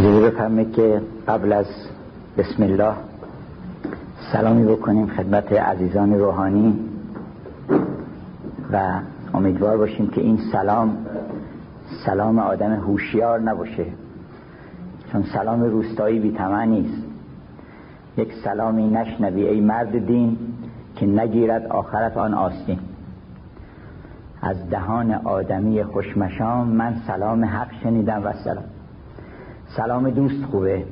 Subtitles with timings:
[0.00, 1.66] اجازه بفرمایید که قبل از
[2.38, 2.94] بسم الله
[4.32, 6.78] سلامی بکنیم خدمت عزیزان روحانی
[8.72, 9.00] و
[9.34, 11.06] امیدوار باشیم که این سلام
[12.06, 13.86] سلام آدم هوشیار نباشه
[15.12, 16.36] چون سلام روستایی بی
[16.66, 17.02] نیست.
[18.16, 20.38] یک سلامی نشنوی ای مرد دین
[20.96, 22.78] که نگیرد آخرت آن آستین.
[24.42, 28.79] از دهان آدمی خوشمشام من سلام حق شنیدم و سلام.
[29.76, 30.84] سلام دوست خوبه.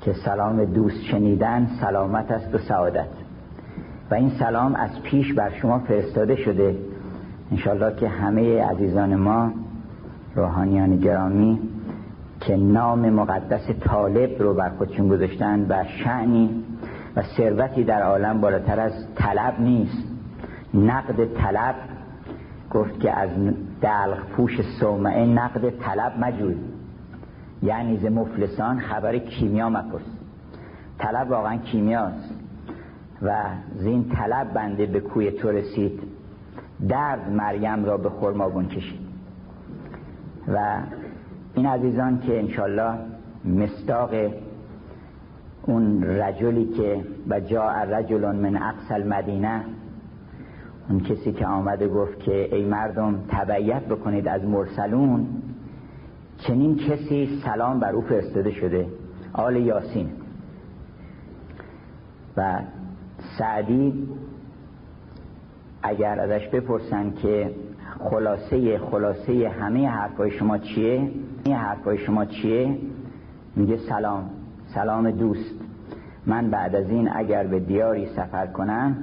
[0.00, 3.08] که سلام دوست شنیدن سلامت است و سعادت.
[4.10, 6.76] و این سلام از پیش بر شما فرستاده شده.
[7.50, 9.52] انشالله که همه عزیزان ما
[10.34, 11.60] روحانیان گرامی
[12.40, 16.64] که نام مقدس طالب رو بر خودشون گذاشتن و شعنی
[17.16, 20.04] و ثروتی در عالم بالاتر از طلب نیست.
[20.74, 21.74] نقد طلب
[22.70, 23.30] گفت که از
[23.80, 26.56] دلغ پوش سومعه نقد طلب مجوی.
[27.62, 30.02] یعنی ز مفلسان خبر کیمیا مپرس.
[30.98, 32.34] طلب واقعا کیمیاست.
[33.22, 33.44] و
[33.76, 36.00] زین طلب بنده به کوی تو رسید.
[36.88, 39.00] درد مریم را به خرمابون کشید.
[40.48, 40.78] و
[41.54, 42.98] این عزیزان که انشالله
[43.44, 44.10] مستاق
[45.62, 49.64] اون رجلی که و جا رجل من اقصى مدینه
[50.88, 55.26] اون کسی که آمده گفت که ای مردم تبعیت بکنید از مرسلون
[56.38, 58.86] چنین کسی سلام بر او فرستاده شده
[59.32, 60.10] آل یاسین.
[62.36, 62.58] و
[63.38, 64.08] سعدی
[65.82, 67.54] اگر ازش بپرسن که
[67.98, 71.10] خلاصه خلاصه همه حرفای شما چیه؟
[71.44, 72.78] این حرفای شما چیه؟
[73.56, 74.30] میگه سلام
[74.74, 75.54] سلام دوست.
[76.26, 78.96] من بعد از این اگر به دیاری سفر کنم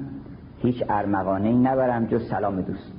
[0.61, 2.94] هیچ ارمغانه نبرم جز سلام دوست.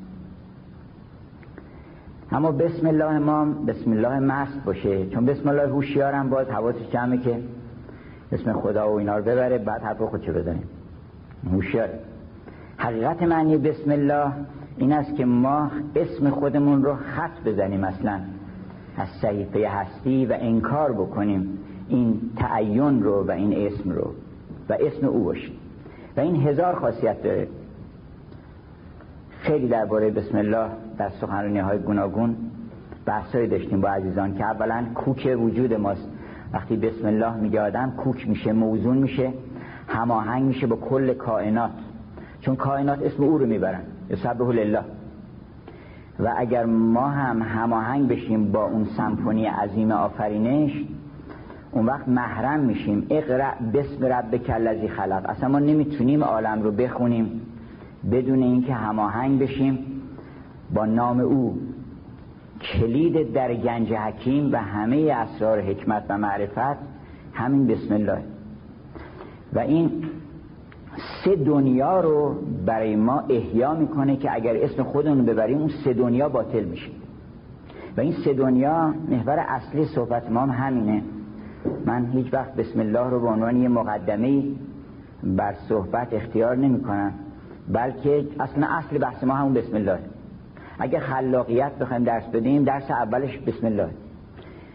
[2.32, 5.06] اما بسم الله ما بسم الله مست باشه.
[5.06, 7.38] چون بسم الله هوشیارم باز حواسش جمعه که
[8.32, 10.68] اسم خدا و اینا رو ببره بعد حرف خودشو بزنیم
[11.52, 11.88] هوشیار.
[12.76, 14.32] حقیقت معنی بسم الله
[14.76, 18.20] این است که ما اسم خودمون رو خط بزنیم اصلا.
[18.96, 21.58] از صحیفه هستی و انکار بکنیم
[21.88, 24.14] این تعین رو و این اسم رو
[24.68, 25.54] و اسم او باشیم.
[26.16, 27.48] و این هزار خاصیت داره.
[29.46, 30.66] خیلی درباره بسم الله
[30.98, 32.36] در سخنرانی های گوناگون
[33.06, 36.08] بحثایی داشتیم با عزیزان که اولا کوک وجود ماست.
[36.52, 39.32] وقتی بسم الله میگه آدم کوک میشه موزون میشه
[39.88, 41.70] هماهنگ میشه با کل کائنات.
[42.40, 43.80] چون کائنات اسم او رو می‌برن.
[44.10, 44.80] یسبح لله.
[46.20, 50.84] و اگر ما هم هماهنگ بشیم با اون سمفونی عظیم آفرینش
[51.72, 53.06] اون وقت محرم میشیم.
[53.10, 55.22] اقرا بسم ربک الذی خلق.
[55.28, 57.40] اصلا ما نمی‌تونیم عالم رو بخونیم.
[58.12, 59.78] بدون اینکه هماهنگ بشیم
[60.74, 61.58] با نام او
[62.60, 66.78] کلید در گنج حکیم و همه اسرار حکمت و معرفت
[67.32, 68.22] همین بسم الله.
[69.52, 69.90] و این
[71.24, 72.34] سه دنیا رو
[72.66, 76.90] برای ما احیا می‌کنه که اگر اسم خودمون ببریم اون سه دنیا باطل میشه.
[77.96, 81.02] و این سه دنیا محور اصلی صحبت ما هم همینه.
[81.86, 84.42] من هیچ وقت بسم الله رو به عنوان یه مقدمه
[85.22, 87.12] بر صحبت اختیار نمی کنم
[87.72, 89.98] بلکه اصلا اصل بحث ما همون بسم الله.
[90.78, 93.90] اگه خلاقیت بخوایم درس بدیم درس اولش بسم الله.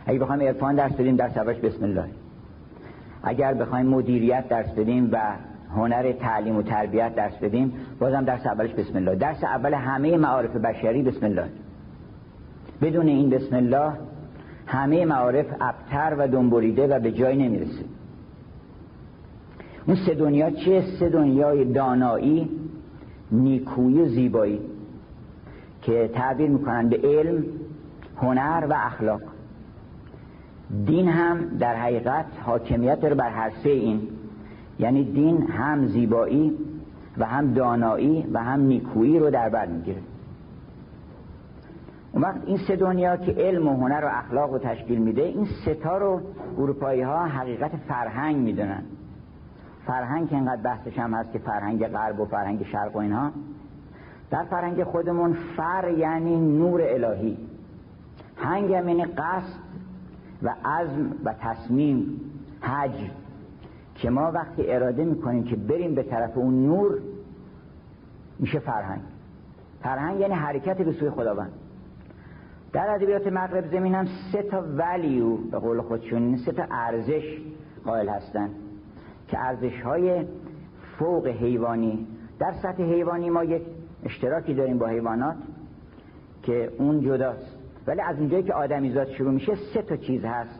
[0.05, 2.05] اگه بخوایم عرفان درس بدیم درس اولش بسم الله.
[3.23, 5.17] اگر بخوایم مدیریت درس بدیم و
[5.75, 9.15] هنر تعلیم و تربیت درس بدیم بازم درس اولش بسم الله.
[9.15, 11.49] درس اول همه معارف بشری بسم الله.
[12.81, 13.91] بدون این بسم الله
[14.67, 17.85] همه معارف ابتر و دنبوریده و به جای نمی‌رسه.
[19.87, 22.49] اون سه دنیا چه سه دنیای دانایی
[23.31, 24.59] نیکویی و زیبایی
[25.81, 27.43] که تعبیر می‌کنن به علم
[28.17, 29.21] هنر و اخلاق.
[30.85, 34.01] دین هم در حقیقت حاکمیت داره بر هر سه این.
[34.79, 36.57] یعنی دین هم زیبایی
[37.17, 40.01] و هم دانایی و هم نیکویی رو در بر می‌گیره.
[42.11, 45.45] اون وقت این سه دنیا که علم و هنر و اخلاق رو تشکیل میده این
[45.45, 46.21] ستا رو
[46.57, 48.83] اروپایی ها حقیقت فرهنگ می‌دونن.
[49.87, 53.31] فرهنگ اینقدر بحثش هم هست که فرهنگ غرب و فرهنگ شرق و اینها.
[54.31, 57.37] در فرهنگ خودمون فر یعنی نور الهی.
[58.35, 59.59] هنگ یعنی قصد
[60.43, 62.21] و عزم و تصمیم
[62.61, 63.11] حج.
[63.95, 66.99] که ما وقتی اراده می‌کنیم که بریم به طرف اون نور
[68.39, 69.01] میشه فرهنگ.
[69.83, 71.51] فرهنگ یعنی حرکت به سوی خداوند.
[72.73, 77.37] در ادبیات مغرب زمین هم سه تا ولیو به قول خودشون سه تا ارزش
[77.85, 78.49] قائل هستن.
[79.31, 80.25] که ارزش های
[80.99, 82.07] فوق حیوانی
[82.39, 83.61] در سطح حیوانی ما یک
[84.03, 85.35] اشتراکی داریم با حیوانات
[86.43, 87.57] که اون جداست.
[87.87, 90.59] ولی از اونجایی که آدمیزاد شروع میشه سه تا چیز هست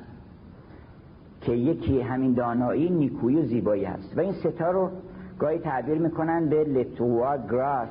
[1.41, 4.17] که یکی همین دانایی نیکویی و زیبایی هست.
[4.17, 4.91] و این ستا رو
[5.39, 7.89] گاهی تعبیر می‌کنن به لتوا گراس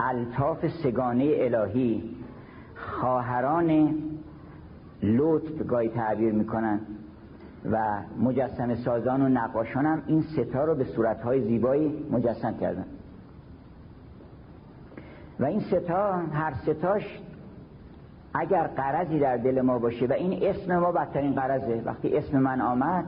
[0.00, 2.16] الطاف سگانه الهی.
[2.74, 3.94] خواهران
[5.02, 6.80] لطف گاهی تعبیر می‌کنن.
[7.72, 12.84] و مجسم سازان و نقاشان هم این ستا رو به صورتهای زیبایی مجسم کردن.
[15.40, 17.20] و این ستا هر ستاش
[18.34, 22.60] اگر قرضی در دل ما باشه و این اسم ما بدترین قرضه وقتی اسم من
[22.60, 23.04] آمد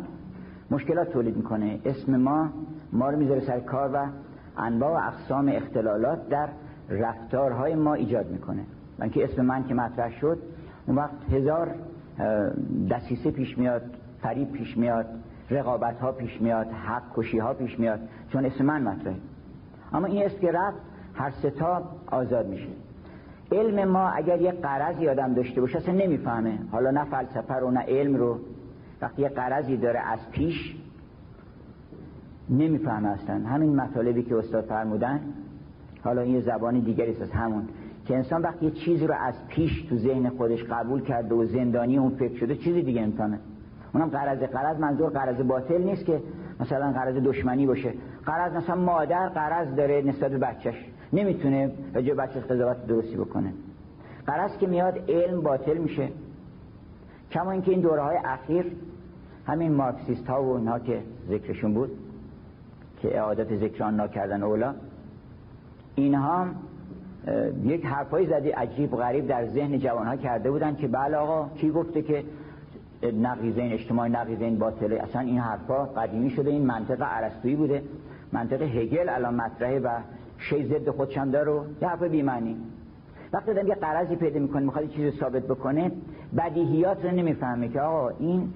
[0.70, 1.80] مشکلات تولید می‌کنه.
[1.84, 2.48] اسم ما
[2.92, 4.06] ما رو می‌ذاره سر کار و
[4.58, 6.48] انواع و اقسام اختلالات در
[6.88, 8.62] رفتارهای ما ایجاد می‌کنه.
[8.98, 10.38] و اینکه اسم من که مطرح شد
[10.86, 11.74] اون وقت هزار
[12.90, 13.82] دسیسه پیش میاد.
[14.22, 15.06] فریب پیش میاد
[15.50, 18.00] رقابت ها پیش میاد حق کشی ها پیش میاد
[18.32, 19.16] چون اسم من مطرحه.
[19.92, 20.78] اما این اسم که رفت
[21.14, 22.68] هر ستا آزاد میشه.
[23.52, 26.58] علم ما اگر یه قرضی آدم داشته باشه اصلا نمی‌فهمه.
[26.72, 28.38] حالا نه فلسفه رو نه علم رو.
[29.02, 30.76] وقتی یه قرضی داره از پیش
[32.50, 33.34] نمی‌فهمه اصلا.
[33.34, 35.20] همین مطالبی که استاد فرمودن
[36.04, 37.68] حالا این زبان دیگری است همون
[38.06, 41.98] که انسان وقتی یه چیزی رو از پیش تو ذهن خودش قبول کرده و زندانی
[41.98, 43.38] اون فکر شده چیزی دیگه نمی‌فهمه.
[43.94, 46.22] اونم قرض قرض منظور قرض باطل نیست که
[46.60, 47.94] مثلا قرض دشمنی باشه.
[48.26, 50.84] قرض مثلا مادر قرض داره نسبت به بچهش.
[51.12, 53.52] نمی‌تونه راجع بچه قضاوت درستی بکنه.
[54.26, 56.08] قرض که میاد علم باطل میشه.
[57.30, 58.72] کما اینکه این دوره های اخیر
[59.46, 61.90] همین مارکسیست ها و اینها که ذکرشون بود
[63.02, 64.74] که اعادت ذکران ناکردن اولا
[65.94, 66.46] اینها
[67.64, 71.70] یک حرفایی زدی عجیب غریب در ذهن جوان ها کرده بودن که بله آقا کی
[71.70, 72.24] گفته که
[73.02, 74.96] نقیزین اجتماعی نقیزین باطله.
[74.96, 77.82] اصلا این حرفا قدیمی شده این منطق عرستویی بوده.
[78.32, 79.88] منطق هگل الان مطرحه و
[80.38, 82.56] شی ضد خودشان داره و یه حرف بیمعنی.
[83.32, 85.92] وقتی دارم یه قرضی پیدا می‌کنه می‌خواد چیزی ثابت بکنه
[86.38, 88.48] بدیهیات رو نمی‌فهمه که آقا این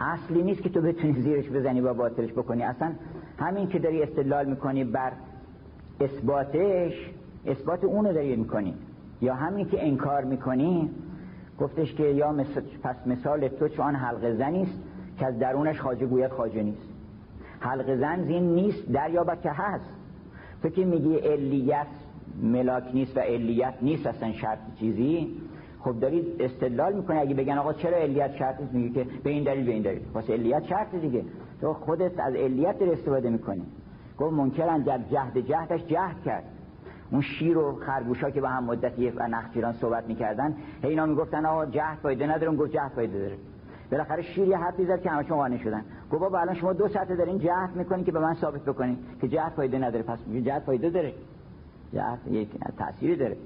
[0.00, 2.62] اصلی نیست که تو بتونی زیرش بزنی و باطلش بکنی.
[2.62, 2.92] اصلا
[3.38, 5.12] همین که داری استدلال می‌کنی بر
[6.00, 7.10] اثباتش
[7.46, 8.74] اثبات اونو داری می‌کنی.
[9.20, 10.90] یا همین که انکار می‌کنی
[11.60, 12.34] گفتش که یا
[12.82, 14.78] پس مثال تو چون حلق زنی است
[15.18, 16.88] که از درونش خاجه گوید خاجه نیست.
[17.60, 19.90] حلق زن زین نیست دریا که هست.
[20.62, 21.86] تو که میگی علیت
[22.42, 25.36] ملاک نیست و علیت نیست اصلا شرط چیزی؟
[25.80, 29.44] خب دارید استدلال می‌کنی اگه بگن آقا چرا علیت شرط نیست؟ میگی که به این
[29.44, 30.02] دلیل به این دلیل.
[30.14, 31.24] واسه علیت شرط دیگه.
[31.60, 33.62] تو خودت از علیت در استفاده می‌کنی.
[34.18, 36.44] گفت منکرن در جهد جهدش جهد کرد.
[37.10, 41.98] اون شیر و خرگوشا که با هم مدتی نخجیران صحبت می‌کردن اینا می‌گفتن آقا جهد
[42.02, 43.36] فایده نداره گفت جهد فایده داره.
[43.90, 45.84] بالاخره شیر یه حرفی زد که همشون قانع شدن.
[46.10, 49.28] گفت بابا الان شما دو ساعته دارین جهد می‌کنین که به من ثابت بکنین که
[49.28, 50.02] جهد فایده نداره.
[50.02, 51.14] پس جهد فایده داره.
[51.92, 52.48] جهد یک
[52.78, 53.36] تأثیری داره.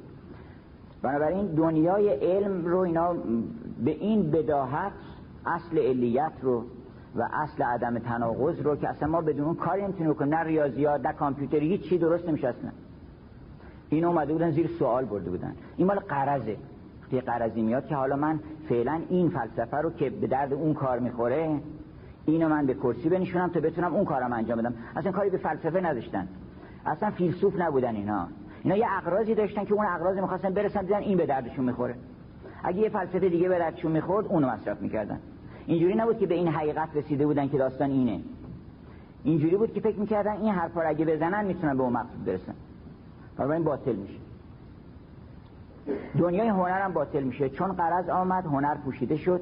[1.03, 3.13] بنابراین دنیای علم رو اینا
[3.85, 4.93] به این بداهت
[5.47, 6.65] اصل علیت رو
[7.17, 10.35] و اصل عدم تناقض رو که اصلا ما بدون اون کاری نمی‌تونیم بکنیم.
[10.35, 12.71] نه ریاضیات نه کامپیوتر هیچ چی درست نمیشه اصلا.
[13.91, 15.55] این اومده بودن زیر سوال برده بودن.
[15.77, 16.57] این مال قرضه.
[17.13, 20.99] یه قرضی میاد که حالا من فعلا این فلسفه رو که به درد اون کار
[20.99, 21.61] می‌خوره
[22.27, 24.75] اینو من به کرسی بنشونم تا بتونم اون کارم انجام بدم.
[24.97, 26.29] اصلا کاری به فلسفه نداشتن.
[26.87, 28.27] اصلا فیلسوف نبودن اینا.
[28.63, 31.95] اینا یه اقراضی داشتن که اون اقراضی می‌خواستن برسن دیدن این به دردشون می‌خوره.
[32.65, 35.19] اگه یه فلسفه دیگه به دردشون می‌خورد اونو مصرف می‌کردن.
[35.67, 38.21] اینجوری نبود که به این حقیقت رسیده بودن که داستان اینه.
[39.25, 42.55] اینجوری بود که فکر می‌کردن این حرفا اگه بزنن می‌تونن به اون مقصود برسن.
[43.39, 44.19] این باطل میشه.
[46.19, 47.49] دنیای هنر هم باطل میشه.
[47.49, 49.41] چون قرض آمد هنر پوشیده شد.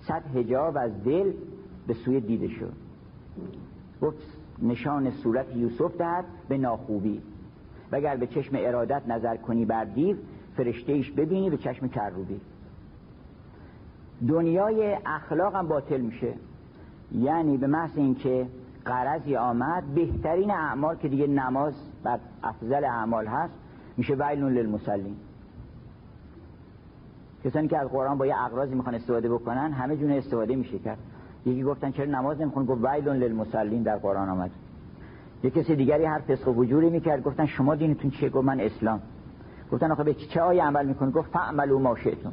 [0.00, 1.32] صد هجاب از دل
[1.86, 2.72] به سوی دیده شد.
[4.02, 4.18] گفت
[4.62, 7.22] نشان صورت یوسف دهد به ناخوبی.
[7.92, 10.16] وگر به چشم ارادت نظر کنی بر دیو
[10.56, 12.40] فرشته ایش ببینی به چشم کروبی.
[14.28, 16.32] دنیای اخلاق هم باطل میشه.
[17.12, 18.46] یعنی به محض اینکه
[18.86, 23.54] قرضی آمد بهترین اعمال که دیگه نماز بر افضل اعمال هست
[23.96, 25.16] میشه ویلون للمسلین
[27.44, 30.98] کسانی که از قرآن با یه اقرازی می‌خوان استفاده بکنن همه جون استفاده میشه کرد.
[31.46, 34.50] یکی گفتن چرا نماز نمیخون؟ گفت ویلون للمسلین در قرآن آمد.
[35.42, 39.00] یه کسی دیگری هر فسق و وجوری می‌کرد گفتن شما دینتون چیه؟ گفت من اسلام.
[39.72, 42.32] گفتن آخه به چه آیه عمل می‌کنی؟ گفت فعملوا ما شئتم.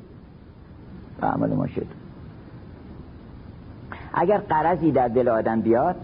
[1.22, 1.96] فعملوا ما شئتم.
[4.14, 5.96] اگر قرضی در دل آدم بیاد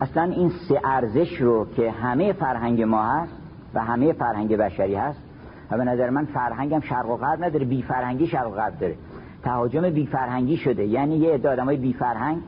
[0.00, 3.32] اصلا این سه ارزش رو که همه فرهنگ ما هست
[3.74, 5.22] و همه فرهنگ بشری هست
[5.70, 8.94] و به نظر من فرهنگم شرق و غرب نداره بی فرهنگی شرق و غرب داره.
[9.42, 10.86] تهاجم بی فرهنگی شده.
[10.86, 12.42] یعنی یه عده آدمای بی فرهنگ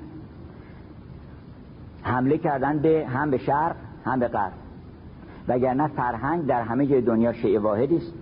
[2.03, 4.53] حمله کردن به هم به شرق هم به غرب.
[5.49, 8.13] وگرنه فرهنگ در همه جای دنیا شیء واحدی است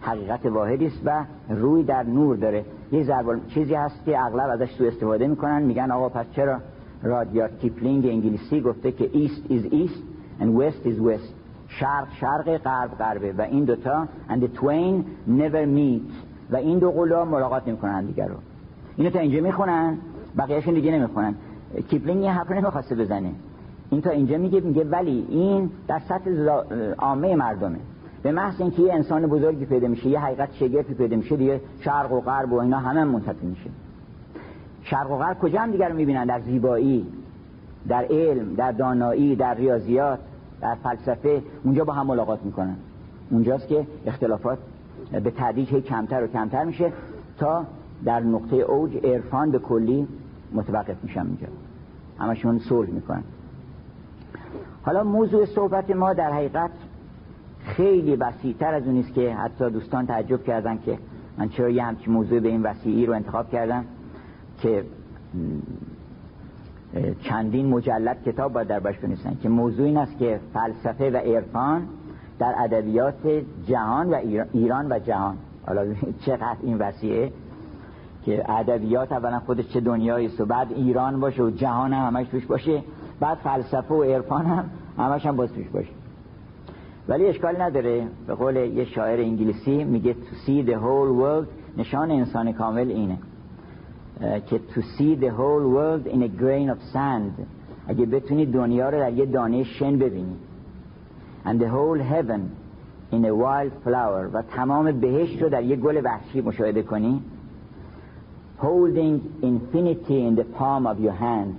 [0.00, 2.64] حقیقت واحدی است و روی در نور داره.
[2.92, 5.62] یه ضرب چیزی هست که اغلب ازش سو استفاده می‌کنن.
[5.62, 6.60] میگن آقا پس چرا
[7.02, 10.02] رادیارد کیپلینگ انگلیسی گفته که East is East
[10.40, 11.32] and West is West.
[11.68, 13.32] شرق شرق غرب غربه.
[13.32, 16.12] و این دوتا and the twain never meet.
[16.50, 18.36] و این دو قلوها ملاقات نمی‌کنن دیگر رو.
[18.96, 19.98] اینو تا اینجا می‌خونن
[20.38, 21.34] بقیهشون دیگه نمی‌خونن.
[21.88, 23.32] کیپلینگ یه حرف نمی‌خواسته بزنه.
[23.90, 26.30] این تا اینجا میگه میگه ولی این در سطح
[26.98, 27.78] عامه مردمه.
[28.22, 32.12] به محض اینکه یه انسان بزرگی پیدا میشه یه حقیقت شگرفی پیدا میشه دیگه شرق
[32.12, 33.70] و غرب و اینا همه منتفی میشه.
[34.90, 37.06] شرق و غرب کجا هم دیگر رو می‌بینن؟ در زیبایی
[37.88, 40.18] در علم در دانایی در ریاضیات
[40.60, 41.42] در فلسفه.
[41.64, 42.76] اونجا با هم ملاقات می‌کنن.
[43.30, 44.58] اونجاست که اختلافات
[45.12, 46.92] به تدریج کمتر و کمتر میشه
[47.38, 47.64] تا
[48.04, 50.08] در نقطه اوج عرفان به کلی
[50.52, 51.46] متوقف میشن اینجا
[52.18, 53.22] همشون صلح می‌کنن.
[54.82, 56.70] حالا موضوع صحبت ما در حقیقت
[57.60, 60.98] خیلی وسیعتر از اونیست که حتی دوستان تعجب کردن که
[61.38, 63.84] من چرا یه همچین موضوع به این وسیعی رو انتخاب کردم.
[64.62, 64.84] که
[67.20, 71.88] چندین مجلد کتاب باید در باش بنویسن که موضوع این است که فلسفه و عرفان
[72.38, 74.14] در ادبیات جهان و
[74.52, 75.36] ایران و جهان.
[75.66, 75.94] حالا
[76.26, 77.32] چقدر این وسیعه
[78.24, 82.28] که ادبیات اولا خودش چه دنیایی است و بعد ایران باشه و جهان هم همش
[82.28, 82.82] توش باشه
[83.20, 85.90] بعد فلسفه و عرفان هم همش هم باز توش باشه.
[87.08, 88.06] ولی اشکال نداره.
[88.26, 93.18] به قول یه شاعر انگلیسی میگه to see the whole world نشان انسان کامل اینه.
[94.20, 97.46] که to see the whole world in a grain of sand.
[97.88, 100.36] اگه بتونی دنیا رو در یه دانه شن ببینی.
[101.44, 102.40] And the whole heaven
[103.12, 104.30] in a wild flower.
[104.32, 107.22] و تمام بهشت رو در یه گل وحشی مشاهده کنی.
[108.58, 111.54] Holding infinity in the palm of your hand.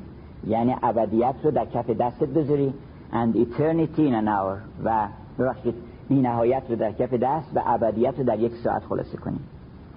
[0.48, 2.74] یعنی ابدیت رو در کف دستت بذاری.
[3.14, 4.84] And eternity in an hour.
[4.84, 5.08] و
[5.40, 5.76] ببخشید
[6.10, 9.42] بی نهایت رو در کف دست و ابدیت رو در یک ساعت خلاصه کنیم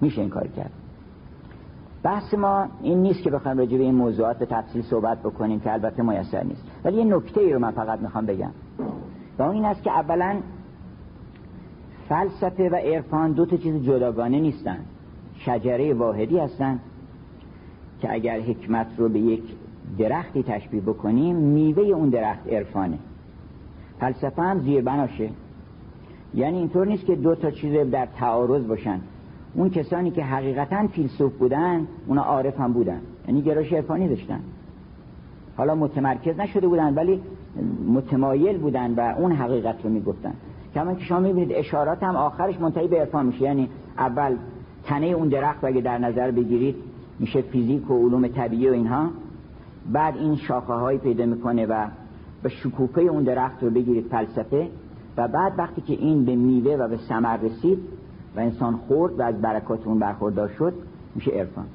[0.01, 0.71] میشه این کار کرد.
[2.03, 5.73] بحث ما این نیست که بخوایم راجع به این موضوعات به تفصیل صحبت بکنیم که
[5.73, 6.63] البته میسر نیست.
[6.85, 8.51] ولی یه نکته ای رو من فقط می‌خوام بگم.
[9.39, 10.41] و اون این است که اولا
[12.09, 14.79] فلسفه و عرفان دو تا چیز جداگانه نیستن.
[15.35, 16.81] شجره واحدی هستن
[18.01, 19.43] که اگر حکمت رو به یک
[19.99, 22.99] درختی تشبیه بکنیم میوه اون درخت عرفانه.
[24.01, 25.31] فلسفه هم زیر بناشه
[26.35, 29.01] یعنی اینطور نیست که دو تا چیز در تعارض باشن.
[29.55, 33.01] اون کسانی که حقیقتا فیلسوف بودن اونا عارف هم بودن.
[33.29, 34.41] یعنی گرایش عرفانی داشتن.
[35.57, 37.21] حالا متمرکز نشده بودن ولی
[37.89, 40.33] متمایل بودن و اون حقیقت رو می‌گفتن.
[40.75, 43.43] کما که شما می‌بینید اشارات هم آخرش منتهی به عرفان میشه.
[43.43, 44.37] یعنی اول
[44.85, 46.77] تنه اون درخت اگه در نظر بگیرید
[47.19, 49.11] میشه فیزیک و علوم طبیعی و اینها.
[49.93, 51.87] بعد این شاخه هایی پیدا می‌کنه و
[52.43, 54.69] به شکوفه اون درخت رو بگیرید فلسفه.
[55.17, 57.79] و بعد وقتی که این به میوه و به ثمر رسید
[58.37, 60.75] و انسان خورد و از برکات اون برخوردار شد
[61.15, 61.67] میشه عرفان.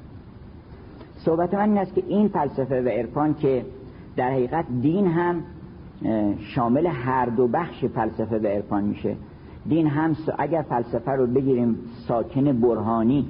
[1.16, 3.64] صحبت من این است که این فلسفه و عرفان که
[4.16, 5.42] در حقیقت دین هم
[6.38, 9.16] شامل هر دو بخش فلسفه و عرفان میشه.
[9.68, 13.26] دین هم اگر فلسفه رو بگیریم ساکن برهانی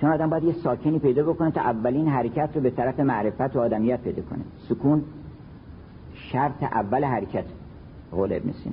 [0.00, 3.60] چون آدم باید یه ساکنی پیدا بکنه تا اولین حرکت رو به طرف معرفت و
[3.60, 4.40] آدمیت پیدا کنه.
[4.68, 5.02] سکون
[6.14, 7.44] شرط اول حرکت
[8.12, 8.72] قول ابن سین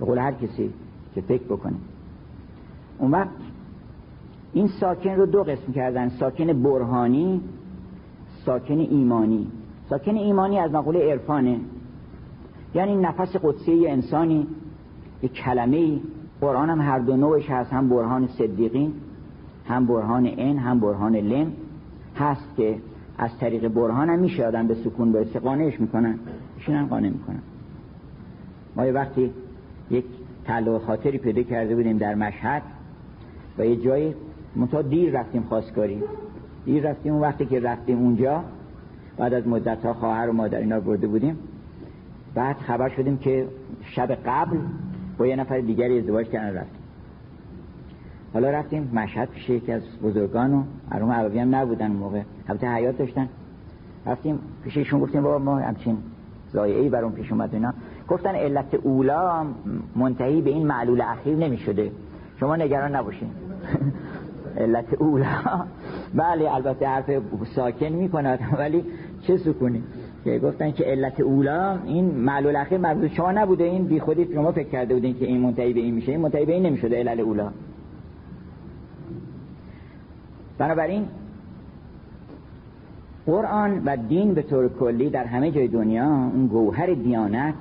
[0.00, 0.70] به قول هر کسی
[1.14, 1.76] که فکر بکنه
[2.98, 3.28] اون وقت
[4.52, 6.08] این ساکن رو دو قسم کردن.
[6.08, 7.40] ساکن برهانی
[8.44, 9.46] ساکن ایمانی.
[9.90, 11.60] ساکن ایمانی از مقوله عرفانه.
[12.74, 14.46] یعنی نفس قدسی انسانی
[15.22, 16.00] یه کلمه
[16.40, 17.72] قرآن هم هر دو نوعش هست.
[17.72, 18.92] هم برهان صدیقین
[19.66, 21.52] هم برهان این هم برهان لم.
[22.16, 22.78] هست که
[23.18, 25.38] از طریق برهان هم میشه آدم به سکون برسه.
[25.38, 26.18] قانعش می‌کنن.
[26.56, 27.42] ایشون هم قانع می‌کنن.
[28.76, 29.30] ما یه وقتی
[29.90, 30.04] یک
[30.48, 32.62] تعلق خاطری پیدا کرده بودیم در مشهد
[33.58, 34.14] و یه جایی
[34.56, 36.02] منتها دیر رفتیم خواستگاری.
[36.64, 38.44] دیر رفتیم اون وقتی که رفتیم اونجا
[39.16, 41.38] بعد از مدت ها خواهر و مادر اینا برده بودیم.
[42.34, 43.48] بعد خبر شدیم که
[43.82, 44.56] شب قبل
[45.18, 46.80] با یه نفر دیگری ازدواج کردن رفتیم.
[48.32, 50.62] حالا رفتیم مشهد پیش یکی از بزرگان و
[50.92, 52.22] عروم عربی هم نبودن موقع.
[52.48, 53.28] البته حیات داشتن.
[54.06, 55.98] رفتیم پیششون گفتیم بابا ما همچین
[56.52, 57.74] زایعی برون پیش اومد اینا.
[58.08, 59.46] گفتن علت اولا
[59.96, 61.90] منتهی به این معلول اخیر نمی شده
[62.40, 63.28] شما نگران نباشین.
[64.56, 65.64] علت اولا.
[66.14, 67.10] بله البته حرف
[67.54, 68.84] ساکن می‌کنه ولی
[69.22, 69.82] چه سکونی.
[70.24, 73.64] که گفتن که علت اولا این معلول اخیر مربوط شما نبوده.
[73.64, 76.12] این بی خودی شما فکر کرده بودین که این منتهی به این میشه.
[76.12, 77.50] این منتهی به این نمی‌شده علت اولا.
[80.58, 81.06] بنابراین
[83.26, 87.54] قرآن و دین به طور کلی در همه جای دنیا اون گوهر دیانت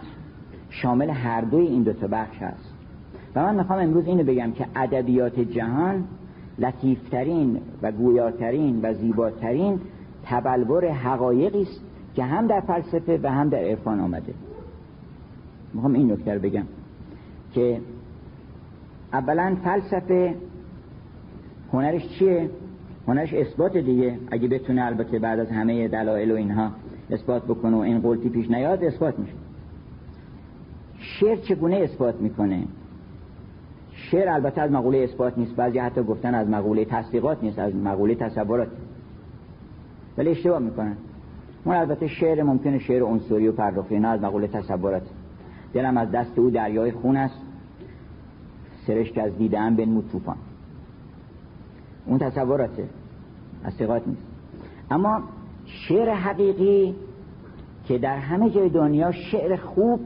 [0.70, 2.74] شامل هر دوی این دو تا بخش هست.
[3.36, 6.04] و من می‌خوام امروز اینو بگم که ادبیات جهان
[6.60, 9.80] لطیفترین و گویاترین و زیباترین
[10.24, 11.82] تبلور حقایقی است
[12.16, 14.34] که هم در فلسفه و هم در عرفان آمده.
[15.74, 16.64] می‌خوام این نکته رو بگم
[17.54, 17.82] که
[19.14, 20.36] اولا فلسفه
[21.74, 22.50] هنرش چیه؟
[23.08, 24.18] هنرش اثبات دیگه.
[24.32, 26.72] اگه بتونه البته بعد از همه دلایل و اینها
[27.12, 29.34] اثبات بکنه و این قلطی پیش نیاد اثبات میشه.
[31.08, 32.64] شعر چگونه اثبات می‌کنه؟
[33.92, 38.16] شعر البته از مقوله اثبات نیست بعضی حتی گفتن از مقوله تصدیقات نیست از مقوله
[38.16, 38.68] تصورات
[40.18, 40.98] ولی اشتباه می‌کنن.
[41.66, 45.04] اون البته شعر ممکنه شعر عنصری و پرداختی نه از مقوله تصورات.
[45.74, 47.42] دلم از دست او دریای خون است.
[48.88, 50.38] سرشک از دیدم بنمود طوفان.
[52.06, 52.90] اون تصوراته.
[53.64, 54.22] تصدیقات نیست.
[54.92, 55.24] اما
[55.66, 56.96] شعر حقیقی
[57.88, 60.00] که در همه جای دنیا شعر خوب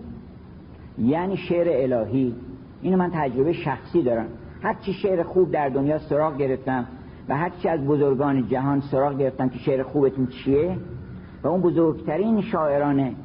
[0.98, 2.36] یعنی شعر الهی.
[2.82, 4.28] اینو من تجربه شخصی دارم.
[4.62, 6.88] هرچی شعر خوب در دنیا سراغ گرفتم
[7.30, 10.78] و هرچی از بزرگان جهان سراغ گرفتم که شعر خوبتون چیه
[11.44, 13.16] و اون بزرگترین شاعران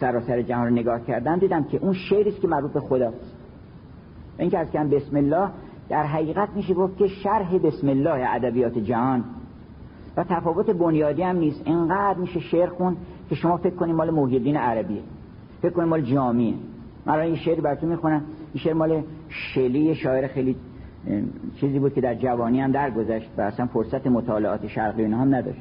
[0.00, 3.36] سراسر جهان رو نگاه کردم دیدم که اون شعری که مربوط به خداست.
[4.38, 5.48] این که از کم بسم الله
[5.88, 9.24] در حقیقت میشه گفت که شرح بسم الله ادبیات جهان.
[10.16, 11.62] و تفاوت بنیادی هم نیست.
[11.64, 12.96] اینقدر میشه شعر خون
[13.28, 15.02] که شما فکر کنید مال محیدین عربیه.
[15.66, 16.54] فکر کنید مال جامعه
[17.06, 18.22] من این شعر براتون می‌خونم.
[18.52, 20.56] این شعر مال شلی شاعر خیلی
[21.60, 25.60] چیزی بود که در جوانی هم درگذشت و اصلا فرصت مطالعات شرقی اینها هم نداشت.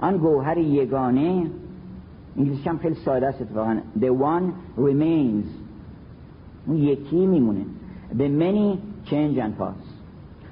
[0.00, 1.46] آن گوهر یگانه
[2.36, 3.76] انگلیسی هم خیلی ساده است اتفاقا.
[4.00, 5.46] The one remains.
[6.66, 7.64] اون یکی میمونه.
[8.18, 9.86] The many change and pass.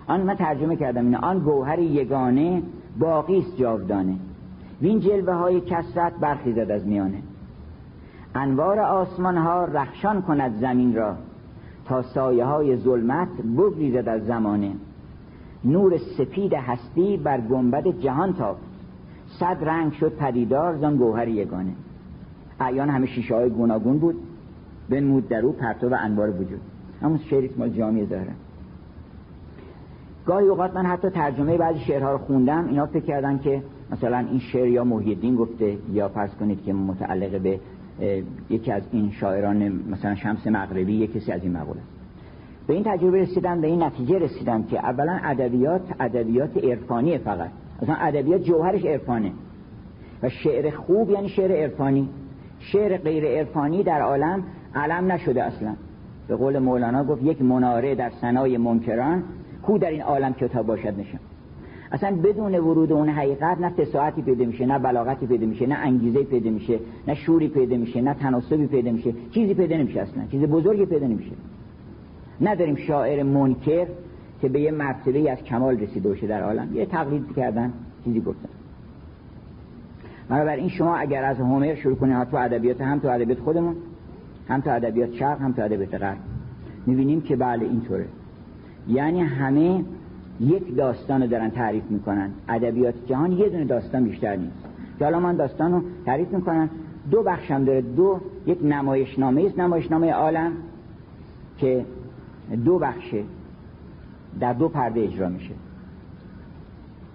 [0.06, 2.62] آن من ترجمه کردم اینه آن گوهر یگانه
[2.98, 4.16] باقی است جاودانه.
[4.82, 7.22] وین جلوه های کسرت برخیزد از میانه.
[8.34, 11.16] انوار آسمان ها رخشان کند زمین را
[11.84, 14.72] تا سایه های ظلمت بگریزد از زمانه.
[15.64, 18.60] نور سپید هستی بر گنبد جهان تافت.
[19.40, 21.72] صد رنگ شد پدیدار زان گوهر یگانه.
[22.60, 24.16] اعیان همه شیشه های گوناگون بود.
[24.90, 26.60] بنمود در او پرتو و انوار وجود.
[27.02, 28.32] همون شعری مال جامعه داره
[30.26, 32.66] گاهی اوقات من حتی ترجمه بعضی شعرها رو خوندم.
[32.68, 33.62] اینا فکر کردن که
[33.92, 37.60] مثلا این شعر یا محیدین گفته یا فرض کنید که متعلق به
[38.50, 41.80] یکی از این شاعران مثلا شمس مغربی یک کسی از این مقوله
[42.70, 47.50] به این تجربه رسیدم به این نتیجه رسیدم که اولا ادبیات ادبیات عرفانی فقط.
[47.82, 49.32] مثلا ادبیات جوهرش عرفانه.
[50.22, 52.08] و شعر خوب یعنی شعر عرفانی.
[52.58, 55.74] شعر غیر عرفانی در عالم علم نشده اصلا.
[56.28, 59.24] به قول مولانا گفت یک مناره در سنای منکران
[59.62, 61.20] کو در این عالم کتاب باشد نشان؟
[61.92, 66.22] اصلا بدون ورود اون حقیقت نه فساحتی پیدا میشه نه بلاغتی پیدا میشه نه انگیزه
[66.22, 69.14] پیدا میشه نه شوری پیدا میشه نه تناسبی پیدا میشه.
[69.30, 71.32] چیزی پیدا نمیشه اصلا چیز بزرگی پیدا نمیشه.
[72.40, 73.86] نداریم شاعر منکر
[74.40, 76.68] که به یه مرتبه از کمال رسیده باشه در عالم.
[76.74, 77.72] یه تقلید کردن
[78.04, 78.48] چیزی گفتن.
[80.28, 83.76] بنابراین شما اگر از هومر شروع کنید تو ادبیات هم تو ادبیات خودمون
[84.48, 86.18] هم تو ادبیات شرق هم تو ادبیات غرب
[86.86, 88.06] می‌بینیم که بله اینطوره.
[88.88, 89.84] یعنی همه
[90.40, 92.30] یک داستان رو دارن تعریف می‌کنن.
[92.48, 94.64] ادبیات جهان یه دونه داستان بیشتر نیست.
[94.98, 96.70] که حالا من داستان رو تعریف می‌کنن
[97.10, 97.80] دو بخش هم داره.
[97.80, 100.52] دو یک نمایشنامه است نمایشنامه عالم
[101.58, 101.84] که
[102.64, 103.24] دو بخشه
[104.40, 105.54] در دو پرده اجرا میشه.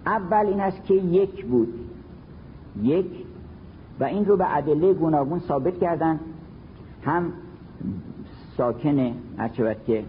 [0.05, 1.73] اول این است که یک بود.
[2.83, 3.05] یک.
[3.99, 6.19] و این رو به ادله گوناگون ثابت کردن.
[7.03, 7.33] هم
[8.57, 10.03] ساکن هرچه که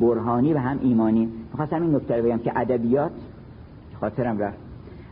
[0.00, 1.28] برهانی و هم ایمانی.
[1.50, 3.12] می‌خواستم این نکته بگم که ادبیات
[4.00, 4.58] خاطرم رفت.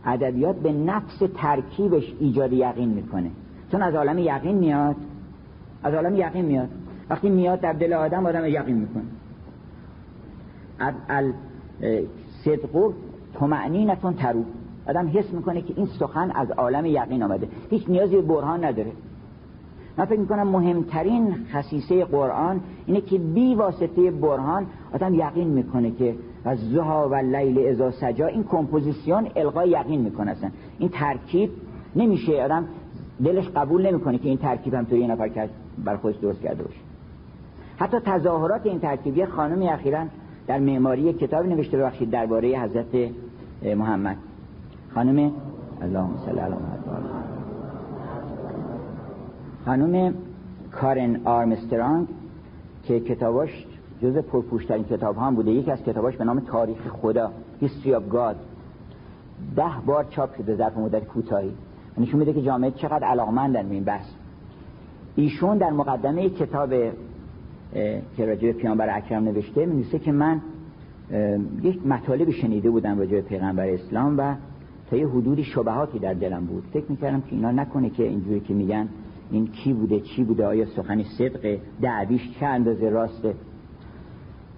[0.05, 3.31] ادبیات به نفس ترکیبش ایجاد یقین می‌کنه.
[3.71, 4.95] چون از عالم یقین میاد
[5.83, 6.69] از عالم یقین میاد.
[7.09, 9.03] وقتی میاد در دل آدم آدم یقین می‌کنه.
[11.09, 11.33] ال
[12.43, 12.93] صدقو
[13.85, 14.43] نتون ترو.
[14.87, 17.47] آدم حس می‌کنه که این سخن از عالم یقین آمده.
[17.69, 18.91] هیچ نیازی به برهان نداره.
[19.97, 26.15] من فکر می‌کنم مهمترین خصیصه قرآن اینه که بی واسطه برهان آدم یقین می‌کنه که
[26.45, 30.49] و زها و لیل ازا سجا این کمپوزیسیون القای یقین می‌کنه اصلا.
[30.79, 31.49] این ترکیب
[31.95, 32.43] نمیشه.
[32.43, 32.65] آدم
[33.23, 35.49] دلش قبول نمی‌کنه که این ترکیب هم توی یه نفر
[35.85, 36.79] بر خودش درست کرده باشه.
[37.77, 40.05] حتی تظاهرات این ترکیبی خانم اخیرا
[40.47, 43.11] در معماری کتاب نوشته ببخشید درباره حضرت
[43.77, 44.17] محمد.
[44.95, 45.31] خانم
[45.81, 46.83] اللهم صل علی محمد.
[49.65, 50.13] خانم
[50.71, 52.07] کارن آرمسترانگ
[52.83, 53.65] که کتاباش
[54.01, 55.51] جز پرپوشترین کتاب هم بوده.
[55.51, 58.35] یکی از کتاباش به نام تاریخ خدا History of God.
[59.55, 61.51] ده بار چاپ شده ظرف مدت کوتاهی.
[61.97, 64.07] نشون میده که جامعه چقدر علاقمندن به این بحث.
[65.15, 66.69] ایشون در مقدمه کتاب
[68.17, 70.41] که راجع به پیامبر اکرم نوشته می که من
[71.61, 74.35] یک مطالب شنیده بودم راجع به پیغمبر اسلام و
[74.89, 76.63] تا یه حدودی شبهاتی در دلم بود.
[76.73, 78.87] فکر می‌کردم که اینا نکنه که اینجوری که میگن
[79.31, 83.35] این کی بوده چی بوده آیا سخنی صدقه دعویش چه اندازه راسته؟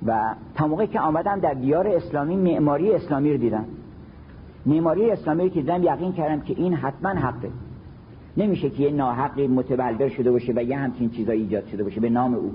[0.06, 3.66] و تا موقعی که آمدم در دیار اسلامی معماری اسلامی رو دیدم.
[4.66, 7.50] معماری اسلامی رو که دیدم یقین کردم که این حتما حقه.
[8.38, 12.10] نمیشه که یه ناحقی متبلور شده باشه و یه همچین چیزایی ایجاد شده باشه به
[12.10, 12.52] نام او.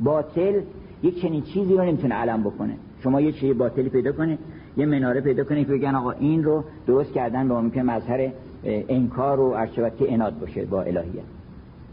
[0.00, 0.60] باطل
[1.02, 2.74] یک چنین چیزی رو نمی‌تونه علم بکنه.
[3.02, 4.38] شما یه چیزی باطلی پیدا کنه
[4.76, 8.30] یه مناره پیدا کنه که بگن آقا این رو درست کردن به ممکن مظهر
[8.64, 11.24] انکار و ارشبت که اناد باشه با الهیت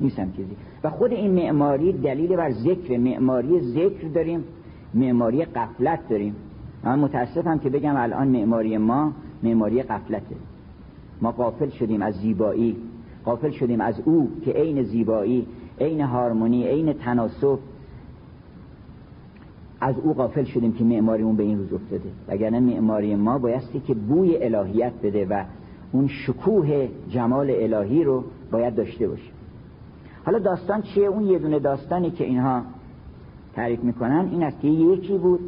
[0.01, 0.55] نیستم چیزی.
[0.84, 2.97] و خود این معماری دلیل بر ذکر.
[2.97, 4.43] معماری ذکر داریم
[4.93, 6.36] معماری قفلت داریم.
[6.84, 10.36] من متاسفم که بگم الان معماری ما معماری قفلته
[11.21, 12.77] ما قافل شدیم از زیبایی.
[13.25, 15.47] قافل شدیم از او که عین زیبایی
[15.79, 17.60] عین هارمونی عین تناسب.
[19.81, 22.10] از او قافل شدیم که معماریمون به این روز افتاده.
[22.27, 25.43] وگرنه معماری ما بایستی که بوی الهیت بده و
[25.91, 29.32] اون شکوه جمال الهی رو باید داشته باشه.
[30.25, 32.62] حالا داستان چیه؟ اون یه دونه داستانی که اینها
[33.56, 35.39] تعریف می‌کنن این است که یکی بود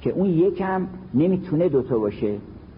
[0.00, 2.36] که اون یکم نمی‌تونه دوتا باشه.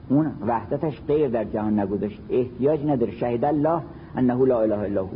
[0.09, 2.21] اون وحدتش غیر در جهان نگذاشت.
[2.31, 3.13] احتیاج نداره.
[3.13, 3.83] شهید الله
[4.17, 5.09] انه لا اله الا هو.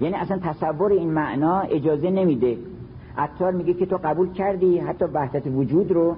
[0.00, 2.58] یعنی اصلا تصور این معنا اجازه نمیده.
[3.18, 6.16] عطار میگه که تو قبول کردی حتی وحدت وجود رو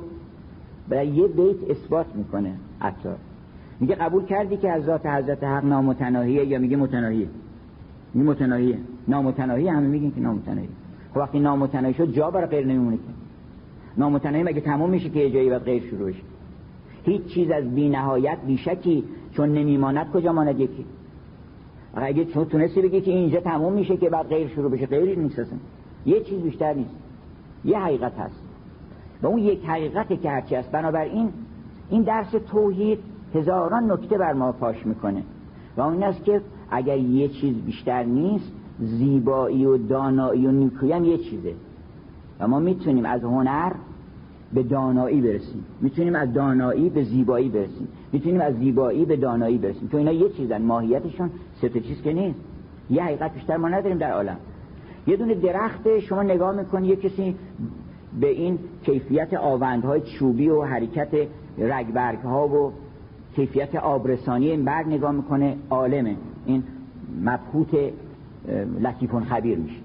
[0.88, 3.16] برای یه بیت اثبات می‌کنه عطار.
[3.80, 7.28] میگه قبول کردی که از ذات حضرت حق نامتناهیه یا میگه متناهیه؟
[8.14, 8.78] میگه متناهیه.
[9.08, 10.68] نامتناهی همه میگن که نامتناهی
[11.10, 13.02] خب وقتی نامتناهی شد جا برای غیر نمیمونه که.
[13.96, 16.22] نامتناهی مگه تموم میشه که یه جایی بعد غیر شروع بشه؟
[17.04, 20.84] هیچ چیز از بی نهایت بی شکی چون نمیماند کجا ماند یکی؟
[21.94, 25.42] اگه چون تونستی بگی که اینجا تموم میشه که بعد غیر شروع بشه غیری نیست
[26.06, 26.94] یه چیز بیشتر نیست.
[27.64, 28.42] یه حقیقت هست.
[29.22, 30.70] و اون یک حقیقتی که هرچی هست.
[30.70, 31.28] بنابراین
[31.90, 32.98] این درس توحید
[33.34, 35.22] هزاران نکته بر ما پاش می‌کنه.
[35.76, 41.04] و اون است که اگر یه چیز بیشتر نیست زیبایی و دانایی و نیکویی هم
[41.04, 41.54] یه چیزه.
[42.40, 43.72] و ما می‌تونیم از هنر
[44.54, 45.64] به دانایی برسیم.
[45.80, 47.88] می‌تونیم از دانایی به زیبایی برسیم.
[48.12, 49.88] می‌تونیم از زیبایی به دانایی برسیم.
[49.88, 52.38] چون اینا یه چیزن ماهیتشون سه چیز که نیست.
[52.90, 54.36] یه حقیقت بیشتر ما نداریم در عالم.
[55.06, 57.36] یه دونه درخت شما نگاه می‌کنی یه کسی
[58.20, 61.08] به این کیفیت آوندهای چوبی و حرکت
[61.58, 62.72] رگبرگ ها و
[63.38, 66.16] کیفیت آبرسانی این برگ نگاه می‌کنه عالمه.
[66.46, 66.62] این
[67.22, 67.92] مبهوت
[68.80, 69.80] لطیفون خبیر میشه.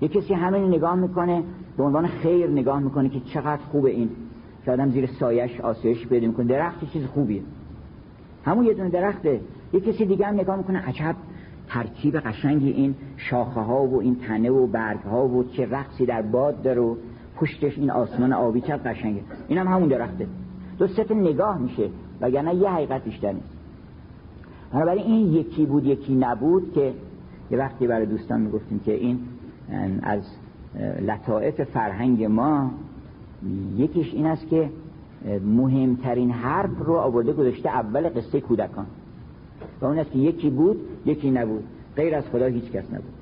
[0.00, 1.42] یه کسی همین نگاه می‌کنه
[1.76, 4.10] به عنوان خیر نگاه می‌کنه که چقدر خوبه این.
[4.64, 6.46] که آدم زیر سایش آسایش پیدا می‌کنه.
[6.46, 7.42] درخت چیز خوبیه.
[8.44, 9.40] همون یه دونه درخته.
[9.72, 11.16] یه کسی دیگه هم نگاه می‌کنه عجب
[11.68, 16.22] ترکیب قشنگی این شاخه ها و این تنه و برگ ها و چه رقصی در
[16.22, 16.96] باد داره و
[17.36, 19.20] پشتش این آسمان آبی چه قشنگه.
[19.48, 20.26] این هم همون درخته.
[20.78, 21.88] دو ست نگاه میشه.
[22.20, 23.56] وگرنه یه حقیقت بیشتر نیست.
[24.72, 26.92] بنابراین این یکی بود یکی نبود که
[27.50, 29.18] یه وقتی برای دوستان می‌گفتیم که این
[30.02, 30.20] از
[31.06, 32.70] لطائف فرهنگ ما
[33.76, 34.70] یکیش این است که
[35.44, 38.86] مهمترین حرف رو آورده گذاشته اول قصه کودکان.
[39.80, 41.64] و اون است که یکی بود یکی نبود.
[41.96, 43.12] غیر از خدا هیچ کس نبود.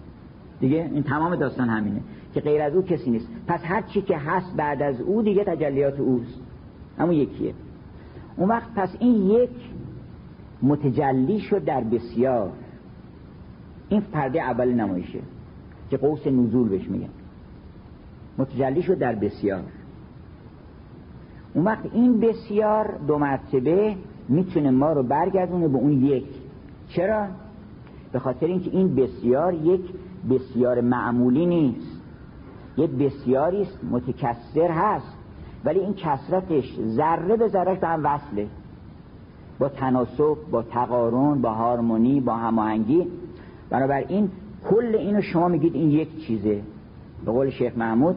[0.60, 2.00] دیگه این تمام داستان همینه
[2.34, 3.28] که غیر از او کسی نیست.
[3.46, 6.40] پس هر چی که هست بعد از او دیگه تجلیات اوست.
[6.98, 7.54] همون یکیه.
[8.36, 9.50] اون وقت پس این یک
[10.62, 12.52] متجلی شد در بسیار.
[13.88, 15.18] این پرده اول نمایشه
[15.90, 17.08] که قوس نزول بهش میگن.
[18.38, 19.62] متجلی شد در بسیار.
[21.54, 23.96] اون وقت این بسیار دو مرتبه
[24.28, 26.26] می‌تونه ما رو برگردونه به اون یک.
[26.88, 27.26] چرا؟
[28.12, 29.80] به خاطر اینکه این بسیار یک
[30.30, 32.00] بسیار معمولی نیست.
[32.76, 35.13] یک بسیاری است متکثر هست.
[35.64, 38.46] ولی این کسرتش ذره به ذرهش به هم وصله.
[39.58, 43.06] با تناسب با تقارن با هارمونی با هماهنگی.
[43.70, 44.30] بنابراین
[44.70, 46.60] کل اینو شما میگید این یک چیزه.
[47.24, 48.16] به قول شیخ محمود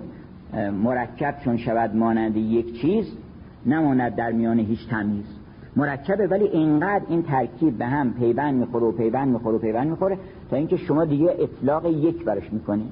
[0.84, 3.18] مرکب چون شود مانند یک چیز
[3.66, 5.26] نماند در میان هیچ تمیز.
[5.76, 10.18] مرکبه ولی اینقدر این ترکیب به هم پیوند می‌خوره و پیوند می‌خوره و پیوند می‌خوره
[10.50, 12.92] تا اینکه شما دیگه اطلاق یک برش می‌کنید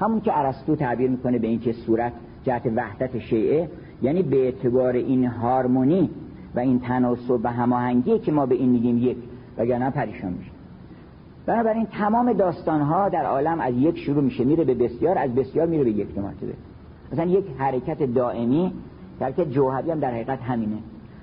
[0.00, 2.12] همون که ارسطو تعبیر می‌کنه به اینکه صورت
[2.44, 3.68] جهت وحدت شیعه
[4.02, 6.10] یعنی به اعتبار این هارمونی
[6.54, 9.16] و این تناسب و هماهنگی که ما به این میگیم یک
[9.58, 10.50] وگرنه پریشان میشه
[11.46, 15.66] بنابراین تمام داستان ها در عالم از یک شروع میشه میره به بسیار از بسیار
[15.66, 16.52] میره به یک مرتبه.
[17.12, 18.72] مثلا یک حرکت دائمی
[19.20, 20.76] حرکت جوهری هم در حقیقت همینه.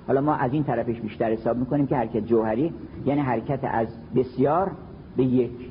[0.06, 2.72] حالا ما از این طرفش بیشتر حساب می‌کنیم که حرکت جوهری
[3.06, 4.70] یعنی حرکت از بسیار
[5.16, 5.70] به یک.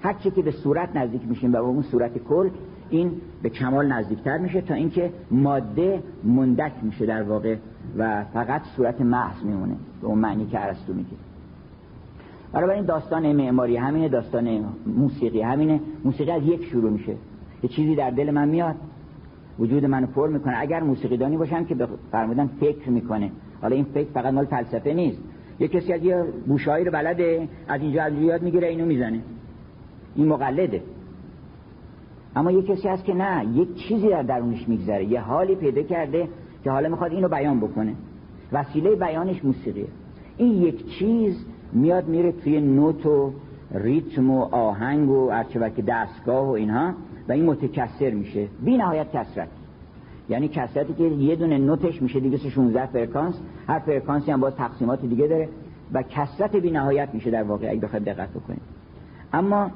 [0.00, 2.48] هر که به صورت نزدیک میشیم و به اون صورت کل
[2.92, 7.56] این به کمال نزدیکتر میشه تا اینکه ماده مندک میشه در واقع
[7.98, 9.74] و فقط صورت محض میمونه.
[10.00, 11.10] به اون معنی که ارسطو میگه.
[12.74, 17.14] این داستان معماری همینه داستان موسیقی همینه موسیقی از یک شروع میشه.
[17.62, 18.74] یه چیزی در دل من میاد.
[19.58, 20.54] وجود منو پر می‌کنه.
[20.58, 21.76] اگر موسیقیدانی باشم که
[22.12, 23.30] فرمودن فکر می‌کنه.
[23.62, 25.18] حالا این فکر فقط مال فلسفه نیست.
[25.60, 29.20] یه کسی از یه بوشایی رو بلده از اینجا از یاد می‌گیره اینو می‌زنه.
[30.16, 30.82] این مقلده.
[32.36, 36.28] اما یه کسی هست که نه یک چیزی در درونش میگذره یه حالی پیدا کرده
[36.64, 37.94] که حالا می‌خواد اینو بیان بکنه.
[38.52, 39.86] وسیله بیانش موسیقیه.
[40.36, 43.32] این یک چیز میاد میره توی نوت و
[43.74, 45.42] ریتم و آهنگ و
[45.76, 46.94] که دستگاه و اینها
[47.28, 48.48] و این متکثر میشه.
[48.64, 49.48] بی نهایت کثرت
[50.28, 53.34] یعنی کثرتی که یه دونه نوتش میشه 216 فرکانس
[53.68, 55.48] هر فرکانسی هم باز تقسیمات دیگه داره
[55.92, 58.60] و کثرت بی نهایت میشه در واقع اگه بخواید دقت بکنید.
[59.32, 59.70] اما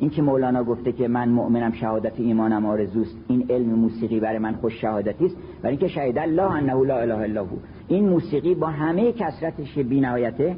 [0.00, 4.52] این که مولانا گفته که من مؤمنم شهادت ایمانم آرزوست این علم موسیقی برای من
[4.52, 5.36] خوش شهادتی است.
[5.62, 7.56] برای اینکه شهید الله انه لا اله الا هو.
[7.88, 10.56] این موسیقی با همه کسرتش بی نهایته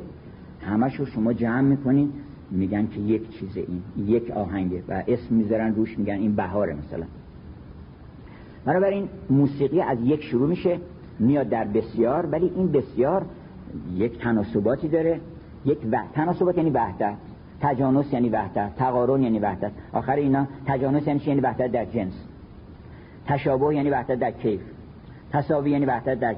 [0.61, 2.13] همش رو شما جمع می‌کنین
[2.51, 7.05] میگن که یک چیز این یک آهنگه و اسم می‌ذارن روش میگن این بهاره مثلا.
[8.65, 10.79] بنابراین موسیقی از یک شروع میشه
[11.19, 13.27] میاد در بسیار ولی این بسیار
[13.97, 15.21] یک تناسباتی داره
[15.65, 15.99] یک و...
[16.15, 17.17] تناسبات یعنی وحدت.
[17.63, 19.71] تجانس یعنی وحدت تقارن یعنی وحدت.
[19.93, 22.13] آخر اینا تجانس یعنی یعنی وحدت در جنس.
[23.27, 24.61] تشابه یعنی وحدت در کیف.
[25.33, 26.35] تساوی یعنی وحدت در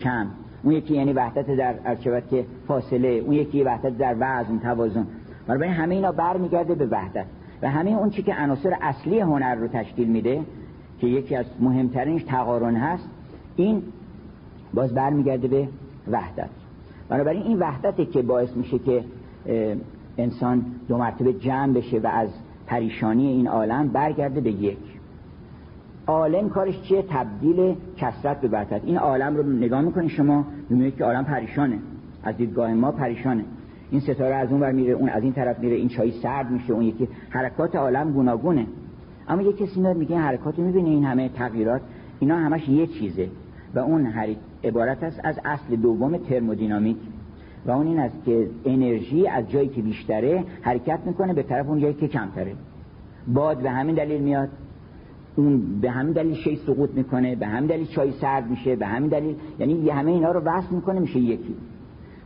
[0.00, 0.26] کم.
[0.62, 3.08] اون یکی یعنی وحدت در ارچبت که فاصله.
[3.08, 5.06] اون یکی وحدت در وزن توازن.
[5.46, 7.26] بنابراین همه اینا برمیگرده به وحدت.
[7.62, 10.40] و همه اون چی که عناصر اصلی هنر رو تشکیل میده
[11.00, 13.08] که یکی از مهمترینش تقارن هست
[13.56, 13.82] این
[14.74, 15.68] باز برمیگرده به
[16.10, 16.48] وحدت.
[17.08, 19.04] بنابراین این وحدته که باعث میشه که
[20.18, 22.28] انسان دو مرتبه جمع بشه و از
[22.66, 24.78] پریشانی این عالم برگرده به یک.
[26.06, 28.84] عالم کارش چیه؟ تبدیل کسرت به وحدت.
[28.84, 31.78] این عالم رو نگاه می‌کنید شما می‌بینید که عالم پریشانه.
[32.22, 33.44] از دیدگاه ما پریشانه.
[33.90, 36.72] این ستاره از اون ور میره اون از این طرف میره این چای سرد میشه
[36.72, 37.08] اون یکی.
[37.30, 38.66] حرکات عالم گوناگونه.
[39.28, 41.80] اما یه کسی میاد میگه حرکات می‌بینه این همه تغییرات
[42.20, 43.28] اینا همش یه چیزه.
[43.74, 44.12] و اون
[44.64, 46.96] عبارت است از اصل دوم ترمودینامیک.
[47.66, 51.78] و اون این است که انرژی از جایی که بیشتره حرکت می‌کنه به طرف اون
[51.78, 52.54] جایی که کمتره.
[53.28, 54.48] باد به همین دلیل میاد.
[55.36, 59.10] اون به همین دلیل شی سقوط می‌کنه به همین دلیل چای سرد میشه به همین
[59.10, 61.54] دلیل یعنی همه اینا رو وصل می‌کنه میشه یکی.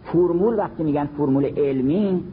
[0.04, 2.24] فرمول وقتی میگن فرمول علمی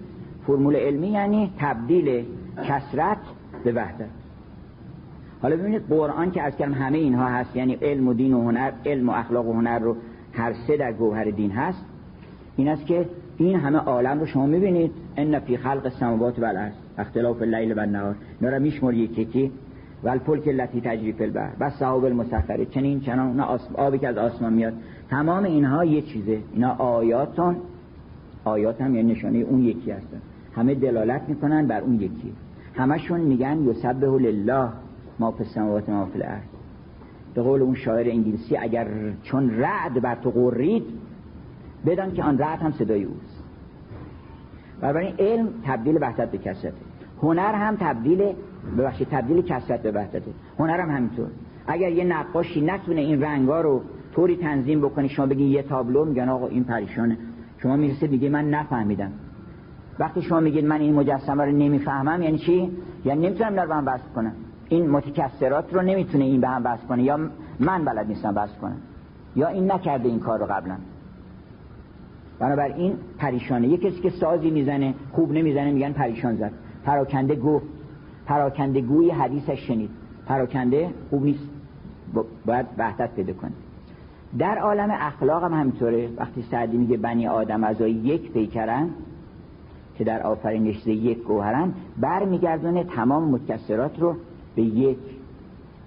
[0.48, 2.26] فرمول علمی یعنی تبدیل
[2.64, 3.18] کسرت
[3.64, 4.10] به وحدت.
[5.42, 8.72] حالا ببینید قرآن که از کلم همه اینها هست یعنی علم و دین و هنر
[8.86, 9.96] علم و اخلاق و هنر رو
[10.34, 11.86] هر سه در گوهر دین هست
[12.60, 13.06] این است که
[13.38, 14.92] این همه عالم رو شما می‌بینید.
[15.18, 19.52] ان فی خلق السماوات و اختلاف اللیل و النهار اینا رو میشمر یکی یکی.
[20.04, 21.52] و الفلک التي تجری فی البحر.
[21.60, 23.40] و صحاب المسخره چنین چنان.
[23.74, 24.74] آبی که از آسمان میاد.
[25.10, 26.40] تمام اینها یه چیزه.
[26.54, 27.56] اینا آیاتون
[28.44, 30.22] آیات هم یعنی نشانه اون یکی هستن.
[30.56, 32.34] همه دلالت می‌کنن بر اون یکی.
[32.76, 34.70] همشون میگن یسبح لله
[35.20, 36.44] ما فی السماوات ما فی الارض
[37.36, 38.88] به قول اون شاعر انگلیسی اگر
[39.24, 40.84] چون رعد بر تو قرید
[41.86, 43.44] بدان که آن رعد هم صدای اوست.
[44.82, 46.82] بنابراین علم تبدیل وحدت به کسرته.
[47.22, 48.34] هنر هم تبدیل
[48.78, 50.32] ببخشید تبدیل کسرت به وحدته.
[50.60, 51.28] هنر هم همینطور.
[51.68, 53.82] اگر یه نقاشی نتونه این رنگا رو
[54.16, 57.18] طوری تنظیم بکنی شما بگین یه تابلو میگن آقا این پریشانه.
[57.58, 59.12] شما می‌رسه دیگه من نفهمیدم.
[60.00, 62.72] وقتی شما میگید من این مجسمه رو نمی‌فهمم یعنی چی؟
[63.06, 64.34] یعنی نمی‌تونم در هم بحث کنم.
[64.70, 67.20] این متکثرات رو نمی‌تونه این به هم بحث کنه یا
[67.60, 68.78] من بلد نیستم بحث کنم.
[69.36, 70.76] یا این نکرده این کار رو قبلا.
[72.40, 73.68] بنابراین پریشانه.
[73.68, 76.52] یه کسی که سازی می‌زنه خوب نمی‌زنه میگن پریشان زد.
[76.86, 77.62] پراکنده گو
[78.26, 79.90] پراکنده گوی حدیثش شنید.
[80.26, 81.50] پراکنده خوب نیست.
[82.46, 83.52] باید وحدت پیدا کنه.
[84.38, 86.10] در عالم اخلاق هم همینطوره.
[86.18, 88.90] وقتی سعدی میگه بنی آدم از یک پیکرن
[89.98, 94.16] که در آفرینش یک گوهرن برمیگردونه تمام متکسرات رو
[94.56, 94.98] به یک.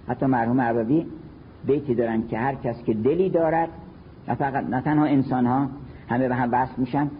[0.09, 1.07] حتی مرحوم عربی
[1.67, 3.69] بیتی دارن که هر کس که دلی دارد
[4.29, 5.69] نه فقط نه تنها انسان ها
[6.13, 7.11] همه به هم بست میشن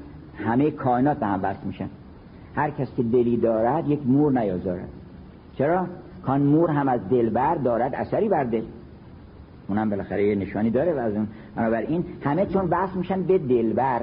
[0.45, 1.89] همه کائنات به هم بست میشن.
[2.57, 4.89] هر کس که دلی دارد یک مور نیازارد.
[5.59, 5.87] چرا؟
[6.23, 8.63] کان مور هم از دلبر دارد اثری بر دل.
[9.69, 11.29] اونم بالاخره یه نشانی داره و از اون.
[11.57, 14.03] بنابراین همه چون بحث میشن به دلبر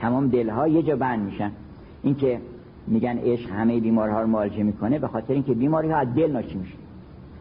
[0.00, 1.50] تمام دلها یه جا بند میشن.
[2.02, 2.40] این که
[2.86, 6.58] میگن عشق همه بیمارها رو معالجه می‌کنه به خاطر اینکه بیماری ها از دل ناشی
[6.58, 6.74] میشه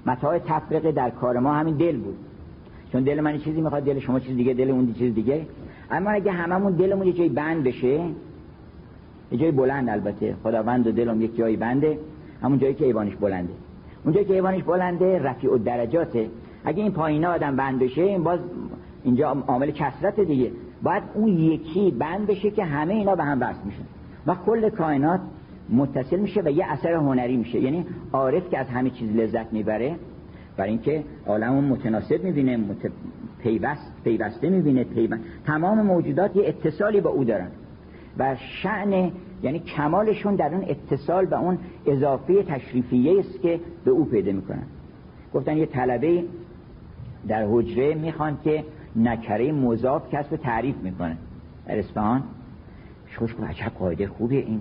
[0.06, 2.18] متاع تفرقه در کار ما همین دل بود.
[2.92, 5.46] چون دل من چیزی می‌خواد دل شما چیز دیگه دل اون چیز دیگه.
[5.92, 8.00] اما اگه هممون دلمون یه جای بند بشه
[9.32, 10.36] یه جای بلند البته.
[10.44, 12.00] خداوند و دلم یک جایی بنده
[12.42, 13.54] همون جایی که ایوانش بلنده.
[14.06, 16.30] اونجا که حیوانش بلنده رفیع و درجاته
[16.66, 18.40] اگه این پایین آدم بند بشه این باز
[19.04, 20.52] اینجا عامل کسرت دیگه.
[20.84, 23.84] باید اون یکی بند بشه که همه اینا به هم بست میشن.
[24.28, 25.22] و کل کائنات
[25.70, 27.60] متصل میشه و یه اثر هنری میشه.
[27.60, 29.96] یعنی عارف که از همه چیز لذت می‌بره
[30.58, 32.92] برای اینکه عالم متناسب می‌بینه مت...
[33.40, 35.24] پیوست پیوسته می‌بینه پیوست.
[35.46, 37.48] تمام موجودات یه اتصالی با او دارن.
[38.18, 39.12] و شعن
[39.44, 44.64] یعنی کمالشون در اون اتصال به اون اضافه تشریفیه است که به او پیدا می‌کنن.
[45.34, 46.24] گفتن یه طلبه
[47.28, 48.64] در حجره می‌خوان که
[48.96, 51.18] نکره مضاف کسب تعریف می‌کنه.
[51.68, 52.24] در اسفهان
[53.18, 54.60] خوش گفت عجب قاعده خوبه این.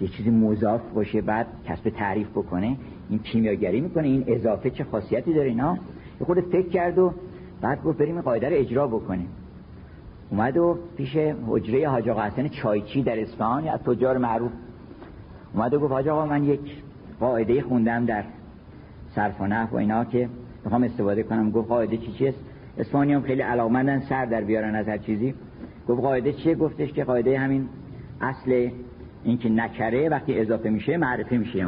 [0.00, 2.76] یه چیزی مضاف باشه بعد کسب تعریف بکنه.
[3.10, 5.78] این کیمیاگری می‌کنه این اضافه چه خاصیتی داره اینا؟
[6.20, 7.12] یه خود فکر کرد و
[7.60, 9.28] بعد گفت بریم قاعده رو اجرا بکنیم.
[10.30, 11.16] اومد و پیش
[11.46, 14.50] حجره حاج آقا حسن چایچی در اصفهان یا تجار معروف.
[15.54, 16.60] اومد و گفت حاج آقا من یک
[17.20, 18.24] قاعده خوندم در
[19.14, 20.28] صرف و نحو و اینا که
[20.64, 21.50] می‌خوام استفاده کنم.
[21.50, 22.38] گفت قاعده چی چیست؟
[22.78, 25.34] اسپانی هم خیلی علاقمندن سر در بیارن از هر چیزی.
[25.88, 27.68] گفت قاعده چیه؟ گفتش که قاعده همین
[28.20, 28.70] اصل
[29.24, 31.66] اینکه نکره وقتی اضافه میشه معرفه میشه یه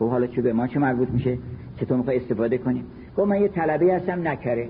[0.00, 1.38] گفت حالا چه به ما چه مربوط میشه؟
[1.76, 2.84] چطور می‌خوای استفاده کنیم
[3.16, 4.68] گفت من یه طلبه هستم نکره.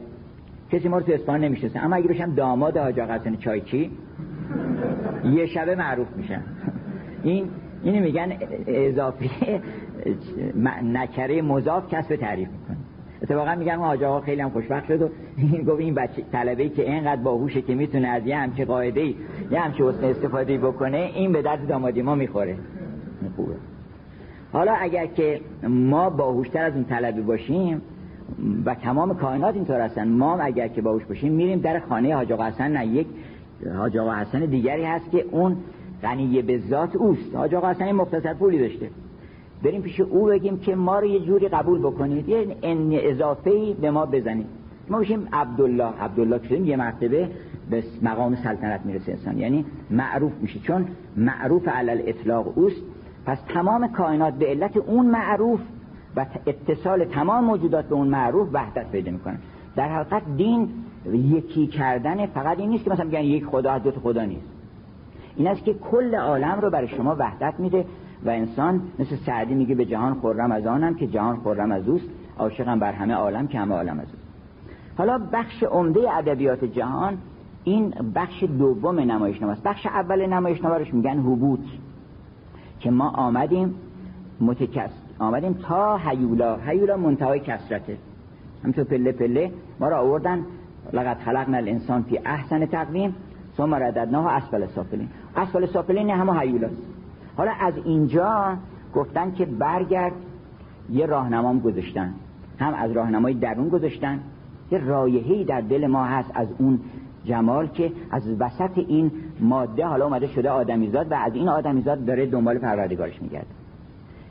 [0.73, 1.85] کسی ما رو تو اسپان نمی‌شناسه.
[1.85, 3.91] اما اگه بشم داماد حاج آقا چایچی
[5.25, 6.43] یه شبه معروف میشن
[7.23, 7.49] این
[7.83, 8.33] اینو میگن
[8.67, 9.61] اضافه
[10.83, 12.77] نکره مضاف کسب تعریف می‌کنه.
[13.23, 16.91] اتفاقا میگن حاج آقا خیلی هم خوشبخت شد و این گفت این بچه طلبه که
[16.91, 19.15] اینقدر باهوشه که می‌تونه از یه همچه قاعده ای
[19.51, 22.57] یه همچه حسن استفاده بکنه این به درد دامادی ما می‌خوره.
[23.37, 23.55] خوبه.
[24.53, 27.83] حالا اگر که ما باهوشتر از اون طلبه باشیم
[28.65, 30.09] و تمام کائنات اینطور هستن.
[30.09, 32.73] ما اگر که باهوش باشیم میریم در خانه حاج آقا حسن.
[32.73, 33.07] نه یک
[33.77, 35.57] حاج آقا حسن دیگری هست که اون
[36.03, 37.35] غنیه به ذات اوست.
[37.35, 38.91] حاج آقا حسن مختصر پولی داشته.
[39.65, 42.29] بریم پیش او بگیم که ما رو یه جوری قبول بکنید.
[42.29, 44.47] یه ان اضافه ای به ما بزنید.
[44.89, 45.93] ما بشیم عبدالله.
[46.01, 47.29] عبدالله که یه مرتبه
[47.71, 49.39] به مقام سلطنت می‌رسه انسان.
[49.39, 50.59] یعنی معروف میشه.
[50.59, 52.83] چون معروف علل اطلاق اوست.
[53.27, 55.61] پس تمام کائنات به علت اون معروف
[56.17, 59.39] و اتصال تمام موجودات به اون معروف وحدت پیدا می‌کنن
[59.77, 60.69] در حقیقت دین
[61.13, 64.47] یکی کردن فقط این نیست که مثلا بگن یک خدا دو خدا نیست.
[65.37, 67.87] این است که کل عالم رو برای شما وحدت میده
[68.25, 72.09] و انسان مثل سعدی میگه به جهان خورم از آنم که جهان خورم از اوست
[72.39, 74.25] عاشقم بر همه عالم که همه عالم از اوست.
[74.99, 77.19] حالا بخش عمده ادبیات جهان
[77.65, 79.63] این بخش دوم نمایشنامه است.
[79.63, 81.61] بخش اول نمایشنامه روش میگن حبوط
[82.81, 83.75] که ما آمدیم
[84.41, 86.57] متکس آمدیم تا هیولا.
[86.57, 87.97] هیولا منتهای کسرته
[88.63, 89.51] همینطور پله پله.
[89.81, 90.45] ما را آوردن.
[90.93, 93.15] لقد خلقنا الانسان فی احسن تقویم.
[93.57, 95.09] ثم رددناه اسفل سافلین.
[95.37, 96.83] اسفل سافلین همه هیولاست.
[97.37, 98.57] حالا از اینجا
[98.95, 100.13] گفتن که برگرد.
[100.91, 102.15] یه راهنمام گذاشتن.
[102.59, 104.21] هم از راهنمای درون گذاشتن.
[104.71, 106.81] یه رایحه‌ای در دل ما هست از اون
[107.25, 109.11] جمال که از وسط این
[109.41, 113.47] ماده حالا اومده شده آدمیزاد و از این آدمیزاد داره دنبال پروردگارش میگرده.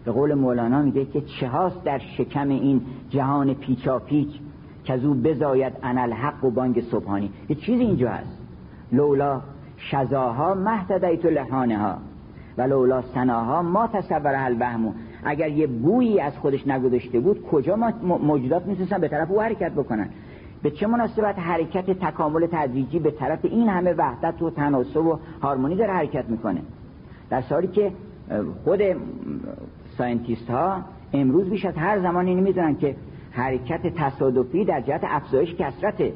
[0.05, 4.29] به قول مولانا میگه که چه هاست در شکم این جهان پیچا پیچ
[4.83, 8.39] که از او بزاید انال حق و بانگ صبحانی؟ یه چیزی اینجا هست.
[8.91, 9.41] لولا
[9.77, 11.97] شزاها مهتدیت لحانه ها
[12.57, 14.91] و لولا سناها ما تصور الوهمو
[15.23, 19.71] اگر یه بویی از خودش نگذاشته بود کجا ما موجودات می‌تونستن به طرف او حرکت
[19.71, 20.09] بکنن؟
[20.63, 25.75] به چه مناسبت حرکت تکامل تدریجی به طرف این همه وحدت و تناسب و هارمونی
[25.75, 26.61] داره حرکت می‌کنه؟
[27.29, 27.91] در حالی که
[28.63, 28.81] خود
[29.97, 30.81] scientist ها
[31.13, 32.95] امروز بیش از هر زمان اینو می‌دونن که
[33.31, 36.13] حرکت تصادفی در جهت افزایش کثرته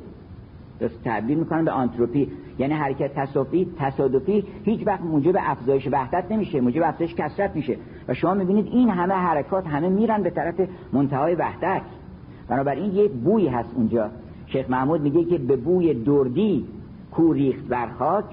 [1.03, 2.31] تعبیر می‌کنن به آنتروپی.
[2.59, 7.77] یعنی حرکت تصادفی تصادفی هیچ وقت موجب افزایش وحدت نمیشه موجب افزایش کثرت میشه.
[8.07, 10.55] و شما می‌بینید این همه حرکات همه میرن به طرف
[10.93, 11.81] منتهای وحدت.
[12.49, 14.09] بنابراین یک بوی هست اونجا.
[14.47, 16.65] شیخ محمود میگه که به بوی دردی
[17.11, 18.25] کو ریخت بر خاک.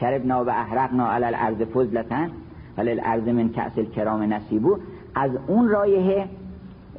[0.00, 2.30] شربنا و احرقنا علی الارض فضلتن.
[2.78, 4.78] ولی الارض من کأس الکرام نصیبو
[5.14, 6.28] از اون رایه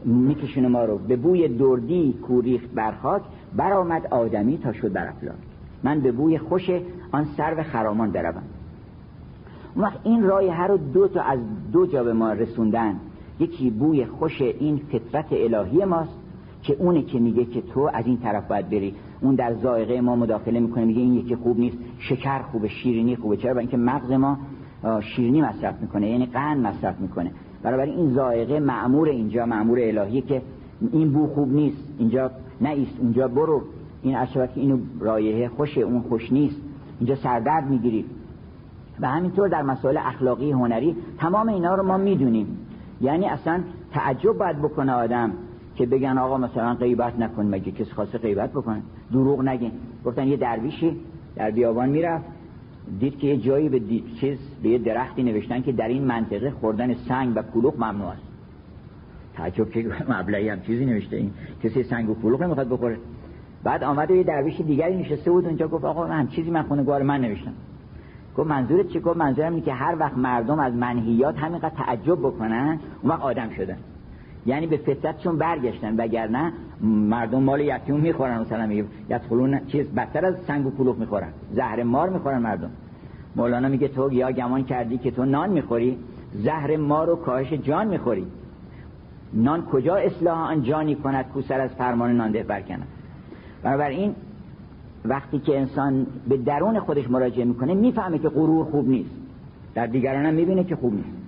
[0.06, 0.98] میکشونه ما رو.
[0.98, 3.22] به بوی دردی کو ریخت بر خاک
[3.56, 5.14] برآمد آدمی تا شد بر
[5.84, 6.70] من به بوی خوش
[7.12, 8.44] آن سرو خرامان بروم.
[9.76, 11.40] اون وقت این رایه رو دو تا از
[11.72, 12.96] دو جا به ما رسوندن.
[13.40, 16.18] یکی بوی خوش این فطرت الهی ماست
[16.64, 18.94] که اونه که میگه که تو از این طرف باید بری.
[19.22, 23.38] اون در زائقه ما مداخله می‌کنه میگه این یکی خوب نیست شکر خوبه شیرینی خوبه.
[23.38, 24.38] چرا؟ برای اینکه مغز ما
[25.02, 27.32] شیرینی مصرف می‌کنه یعنی قند مصرف می‌کنه.
[27.64, 30.42] برای این زائقه معمور اینجا معمور الهی که
[30.92, 33.62] این بو خوب نیست اینجا نیست اونجا برو.
[34.02, 36.62] این اشرا که اینو رایحه خوشه اون خوش نیست.
[37.00, 38.06] اینجا سردرد می‌گیری.
[39.00, 42.58] و همینطور در مسائل اخلاقی هنری تمام اینا رو ما می‌دونیم.
[43.02, 43.62] یعنی اصلا
[43.92, 45.32] تعجب باید بکنه آدم
[45.76, 49.72] که بگن آقا مثلا غیبت نکن مگه کسی خواسته غیبت بکنه؟ دروغ نگین.
[50.06, 50.98] گفتن یه درویشی
[51.36, 52.26] در بیابان می‌رفت.
[53.00, 53.80] دید که یه جایی به
[54.20, 58.22] چیز به یه درختی نوشتن که در این منطقه خوردن سنگ و کلوخ ممنوع است.
[59.34, 61.32] تعجب که مبلغی هم چیزی نوشته این.
[61.64, 62.98] کسی سنگ و کلوخ نمی‌خواد بخوره.
[63.64, 67.22] بعد آمد یه درویش دیگری نشسته بود اونجا گفت آقا من چیزی من خونه من
[67.22, 67.54] نوشتم.
[68.38, 72.80] گفت منظورت چی؟ گفت منظورم اینه که هر وقت مردم از منهیات همینقدر تعجب بکنن
[73.02, 73.78] اون وقت آدم شدن.
[74.48, 80.36] یعنی به فطرتشون برگشتن وگرنه مردم مال یتیم می‌خورن مثلا میگه یدخلون چیز بدتر از
[80.48, 82.70] سنگ و کلوخ می‌خورن زهر مار می‌خورن مردم.
[83.36, 85.98] مولانا میگه تو یا گمان کردی که تو نان می‌خوری
[86.34, 88.26] زهر مار و کاهش جان می‌خوری.
[89.34, 92.88] نان کجا اصلاح آن جانی کند کو سر از فرمان نان ده برکند
[93.64, 94.16] بنابراین
[95.06, 99.16] وقتی که انسان به درون خودش مراجعه می‌کنه می‌فهمه که غرور خوب نیست.
[99.76, 101.27] در دیگران هم می‌بینه که خوب نیست.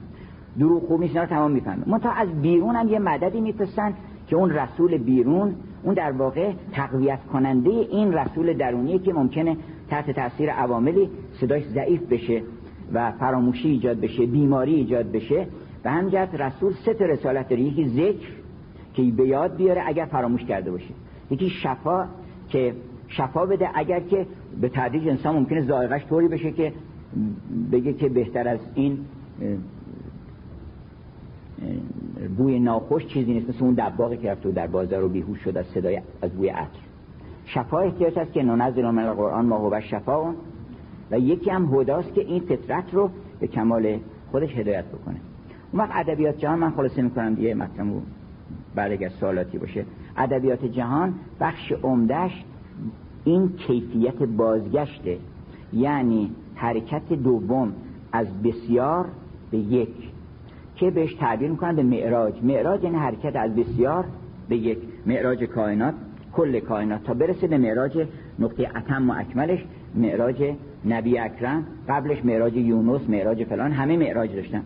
[0.60, 1.84] دروغ خوب نیست تمام می‌فهمه.
[1.88, 3.94] منتها از بیرون هم یه مددی میپسن
[4.28, 9.58] که اون رسول بیرون اون در واقع تقویت کننده این رسول درونیه که ممکنه
[9.90, 11.10] تحت تاثیر عواملی
[11.42, 12.42] صداش ضعیف بشه
[12.94, 15.48] و فراموشی ایجاد بشه بیماری ایجاد بشه.
[15.86, 17.62] و همجرد رسول سه تا رسالت داره.
[17.62, 18.28] یکی ذکر
[18.94, 20.94] که به یاد بیاره اگر فراموش کرده باشه.
[21.32, 22.06] یکی شفا
[22.50, 22.74] که
[23.08, 24.26] شفا بده اگر که
[24.62, 26.74] به تدریج انسان ممکنه زائقش طوری بشه که
[27.72, 28.98] بگه که بهتر از این
[32.38, 35.66] بوی ناخوش چیزی نیست مثل اون دباغی که رفت در بازار رو بیهوش شد از
[35.66, 36.80] صدای از بوی عطر.
[37.46, 40.34] شفا احتیاج هست که ننزل من القرآن ما هو شفا
[41.12, 44.00] و یکی هم هداست که این فطرت رو به کمال
[44.32, 45.18] خودش هدایت بکنه.
[45.72, 47.88] اون وقت ادبیات جهان من خلاصه می‌کنم دیگه مطلب
[48.76, 49.86] بعد اگر سوالاتی باشه.
[50.18, 52.44] ادبیات جهان بخش عمدهش
[53.24, 55.18] این کیفیت بازگشته.
[55.74, 57.74] یعنی حرکت دوم
[58.12, 59.06] از بسیار
[59.52, 59.90] به یک.
[60.80, 62.44] که بهش تعبیر می‌کنن به معراج.
[62.44, 64.06] معراج یعنی حرکت از بسیار
[64.50, 65.94] به یک معراج کائنات.
[66.34, 67.04] کل کائنات.
[67.04, 68.08] تا برسه به معراج
[68.40, 69.66] نقطه اتم و اکملش
[69.96, 70.54] معراج
[70.86, 74.62] نبی اکرم قبلش معراج یونس معراج فلان همه معراج داشتن.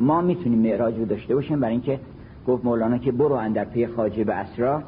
[0.00, 2.00] ما می‌تونیم معراج رو داشته باشیم برای اینکه
[2.46, 4.82] گفت مولانا که برو اندر پی خاجه به اسرا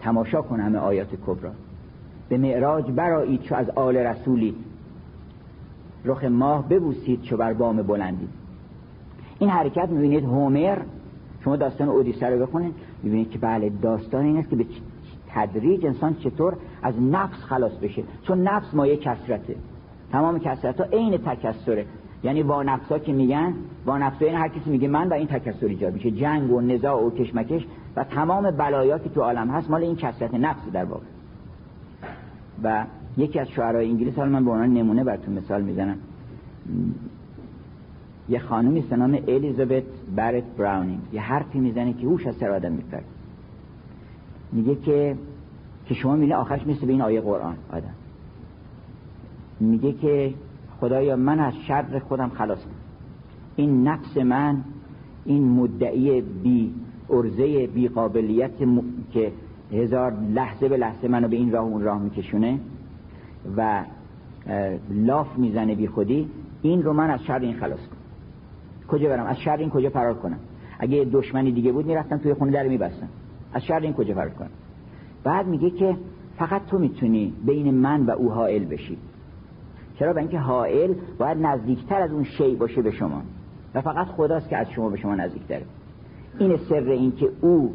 [0.00, 1.50] تماشا کن همه آیات کبرا
[2.28, 4.54] به معراج برایید چو از آل رسولی.
[6.04, 8.28] رخ ماه ببوسید چو بر بام بلندی.
[9.42, 10.78] این حرکت می‌بینید هومر
[11.44, 14.66] شما داستان اودیسه رو بخونید می‌بینید که بله داستان این است که به
[15.28, 18.02] تدریج انسان چطور از نفس خلاص بشه.
[18.22, 19.56] چون نفس مایه کسرته
[20.12, 21.86] تمام کسرت ها عین تکسره
[22.24, 25.66] یعنی با ها که میگن با نفس این هر کسی میگه من و این تکسر
[25.66, 26.10] ایجاد میشه.
[26.10, 27.66] جنگ و نزاع و کشمکش
[27.96, 31.04] و تمام بلایا که تو عالم هست مال این کسرت نفس در واقع.
[32.62, 32.84] و
[33.16, 35.96] یکی از شعرهای انگلیس حالا من به عنوان نمونه براتون مثال می‌زنم.
[38.28, 39.82] یه خانمی به نام الیزابت
[40.16, 41.00] برت براونینگ.
[41.12, 43.04] یه حرفی می‌زنه که هوش از سر آدم میپره.
[44.52, 45.16] میگه که
[45.86, 47.94] که شما میگه آخرش مثل به این آیه قرآن آدم.
[49.60, 50.34] میگه که
[50.80, 52.58] خدایا من از شر خودم خلاص
[53.56, 54.64] این نفس من
[55.24, 56.74] این مدعی بی
[57.10, 58.50] ارزه بی قابلیت
[59.12, 59.32] که
[59.72, 62.58] هزار لحظه به لحظه منو به این راه اون راه میکشونه
[63.56, 63.84] و
[64.90, 66.28] لاف می‌زنه بی خودی
[66.62, 67.80] این رو من از شر این خلاص
[68.92, 70.38] کجا برم؟ از شر این کجا فرار کنم؟
[70.78, 73.08] اگه دشمنی دیگه بود می‌رفتم توی خونه در میبستم.
[73.52, 74.50] از شر این کجا فرار کنم؟
[75.24, 75.96] بعد میگه که
[76.38, 78.98] فقط تو می‌تونی بین من و او حائل بشی.
[79.98, 83.22] چرا؟ به اینکه حائل باید نزدیکتر از اون شی باشه به شما.
[83.74, 85.64] و فقط خداست که از شما به شما نزدیکتره.
[86.38, 87.74] این سر این که او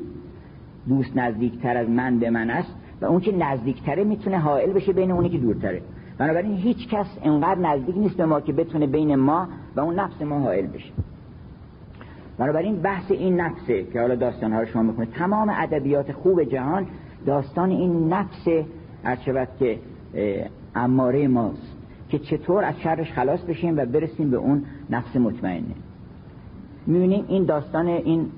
[0.88, 5.12] دوست نزدیکتر از من به من است و اون که نزدیکتره می‌تونه حائل بشه بین
[5.12, 5.82] اونی که دورتره.
[6.18, 10.22] بنابراین هیچ کس انقدر نزدیک نیست به ما که بتونه بین ما و اون نفس
[10.22, 10.92] ما حائل بشه.
[12.38, 16.88] بنابراین بحث این نفسه که حالا داستان ها رو شما می‌کنه تمام ادبیات خوب جهان
[17.26, 18.48] داستان این نفس
[19.26, 19.80] شود که
[20.76, 21.78] اماره ماست
[22.10, 25.76] که چطور از شرش خلاص بشیم و برسیم به اون نفس مطمئنه.
[26.88, 28.32] می‌بینیم این داستان این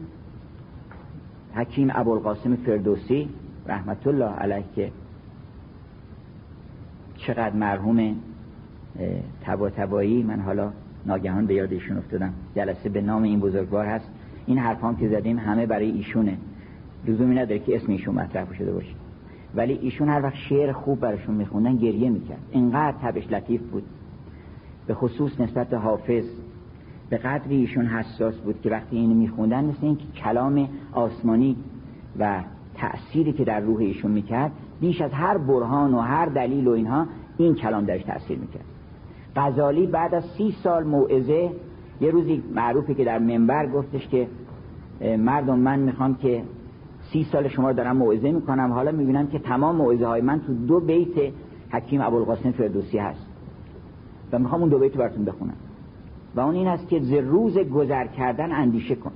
[1.54, 3.30] حکیم ابوالقاسم فردوسی
[3.68, 4.92] رحمت الله علیه که
[7.18, 8.16] چقدر مرحوم
[9.46, 9.70] تبا
[10.02, 10.72] من حالا
[11.06, 14.10] ناگهان به یاد ایشون افتادم جلسه به نام این بزرگوار هست.
[14.46, 16.38] این حرفام که زدیم همه برای ایشونه.
[17.08, 18.94] لزومی نداره که اسم ایشون مطرح شده باشه.
[19.56, 22.40] ولی ایشون هر وقت شعر خوب براشون میخوندن گریه می‌کرد.
[22.52, 23.84] اینقدر تبش لطیف بود.
[24.88, 26.26] به خصوص نسبت حافظ.
[27.10, 31.56] به قدری ایشون حساس بود که وقتی اینو میخوندن مثل اینکه کلام آسمانی
[32.20, 32.44] و
[32.76, 37.08] تأثیری که در روح ایشون می‌کرد بیش از هر برهان و هر دلیل و اینها
[37.38, 38.66] این کلام درش تأثیر می‌کرد.
[39.40, 41.52] غزالی بعد از سی سال موعظه
[42.02, 44.28] یه روزی معروفه که در منبر گفتش که
[45.02, 46.44] مردم من می‌خوام که
[47.12, 48.72] سی سال شما رو دارم موعظه می‌کنم.
[48.72, 51.34] حالا می‌بینم که تمام موعظه های من تو دو بیت
[51.70, 53.28] حکیم ابوالقاسم فردوسی هست.
[54.32, 55.54] و می‌خوام اون دو بیت براتون بخونم.
[56.36, 59.12] و اون این است که ز روز گذر کردن اندیشه کن.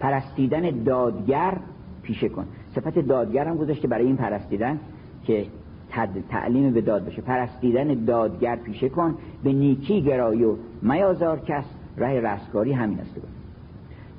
[0.00, 1.56] پرستیدن دادگر
[2.02, 2.44] پیشه کن.
[2.74, 4.80] صفت دادگر هم گذاشته برای این پرستیدن
[5.24, 5.46] که
[6.28, 7.22] تعلیم به داد بشه.
[7.22, 9.14] پرستیدن دادگر پیشه کن
[9.44, 11.64] به نیکی گرای و میازار کس.
[11.96, 13.14] راه رستگاری همین است.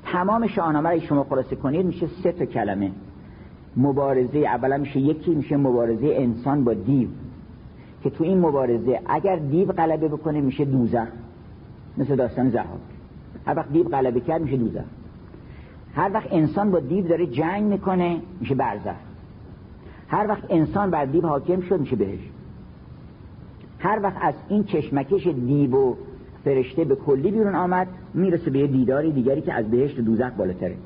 [0.04, 2.90] تمام شاهنامه را شما خلاصه کنید میشه سه تا کلمه.
[3.76, 7.08] مبارزه اولا میشه یکی میشه مبارزه انسان با دیو.
[8.02, 11.08] که تو این مبارزه اگر دیو غلبه بکنه میشه دوزخ.
[11.98, 12.66] مثل داستان زهاک
[13.46, 14.84] هر وقت دیو غلبه کرد میشه دوزخ.
[15.94, 18.96] هر وقت انسان با دیو داره جنگ می‌کنه میشه برزخ.
[20.08, 22.20] هر وقت انسان بر دیو حاکم شد میشه بهش.
[23.78, 25.94] هر وقت از این چشمکش دیو و
[26.44, 30.76] فرشته به کلی بیرون آمد می‌رسه به یه دیداری دیگری که از بهشت دوزخ بالاتره.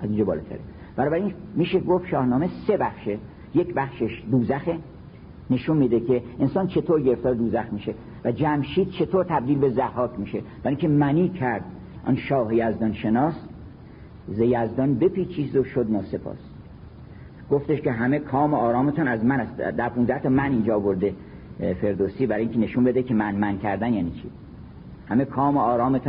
[0.00, 0.60] از اینجا بالاتره.
[0.96, 3.18] برای میشه گفت شاهنامه سه بخشه.
[3.54, 4.78] یک بخشش دوزخه.
[5.50, 7.94] نشون میده که انسان چطور گرفتار دوزخ میشه
[8.24, 10.40] و جمشید چطور تبدیل به زحاک میشه.
[10.62, 11.64] برای اینکه منی کرد
[12.06, 13.34] آن شاه یزدان شناس
[14.28, 16.47] ز یزدان بپیچیز و شد ناسپاس.
[17.50, 19.56] گفتش که همه کام و آرامتون از من است.
[19.56, 21.14] در 15 تا من اینجا برده
[21.80, 24.30] فردوسی برای اینکه نشون بده که من من کردن یعنی چی.
[25.08, 25.60] همه کام و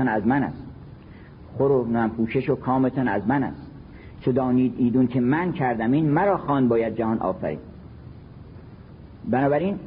[0.08, 0.64] از من است.
[1.58, 3.72] خور و پوشش و کامتان از من است.
[4.22, 7.60] چه دانید ایدون که من کردم؟ این مرا خان باید جهان آفرین.
[9.30, 9.80] بنابراین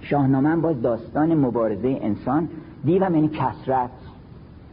[0.00, 2.48] شاهنامه باز داستان مبارزه انسان
[2.84, 3.90] دیوم یعنی کسرت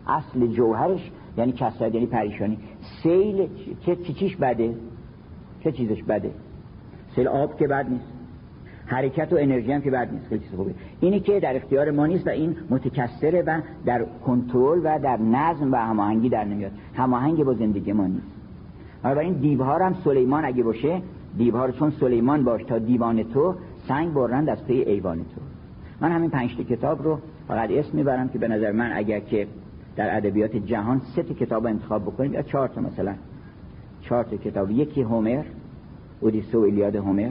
[0.08, 2.58] اصل جوهرش یعنی کسرت یعنی پریشانی.
[3.04, 3.48] سیل
[3.86, 4.76] چه چیش بده؟
[5.64, 6.32] چه چیزش بده؟
[7.16, 8.06] سیل آب که بد نیست.
[8.86, 10.28] حرکت و انرژی هم که بد نیست.
[10.28, 10.74] خیلی چیز خوبه.
[11.00, 15.72] اینی که در اختیار ما نیست و این متکثره و در کنترل و در نظم
[15.72, 16.72] و هماهنگی در نمیاد.
[16.96, 18.28] هماهنگ با زندگی ما نیست.
[19.06, 21.02] این دیوها هم سلیمان اگه باشه
[21.38, 23.56] دیوها چون سلیمان باش تا دیوان تو
[23.88, 25.42] سنگ برند از پی ایوان تو.
[26.02, 29.48] من همین پنج کتاب رو فقط اسم می‌برم که به نظر من اگر که
[29.96, 33.14] در ادبیات جهان سه تا کتاب انتخاب بکنیم یا چهار تا مثلا.
[34.04, 34.72] چهار تا کتاب.
[34.72, 35.44] یکی هومر
[36.20, 37.30] اودیسه و ایلیاد هومر.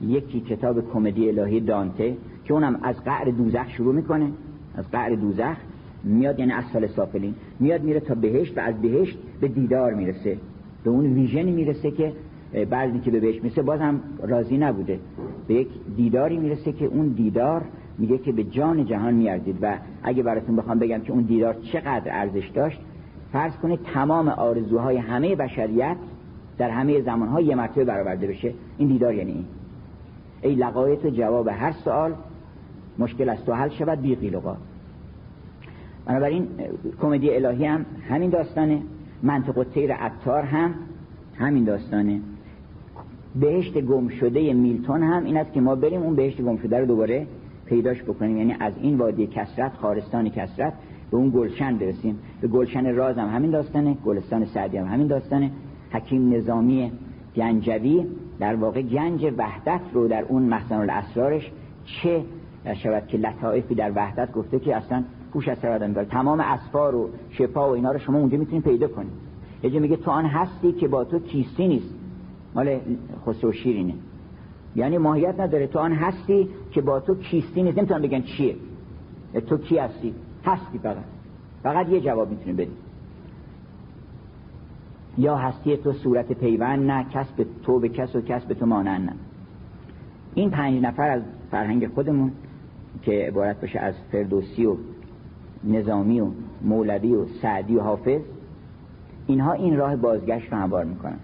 [0.00, 4.30] یکی کتاب کمدی الهی دانته که اونم از قعر دوزخ شروع می‌کنه.
[4.74, 5.56] از قعر دوزخ
[6.04, 10.38] میاد یعنی اسفل سافلین میاد میره تا بهشت و از بهشت به دیدار می‌رسه.
[10.84, 12.12] به اون ویژنی می‌رسه که
[12.70, 15.00] بعضی که به بهشت می‌رسه بازم راضی نبوده.
[15.48, 17.62] به یک دیداری می‌رسه که اون دیدار
[17.98, 19.56] میگه که به جان جهان میارزید.
[19.62, 22.80] و اگه براتون بخوام بگم که اون دیدار چقدر ارزش داشت
[23.32, 25.96] فرض کنید تمام آرزوهای همه بشریت
[26.58, 28.54] در همه زمانها یه مرتبه برآورده بشه.
[28.78, 29.44] این دیدار یعنی این.
[30.42, 32.14] ای لقایت جواب هر سوال
[32.98, 34.40] مشکل از تو حل شود بی قیل
[36.06, 36.48] بنابراین
[37.02, 38.82] کمدی الهی هم همین داستانه
[39.22, 40.74] منطق تیر عطار هم
[41.38, 42.20] همین داستانه.
[43.34, 46.86] بهشت گم شده میلتون هم این است که ما بریم اون بهشت گم شده رو
[46.86, 47.26] دوباره
[47.66, 48.36] پیداش بکنیم.
[48.36, 50.72] یعنی از این وادی کسرت خارستان کسرت
[51.12, 52.18] به اون گلشن برسیم.
[52.40, 55.50] به گلشن راز هم همین داستانه گلستان سعدی هم همین داستانه.
[55.90, 56.92] حکیم نظامی
[57.36, 58.06] گنجوی
[58.38, 61.52] در واقع گنج وحدت رو در اون مخزن الاسرارش
[61.84, 62.24] چه
[62.74, 67.70] شود که لطائفی در وحدت گفته که اصلا پوش از سر تمام اسفار و شفا
[67.70, 69.12] و اینا رو شما اونجا می‌تونید پیدا کنید.
[69.62, 71.94] یه میگه تو آن هستی که با تو کیستی نیست.
[72.54, 72.78] مال
[73.26, 73.94] خسرو شیرینه
[74.76, 75.66] یعنی ماهیت نداره.
[75.66, 77.78] تو آن هستی که با تو کیستی نیست.
[77.78, 78.56] نمی‌تونن بگن چیه.
[79.48, 80.14] تو کی هستی؟
[80.44, 81.04] هستی فقط.
[81.62, 82.76] فقط یه جواب می‌تونه بدی
[85.18, 89.14] یا هستی تو صورت پیوند نه کسب تو به کس و کسب تو مانند نه.
[90.34, 92.32] این پنج نفر از فرهنگ خودمون
[93.02, 94.76] که عبارت باشه از فردوسی و
[95.64, 96.28] نظامی و
[96.62, 98.20] مولوی و سعدی و حافظ
[99.26, 101.18] اینها این راه بازگشت رو هموار می‌کنن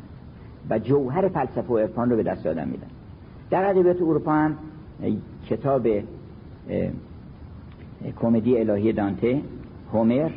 [0.71, 2.87] و جوهر فلسفه و عرفان رو به دست آدم میدن.
[3.51, 4.57] در ادبیات اروپا هم
[5.47, 5.89] کتاب
[8.21, 9.43] کمدی الهی دانته
[9.93, 10.31] هومر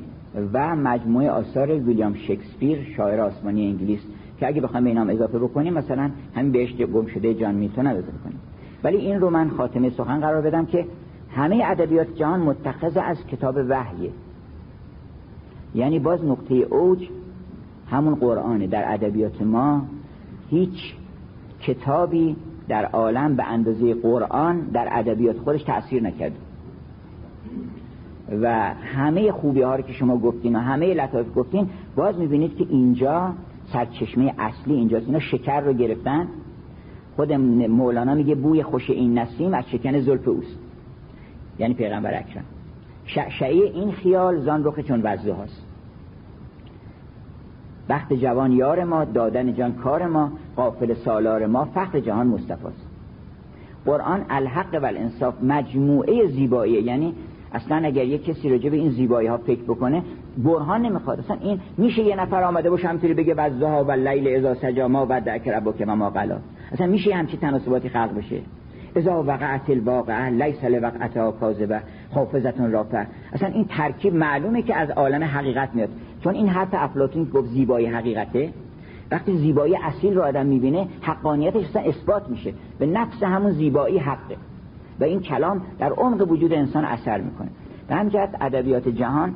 [0.54, 4.02] و مجموعه آثار ویلیام شکسپیر شاعر آسمانی انگلیس
[4.40, 8.18] که اگه بخوایم به اینام اضافه بکنیم مثلا همین بهشت گم شده جان میلتون اضافه
[8.24, 8.40] کنیم.
[8.84, 10.86] ولی این رو من خاتمه سخن قرار بدم که
[11.30, 14.12] همه ادبیات جهان متخذ از کتاب وحیه.
[15.76, 17.10] یعنی باز نقطه اوج
[17.90, 18.68] همون قرآنه.
[18.68, 19.86] در ادبیات ما
[20.50, 20.96] هیچ
[21.62, 22.36] کتابی
[22.68, 26.36] در عالم به اندازه قرآن در ادبیات خودش تأثیر نکرده.
[28.42, 32.66] و همه خوبی ها رو که شما گفتین و همه لطایف گفتین باز می‌بینید که
[32.70, 33.34] اینجا
[33.74, 35.06] سرچشمه اصلی اینجاست.
[35.06, 36.28] اینا شکر رو گرفتن.
[37.16, 40.58] خود مولانا میگه بوی خوش این نسیم از شکن زلف اوست.
[41.60, 42.44] یعنی پیغمبر اکرم.
[43.06, 45.66] شعشعی این خیال زان رخ چون وزده هاست.
[47.90, 52.88] وقت جوان یار ما دادن جان کار ما قافل سالار ما فخر جهان مصطفی است.
[53.86, 57.14] قرآن الحق و الانصاف مجموعه زیبایی یعنی
[57.54, 60.04] اصلا اگر یک کسی راجع به این زیبایی ها فکر بکنه
[60.38, 61.20] برهان نمی‌خواد.
[61.20, 65.22] اصلا این میشه یه نفر آمده باشه همطوری بگه وزها و لیل ازا سجاما و
[65.22, 66.38] دعک ربک و ما قلا.
[66.72, 68.40] اصلا میشه همچی تناسباتی خلق بشه.
[68.96, 71.82] ازا وقعت الواقعه لیس لوقعتها کاذبه
[72.14, 73.04] حافظتون رافع.
[73.34, 75.90] اصلا این ترکیب معلومه که از عالم حقیقت میاد.
[76.24, 78.50] چون این حرف افلاطون گفت زیبایی حقیقته.
[79.12, 82.54] وقتی زیبایی اصیل رو آدم می‌بینه حقانیتش اصلا اثبات میشه.
[82.80, 84.36] به نفس همون زیبایی حقه.
[85.02, 87.50] و این کلام در عمق وجود انسان اثر می‌کنه.
[87.88, 89.34] به همجهت ادبیات جهان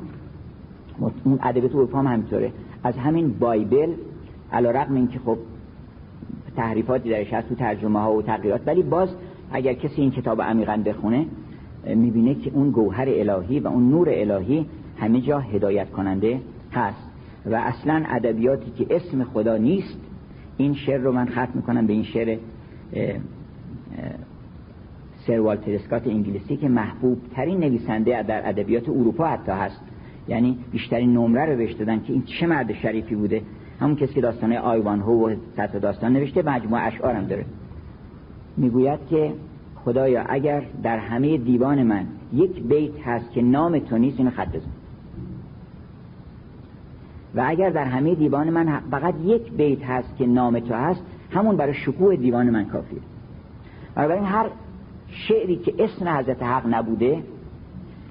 [1.24, 2.52] اون ادبیات اروپا هم همینطوره.
[2.84, 3.94] از همین بایبل
[4.52, 5.38] علا رقم این خب
[6.56, 9.08] تحریفاتی درش هست تو ترجمه ها و تغییرات ولی باز
[9.52, 11.26] اگر کسی این کتاب عمیقا بخونه
[11.94, 16.40] می‌بینه که اون گوهر الهی و اون نور الهی همه جا هدایت کننده
[16.72, 17.10] هست.
[17.46, 20.00] و اصلا ادبیاتی که اسم خدا نیست
[20.56, 22.38] این شعر رو من ختم می‌کنم به این شعر
[25.26, 29.80] سر والتر اسکات انگلیسی که محبوب ترین نویسنده در ادبیات اروپا حتی هست.
[30.28, 33.42] یعنی بیشترین نمره رو بهش دادن که این چه مرد شریفی بوده.
[33.80, 37.44] همون کسی که داستانه آیوان هو و سطح داستان نوشته مجموعه اشعار هم داره.
[38.56, 39.32] می‌گوید که
[39.84, 44.48] خدایا اگر در همه دیوان من یک بیت هست که نام تو نیست اینو خط
[44.48, 44.70] بزن.
[47.34, 51.56] و اگر در همه دیوان من فقط یک بیت هست که نام تو هست همون
[51.56, 52.98] برای شکوه دیوان من کافیه.
[53.94, 54.46] بنابراین هر
[55.08, 57.22] شعری که اسم حضرت حق نبوده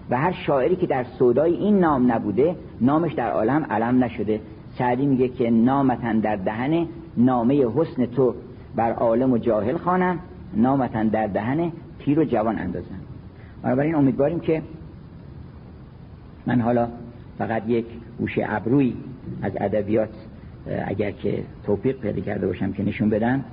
[0.09, 4.41] و هر شاعری که در سودای این نام نبوده نامش در عالم علم نشده.
[4.77, 6.87] سعدی میگه که نامتن در دهن
[7.17, 8.35] نامه حسن تو
[8.75, 10.19] بر عالم و جاهل خانم
[10.53, 12.99] نامتن در دهن پیر و جوان اندازن
[13.63, 14.61] بنابراین امیدواریم که
[16.45, 16.87] من حالا
[17.37, 17.85] فقط یک
[18.19, 18.93] گوشه ابروی
[19.41, 20.09] از ادبیات
[20.87, 23.43] اگر که توفیق پیدا کرده باشم که نشون بدم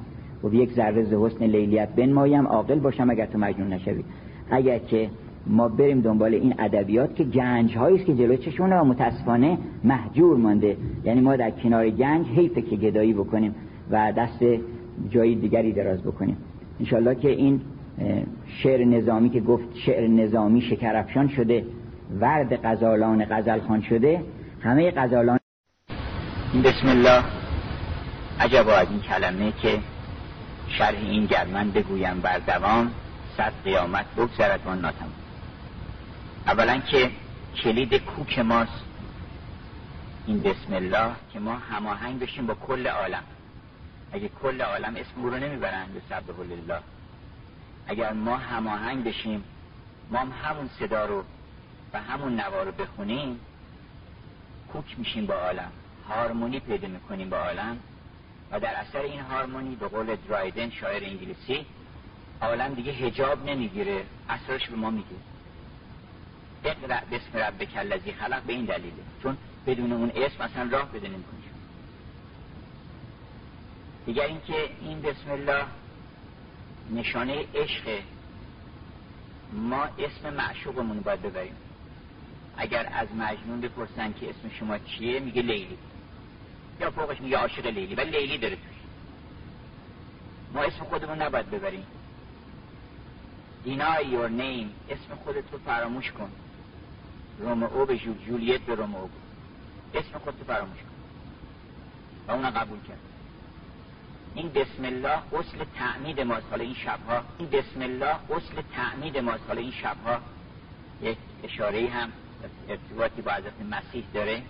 [0.45, 4.05] و یک ذره ز حسن لیلیت بنمایم عاقل باشم اگر تو مجنون نشوی.
[4.51, 5.11] اگر که
[5.47, 10.37] ما بریم دنبال این ادبیات که گنج هایی است که جلوی چشمونه و متاسفانه محجور
[10.37, 10.77] مانده.
[11.05, 13.55] یعنی ما در کنار گنج حیفه که گدایی بکنیم
[13.91, 14.45] و دست
[15.11, 16.37] جایی دیگری دراز بکنیم.
[16.81, 17.61] انشالله که این
[18.47, 21.65] شعر نظامی که گفت شعر نظامی شکرفشان شده
[22.21, 24.23] ورد غزالان غزل خان شده
[24.61, 25.39] همه غزالان
[26.65, 27.23] بسم الله.
[28.41, 29.79] عجبا از این کلمه که
[30.79, 32.95] شرح این گرمن بگویم بر دوام
[33.37, 35.13] صد قیامت بگذرد و ناتم
[36.47, 37.11] اولا که
[37.63, 38.85] کلید کوک ماست.
[40.27, 43.23] این بسم الله که ما هماهنگ بشیم با کل عالم.
[44.13, 46.81] اگه کل عالم اسم او رو نمی‌برن به سبب الله
[47.87, 49.45] اگر ما هماهنگ بشیم
[50.11, 51.25] ما هم همون صدا رو
[51.93, 53.41] و همون نوا رو بخونیم
[54.73, 55.73] کوک میشیم با عالم.
[56.09, 57.79] هارمونی پیدا می‌کنیم با عالم.
[58.53, 61.67] و در اثر این هارمونی به قول درایدن شاعر انگلیسی
[62.41, 65.07] عالم دیگه هجاب نمی‌گیره اثرش به ما میگه
[66.65, 69.03] اقرأ بسم ربک الذی خلق به این دلیله.
[69.23, 69.37] چون
[69.67, 71.43] بدون اون اسم اصلا راه بده نمی‌کنی
[74.07, 75.65] دیگر اینکه این بسم الله
[76.91, 78.01] نشانه عشق
[79.53, 81.57] ما اسم معشوقمون باید ببریم.
[82.57, 85.79] اگر از مجنون بپرسن که اسم شما چیه میگه لیلی.
[86.83, 88.83] یا فوقش میگه عاشق لیلی ولی لیلی داره توش
[90.55, 91.87] ما اسم خودمون نباید ببریم.
[93.65, 96.31] Deny your name اسم خودت رو فراموش کن.
[97.39, 99.09] رومئو به جولیت به رومئو
[99.95, 100.89] اسم خودت رو فراموش کن.
[102.29, 102.99] و اون قبول کرد.
[104.35, 106.47] این بسم الله اصل تعمید ماست.
[106.51, 107.23] حالا این شبها.
[107.39, 109.45] این بسم الله اصل تعمید ماست.
[109.49, 110.21] حالا این شبها.
[111.03, 112.13] یک اشاره هم
[112.69, 114.43] ارتباطی با حضرت مسیح داره.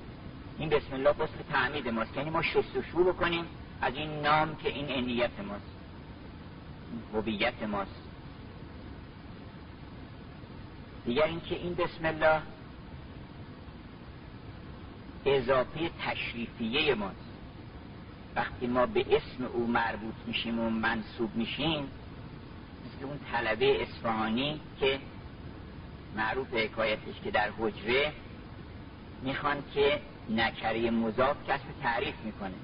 [0.59, 2.17] این بسم الله اصل تعمید ماست.
[2.17, 3.45] یعنی ما شستشو بکنیم
[3.81, 5.73] از این نام که این انیت ماست.
[7.15, 8.03] هویت ماست.
[11.05, 12.43] دیگر اینکه این بسم الله
[15.27, 17.33] اضافه تشریفیه ماست.
[18.37, 21.89] وقتی ما به اسم او مربوط میشیم و منصوب میشیم
[22.87, 24.99] مثل اون طلبه اصفهانی که
[26.17, 28.13] معروف حکایتش که در حجره
[29.23, 30.01] می‌خوان که
[30.31, 32.55] نکره مضاف کسب تعریف می‌کنه.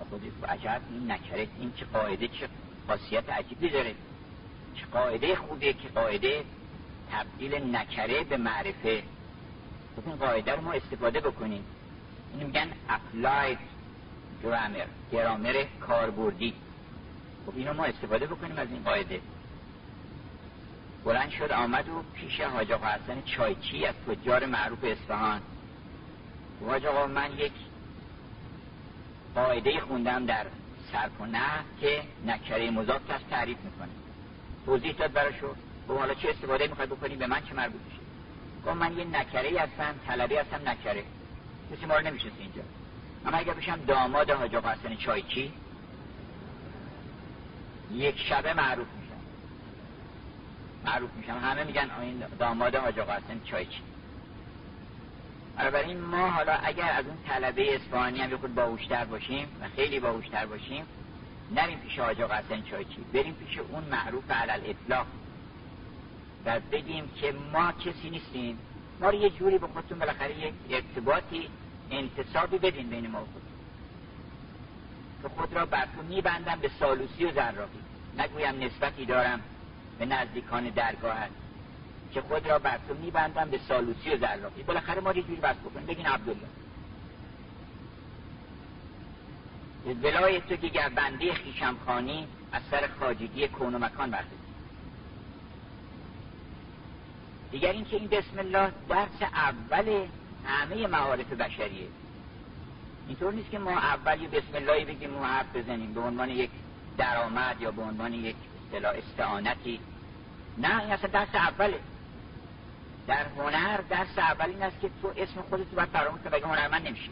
[0.00, 2.48] و خودش عجب این نکره این چه قاعده چه
[2.86, 3.94] خاصیت عجیبی داره.
[4.74, 6.44] چه قاعده خوبیه که قاعده
[7.12, 9.02] تبدیل نکره به معرفه.
[9.96, 11.64] خب این قاعده رو ما استفاده بکنیم.
[12.34, 13.58] اینو میگن applied
[14.42, 16.54] گرامر گرامر کاربردی.
[17.46, 19.20] خب اینو ما استفاده بکنیم از این قاعده.
[21.04, 25.40] بلند شد آمد و پیش حاج آقا حسن چایچی از تجار معروف اصفهان.
[26.66, 27.52] حاج آقا من یک
[29.34, 30.46] قاعده خوندم در
[30.92, 31.40] صرف و نه
[31.80, 33.88] که نکره مضاف کس تعریف می‌کنه.
[34.66, 35.48] توضیح داد براشو.
[35.88, 38.00] گفت حالا چه استفاده می‌خوای بکنی؟ به من چه مربوط میشه؟
[38.66, 41.04] گفت من یه نکره هستم طلبی هستم نکره.
[41.72, 42.62] کسی ما رو نمیشه اینجا.
[43.26, 45.52] اما اگر بشم داماد حاج آقا حسن چایچی
[47.92, 49.20] یک شبه معروف میشم.
[50.84, 51.38] معروف میشم.
[51.38, 53.82] همه میگن این داماد حاج آقا حسن چایچی
[55.60, 60.46] بنابراین ما حالا اگر از اون طلبه اصفهانی هم خود باهوشتر باشیم و خیلی باهوشتر
[60.46, 60.86] باشیم
[61.54, 65.06] نریم پیش حاج آقا حسن چایچی بریم پیش اون معروف علل اطلاق
[66.44, 68.58] و بگیم که ما کسی نیستیم.
[69.00, 71.48] ما رو یه جوری به خودتون بالاخره یک ارتباطی
[71.90, 73.42] انتصابی بدین بین ما خود
[75.22, 77.80] که خود را بر میبندم به سالوسی و زراقی
[78.18, 79.40] نگویم نسبتی دارم
[79.98, 81.30] به نزدیکان درگاهت.
[82.12, 85.56] که خود را بر تو میبندم به سالوسی و زراقی بالاخره ما یه جوری بس
[85.56, 85.86] بکنیم.
[85.86, 86.46] بگین عبدالله.
[90.02, 94.26] ولای تو که گر بنده خیشم خانی از سر خاجگی کون و مکان برده.
[97.50, 100.06] دیگر اینکه این بسم الله درس اول
[100.44, 101.88] همه معارف بشریه.
[103.06, 106.50] اینطور نیست که ما اول یه بسم الله بگیم و حرف بزنیم به عنوان یک
[106.98, 108.36] درآمد یا به عنوان یک
[108.72, 109.80] استعانتی.
[110.58, 111.80] نه این اصلا درس اوله.
[113.10, 116.86] در هنر درس اول این است که تو اسم خودت رو باید فراموش کنی هنرمند
[116.86, 117.10] نمیشی.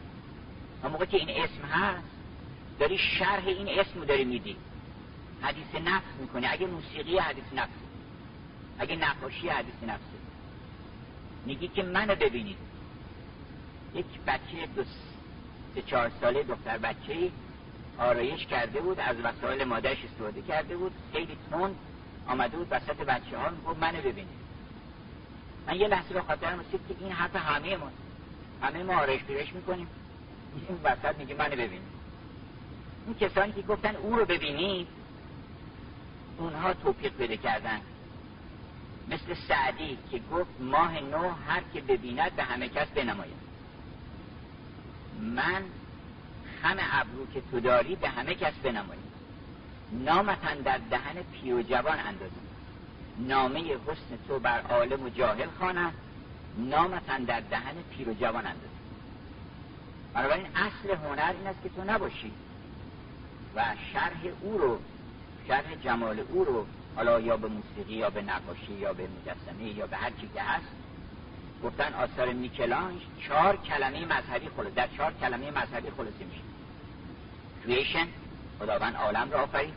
[0.82, 2.04] و موقع که این اسم هست
[2.78, 4.56] داری شرح این اسم رو داری میدی.
[5.42, 6.46] حدیث نفس می‌کنی.
[6.46, 7.70] اگه موسیقی حدیث نفس.
[8.78, 10.18] اگه نقاشی حدیث نفسه
[11.46, 12.56] میگی که منو ببینید
[13.94, 14.84] یک بچه دو
[15.74, 17.30] سه چهار ساله دختر بچه
[17.98, 20.92] آرایش کرده بود از وسایل مادرش استفاده کرده بود.
[21.12, 21.76] خیلی تند
[22.26, 24.37] آمده بود وسط بچه ها می‌گفت منو ببینید
[25.68, 27.90] من یه لحظه به خاطرم رسید که این حرف همه ما.
[28.62, 29.88] همه ما آرایش پیرش می‌کنیم.
[30.68, 31.98] این وسط میگه منو ببینید
[33.06, 34.88] این کسانی که گفتن او رو ببینید
[36.38, 37.80] اونها توفیق بده کردن.
[39.08, 43.48] مثل سعدی که گفت ماه نو هر که ببیند به همه کس بنماید.
[45.20, 45.62] من
[46.62, 49.08] همه ابرو که تو داری به همه کس بنماید.
[49.92, 52.47] نامتن در دهن پیر و جوان اندازم.
[53.18, 55.92] نامه حسن تو بر عالم و جاهل خوانم.
[56.58, 58.78] نامتن در دهن پیر و جوان اندازم
[60.14, 62.32] بنابراین اصل هنر این است که تو نباشی
[63.54, 64.78] و شرح او رو
[65.48, 66.66] شرح جمال او رو
[66.96, 70.42] حالا یا به موسیقی یا به نقاشی یا به مجسمه یا به هر چی که
[70.42, 70.66] هست.
[71.64, 76.42] گفتن آثار میکلانژ چهار کلمه مذهبی خلاص در چهار کلمه مذهبی خلاصه میشه.
[77.64, 78.06] Creation
[78.58, 79.74] خداوند عالم را آفرید.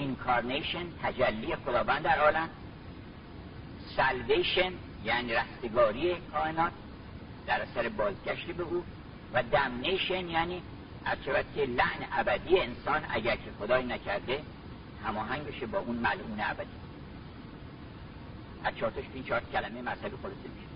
[0.00, 2.48] Incarnation تجلی خداوند در عالم.
[3.96, 4.72] Salvation
[5.04, 6.72] یعنی رستگاری کائنات
[7.46, 8.84] در اثر بازگشت به او.
[9.32, 10.62] و Damnation یعنی
[11.04, 11.18] از
[11.54, 14.42] که لعن ابدی انسان اگر که خدای نکرده
[15.04, 16.70] هماهنگ بشه با اون ملعون ابدی.
[18.64, 20.66] از چهارتاش این کلمه مذهبی خلاصه میشه.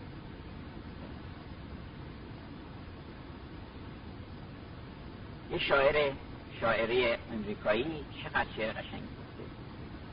[5.51, 6.12] یه شاعر
[6.61, 9.44] شاعری امریکایی چقدر شعر قشنگ گفته.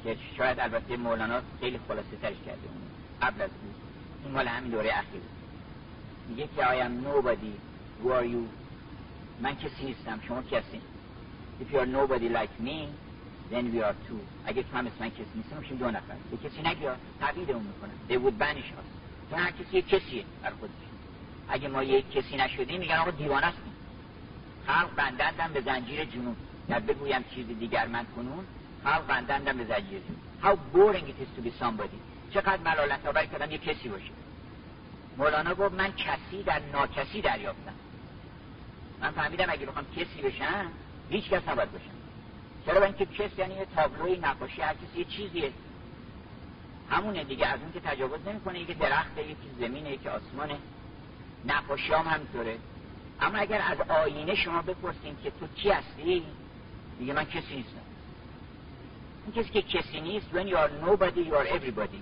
[0.03, 2.81] که شاید البته مولانا خیلی خلاصه ترش کرده اون
[3.21, 3.73] قبل از اون.
[4.23, 5.21] این مال همین دوره اخیر.
[6.29, 7.53] میگه که I am nobody.
[8.03, 8.43] Who are you?
[9.41, 10.19] من کسی نیستم.
[10.27, 10.81] شما کسی.
[11.61, 12.87] If you are nobody like me
[13.51, 14.21] then we are two.
[14.45, 16.15] اگه تو هم اسم من کسی نیستم میشیم دو نفر.
[16.31, 18.87] به کسی نگیا تبعید اون می‌کنن they would banish us.
[19.29, 20.25] تو هر کسی کسیه.
[20.43, 20.71] بر خودش.
[21.49, 23.73] اگه ما یک کسی نشدیم میگن آقا دیوانه هستیم
[24.67, 26.35] خلق بندندم به زنجیر جنون.
[26.69, 28.45] در بگویم چیز دیگر من کنون
[28.83, 30.17] خلق بندندم به زنجیر جنون.
[30.43, 32.33] How boring it is to be somebody.
[32.33, 34.11] چقدر ملالت آور کردم یک کسی باشه.
[35.17, 37.73] مولانا گفت من کسی در ناکسی دریافتم.
[39.01, 40.71] من فهمیدم اگه بخوام کسی بشم
[41.09, 41.85] هیچ کس نباید باشم.
[42.65, 45.51] چرا؟ اینکه کس یعنی یه تابلوی نقاشی هر کسی یه چیزیه.
[46.89, 50.57] همونه دیگه از اون که تجاوز نمی‌کنه یکی درخت یکی زمینه یکی آسمانه.
[51.45, 52.57] نقاشی هم همینطوره.
[53.21, 56.23] اما اگر از آینه شما بپرسین که تو کی هستی
[56.99, 57.81] میگه من کسی نیستم.
[59.25, 62.01] این کسی که کسی نیست when you are nobody you are everybody.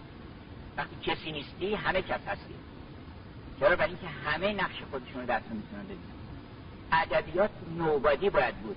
[0.78, 2.54] وقتی کسی نیستی همه کس هستی.
[3.60, 6.16] چرا؟ برای اینکه همه نقش خودشون رو درتون می‌تونن ببینن.
[6.92, 8.76] ادبیات نوبادی باید بود.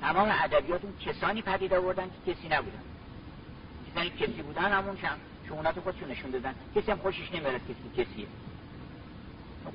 [0.00, 2.82] تمام ادبیات اون کسانی پدید آوردن که کسی نبودن.
[3.92, 5.16] کسانی کسی بودن همون شم
[5.48, 6.54] شمونات خودشون نشون دادن.
[6.74, 8.26] کسی هم خوشش نمیاد کسی کسیه.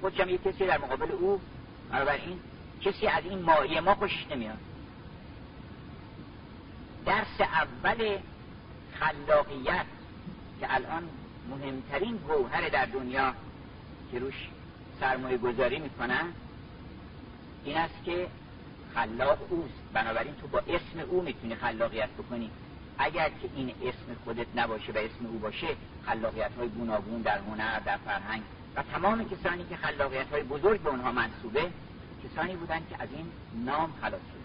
[0.02, 1.42] خودش هم یه کسی در مقابل او
[1.94, 2.40] این
[2.82, 4.58] کسی از این مایی ما خوشش نمیاد.
[7.06, 8.18] درس اول
[8.94, 9.86] خلاقیت
[10.60, 11.04] که الان
[11.50, 13.34] مهمترین گوهر در دنیا
[14.12, 14.50] که روش
[15.00, 16.26] سرمایه گذاری می‌کنن
[17.66, 18.28] این است که
[18.96, 19.74] خلاق اوست.
[19.94, 22.50] بنابراین تو با اسم او می‌تونی خلاقیت بکنی.
[22.98, 25.68] اگر که این اسم خودت نباشه و اسم او باشه
[26.06, 28.42] خلاقیت های گوناگون در هنر در فرهنگ
[28.76, 31.72] و تمام کسانی که خلاقیت های بزرگ به اونها منصوبه
[32.24, 33.32] کسانی بودن که از این
[33.66, 34.42] نام خلاص شد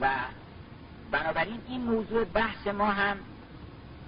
[0.00, 0.08] و
[1.10, 3.16] بنابراین این موضوع بحث ما هم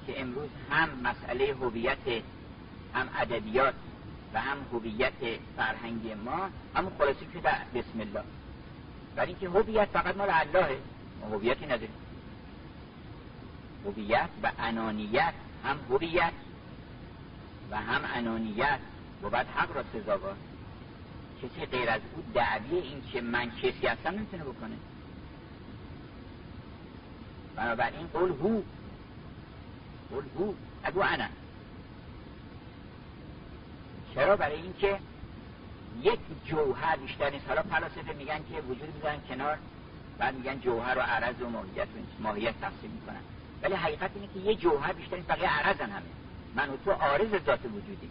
[0.07, 2.23] که امروز هم مسئله هویت
[2.95, 3.75] هم ادبیات
[4.35, 8.23] و هم هویت فرهنگی ما همون خلاصی که در بسم الله.
[9.17, 10.79] برای اینکه هویت فقط مال اللهه
[11.33, 11.95] هویتی نداریم.
[13.85, 15.35] هویت و انانیت
[15.65, 16.33] هم هویت
[17.71, 18.79] و هم انانیت
[19.23, 20.37] و بعد حق را سزاوار
[21.43, 24.77] کسی غیر از او دعوی این که من کسی هستم نمی‌تونه بکنه.
[27.57, 28.63] بنابراین قول هو.
[30.11, 30.53] قول هو.
[30.85, 31.29] اگو انا.
[34.15, 34.99] چرا؟ برای اینکه
[36.03, 37.49] یک جوهر بیشتر نیست.
[37.49, 39.59] حالا فلاسفه میگن که وجود می‌ذارن کنار
[40.19, 43.21] بعد میگن جوهر و عرض و ماهیت و ماهیت تفسیر می‌کنن.
[43.65, 46.03] ولی حقیقت اینه که یه جوهر بیشتر نیست بقیه عرضن همه.
[46.55, 48.11] من و تو عارض ذات وجودی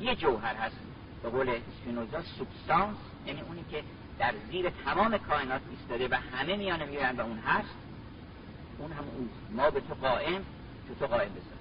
[0.00, 0.76] یه جوهر هست.
[1.22, 3.82] به قول اسپینوزا سوبستانس یعنی اونی که
[4.18, 7.74] در زیر تمام کائنات ایستاده و همه میانه میرن و اون هست
[8.78, 10.44] اون هم اون ما به تو قائم
[10.88, 11.56] تو تو قائم بذار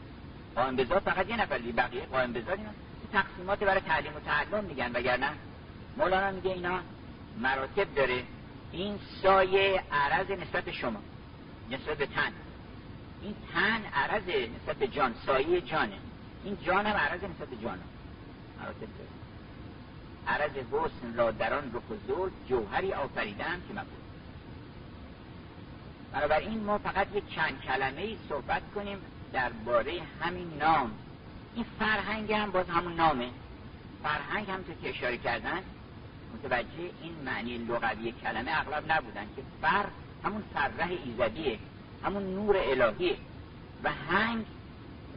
[0.55, 2.69] قائم بذار فقط یه نفر بقیه قائم بذار اینا.
[3.13, 5.29] تقسیمات برای تعلیم و تعلم میگن وگرنه
[5.97, 6.79] مولانا میگه اینا
[7.41, 8.23] مراتب داره.
[8.71, 10.99] این سایه عرض نسبت شما
[11.71, 12.31] نسبت به تن.
[13.25, 15.97] این تن عرض نسبت به جان سایه جانه
[16.43, 17.79] این جان هم عرض نسبت به داره
[20.27, 24.05] عرض حسن را در آن رخ و جوهری آفریدن که مبود
[26.13, 28.97] بنابراین ما فقط یک چند کلمه ای صحبت کنیم
[29.33, 30.91] درباره همین نام.
[31.55, 33.29] این فرهنگ هم باز همون نامه.
[34.03, 35.61] فرهنگ هم تو که اشاره کردن
[36.33, 39.85] متوجه این معنی لغوی کلمه اغلب نبودن که فر
[40.23, 41.59] همون فرح ایزدیه.
[42.05, 43.17] همون نور الهیه
[43.83, 44.45] و هنگ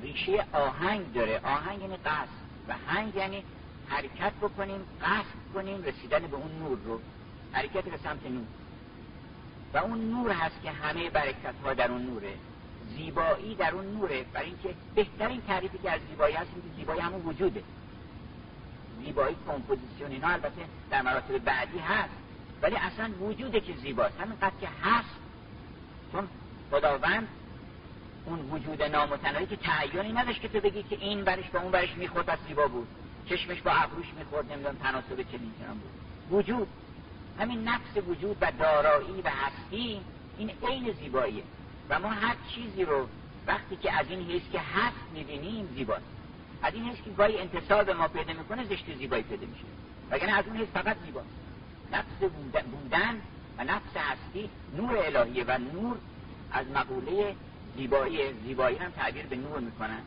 [0.02, 1.40] ریشه آهنگ داره.
[1.44, 2.28] آهنگ یعنی قصد.
[2.68, 3.44] و هنگ یعنی
[3.88, 7.00] حرکت بکنیم قصد کنیم رسیدن به اون نور رو.
[7.52, 8.46] حرکت به سمت نور.
[9.74, 12.34] و اون نور هست که همه برکت ها در اون نوره.
[12.96, 14.24] زیبایی در اون نوره.
[14.32, 17.62] برای اینکه بهترین تعریفی که از زیبایی هست این که زیبایی همون وجوده.
[19.04, 22.14] زیبایی کمپوزیسیون اینا البته در مراتب بعدی هست.
[22.62, 24.20] ولی اصلا وجوده که زیباست.
[24.20, 25.14] همین قد که هست.
[26.12, 26.28] چون
[26.70, 27.28] خداوند
[28.24, 31.96] اون وجود نامتناهی که تعیینی نداشت که تو بگی که این برش با اون برش
[31.96, 32.88] می‌خورد از زیبا بود.
[33.26, 36.38] چشمش با ابروش می‌خورد نمی‌دونم تناسب چنین بود.
[36.38, 36.68] وجود
[37.38, 40.00] همین نفس وجود و دارایی و هستی
[40.38, 41.42] این عین زیباییه.
[41.90, 43.08] و ما هر چیزی رو
[43.46, 46.02] وقتی که از این حیث که هست می‌بینیم زیباست.
[46.62, 49.64] از این حیث که گاهی انتصاب به ما پیدا می‌کنه زشت زیبایی پیدا میشه.
[50.10, 51.28] وگرنه از اون حیث فقط زیباست.
[51.92, 52.32] نفس
[52.70, 53.20] بودن
[53.58, 55.98] و نفس هستی نور الهیه و نور
[56.52, 57.34] از مقوله
[57.76, 60.00] زیبایی زیبایی هم تعبیر به نور می‌کنن.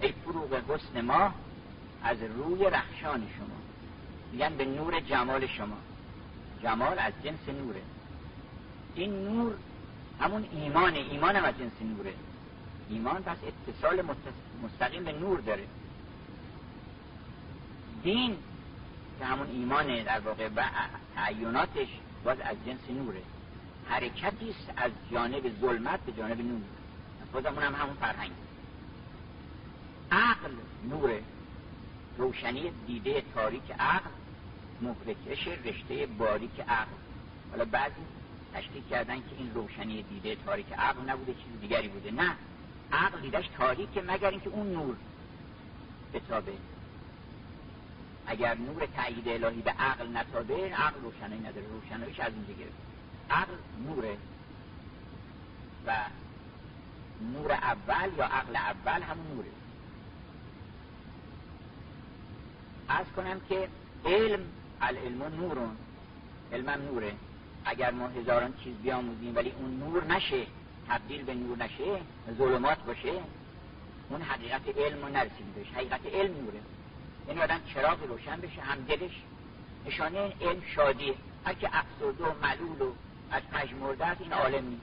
[0.00, 1.34] ای فروغ حسن ما
[2.02, 3.56] از روی رخشان شما.
[4.32, 5.76] میگن به نور جمال شما.
[6.62, 7.82] جمال از جنس نوره.
[8.94, 9.54] این نور
[10.20, 12.14] همون ایمان ایمان هم از جنس نوره.
[12.88, 14.02] ایمان پس اتصال
[14.62, 15.64] مستقیم به نور داره.
[18.02, 18.36] دین
[19.18, 20.62] که همون ایمانه در واقع و
[21.14, 21.88] تعیناتش
[22.24, 23.22] باز از جنس نوره.
[23.90, 26.60] حرکتی است از جانب ظلمت به جانب نور.
[27.34, 28.30] اون هم همون فرهنگ.
[30.12, 30.50] عقل
[30.90, 31.22] نوره
[32.18, 34.10] روشنی دیده تاریک عقل
[34.80, 36.92] مهرکش رشته باریک عقل.
[37.50, 37.94] حالا بعضی
[38.54, 42.10] تشکیل کردن که این روشنی دیده تاریک عقل نبوده چیز دیگری بوده.
[42.10, 42.36] نه
[42.92, 44.96] عقل دیدش تاریک مگر اینکه اون نور
[46.14, 46.52] بتابه.
[48.26, 51.66] اگر نور تایید الهی به عقل نتابه عقل روشنایی نداره.
[51.66, 52.89] روشناییش از اینجا گرفت
[53.30, 53.54] عقل
[53.86, 54.16] نوره
[55.86, 55.96] و
[57.32, 59.48] نور اول یا عقل اول همون نوره.
[62.88, 63.68] از کنم که
[64.04, 64.40] علم
[64.80, 65.76] العلم نورون.
[66.52, 67.14] علمم نوره.
[67.64, 70.46] اگر ما هزاران چیز بیاموزیم ولی اون نور نشه
[70.88, 72.00] تبدیل به نور نشه
[72.38, 73.12] ظلمات باشه
[74.08, 76.60] اون حقیقت علم رو نرسیدی بهش حقیقت علم نوره.
[77.28, 79.22] یعنی آدم چراغ روشن بشه هم دلش
[79.86, 81.14] نشانه این علم شادیه.
[81.44, 82.92] هر که افسرده و ملول و
[83.30, 84.82] از پژمرده است این عالم نیست.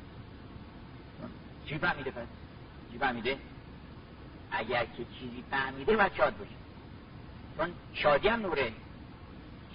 [1.65, 2.27] چی فهمیده پس.
[2.91, 3.37] چی فهمیده
[4.51, 6.51] اگر که چیزی فهمیده باید شاد باشه.
[7.57, 8.71] چون شادی هم نوره.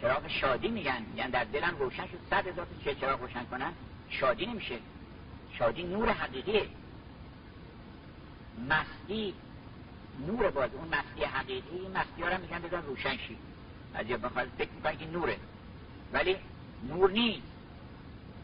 [0.00, 1.02] چراغ شادی میگن.
[1.02, 2.18] میگن در دلم روشن شد.
[2.30, 3.72] صد هزار چه چراغ روشن کنن؟
[4.10, 4.78] شادی نمیشه.
[5.58, 6.68] شادی نور حقیقیه.
[8.68, 9.34] مستی
[10.26, 13.38] نور باز اون مستی حقیقی مستی ها میگن بذار روشن شید
[13.94, 15.36] از بخواد فکر می‌کنن که نوره.
[16.12, 16.36] ولی
[16.88, 17.51] نور نیست.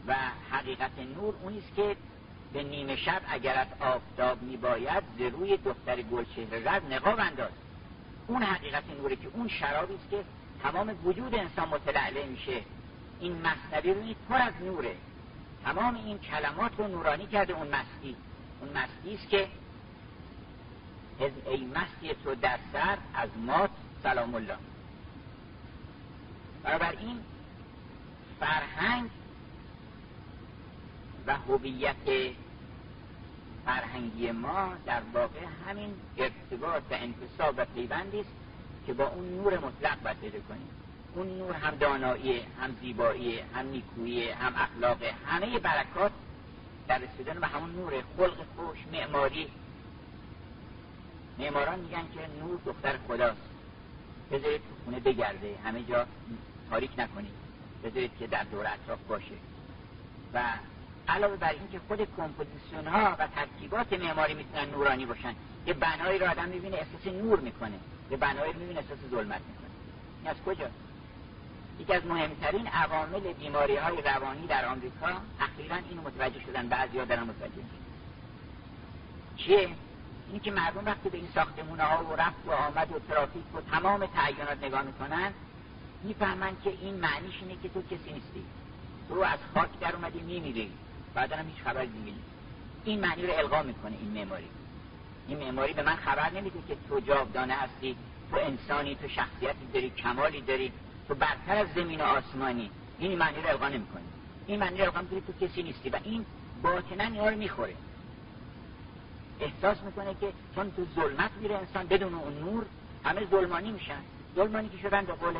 [0.09, 0.15] و
[0.51, 1.95] حقیقت نور اونیست که
[2.53, 7.51] به نیمه شب اگر از آفتاب میباید ز روی دختر گلچهره رد نقاب انداز.
[8.27, 10.23] اون حقیقت نوره که اون شرابی است که
[10.63, 12.61] تمام وجود انسان متلعله میشه.
[13.19, 14.95] این مصنوی روی پر از نوره.
[15.63, 18.15] تمام این کلمات رو نورانی کرده اون مستی.
[18.61, 19.47] اون مستی است که
[21.45, 23.69] ای مستی تو در سر از مات
[24.03, 24.57] سلام الله.
[26.99, 27.19] این
[28.39, 29.09] فرهنگ
[31.29, 32.33] و هویت
[33.65, 38.29] فرهنگی ما در واقع همین ارتباط و انتصاب و پیوندی است
[38.87, 40.69] که با اون نور مطلق باید کنیم.
[41.15, 46.11] اون نور هم دانایی هم زیبایی هم نیکویی هم اخلاق همه برکات
[46.87, 49.47] در رسیدن به همون نور خلق خوش معماری.
[51.39, 53.41] معماران میگن که نور دختر خداست.
[54.31, 55.55] بذارید تو خونه بگرده.
[55.65, 56.05] همه جا
[56.69, 57.33] تاریک نکنید.
[57.83, 59.35] بذارید که در دور اطراف باشه.
[60.33, 60.43] و
[61.09, 65.35] علاوه بر اینکه خود کمپوزیسیون ها و ترکیبات معماری می‌تونن نورانی باشن
[65.65, 67.79] یه بنایی رو آدم می‌بینه احساس نور می‌کنه
[68.11, 69.69] یه بنایی رو می‌بینه احساس ظلمت می‌کنه.
[70.19, 70.69] این از کجا؟
[71.79, 75.07] یکی از مهمترین عوامل بیماری های روانی در آمریکا
[75.39, 77.63] اخیرا اینو متوجه شدن بعضی دارن متوجه
[79.37, 79.69] چیه؟
[80.31, 83.61] این که مردم وقتی به این ساختمون ها و رفت و آمد و ترافیک و
[83.71, 85.33] تمام تعینات نگاه می‌کنن
[86.03, 88.43] می‌فهمن که این معنیش اینه که تو کسی نیستی.
[89.09, 90.71] تو از خاک در اومدی میمیری.
[91.13, 92.29] بعدا هم هیچ خبر دیگه نیست
[92.85, 94.47] این معنی رو القا می‌کنه این معماری.
[95.27, 97.95] این معماری به من خبر نمیده که تو جاودانه هستی
[98.31, 100.71] تو انسانی تو شخصیتی داری کمالی داری
[101.07, 102.69] تو برتر از زمین و آسمانی.
[102.99, 104.01] این معنی رو القا نمی‌کنه
[104.47, 106.25] این معنی رو القا می‌کنه تو کسی نیستی و این
[106.63, 107.73] باطنا اینا رو می‌خوره.
[109.39, 112.65] احساس می‌کنه که چون تو ظلمت میره انسان بدون اون نور
[113.05, 114.01] همه ظلمانی میشن.
[114.35, 115.33] ظلمانی که شدن به قول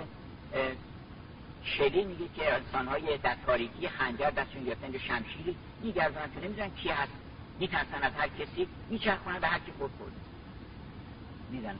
[1.78, 6.90] شلی میگه که انسانهای در تاریکی خنجر دستشون گرفتن که شمشیری میگردن که نمی‌دونن کی
[6.90, 7.12] هست.
[7.60, 10.16] میترسن از هر کسی میچرخونن به هر کی خود خورده
[11.52, 11.76] میزن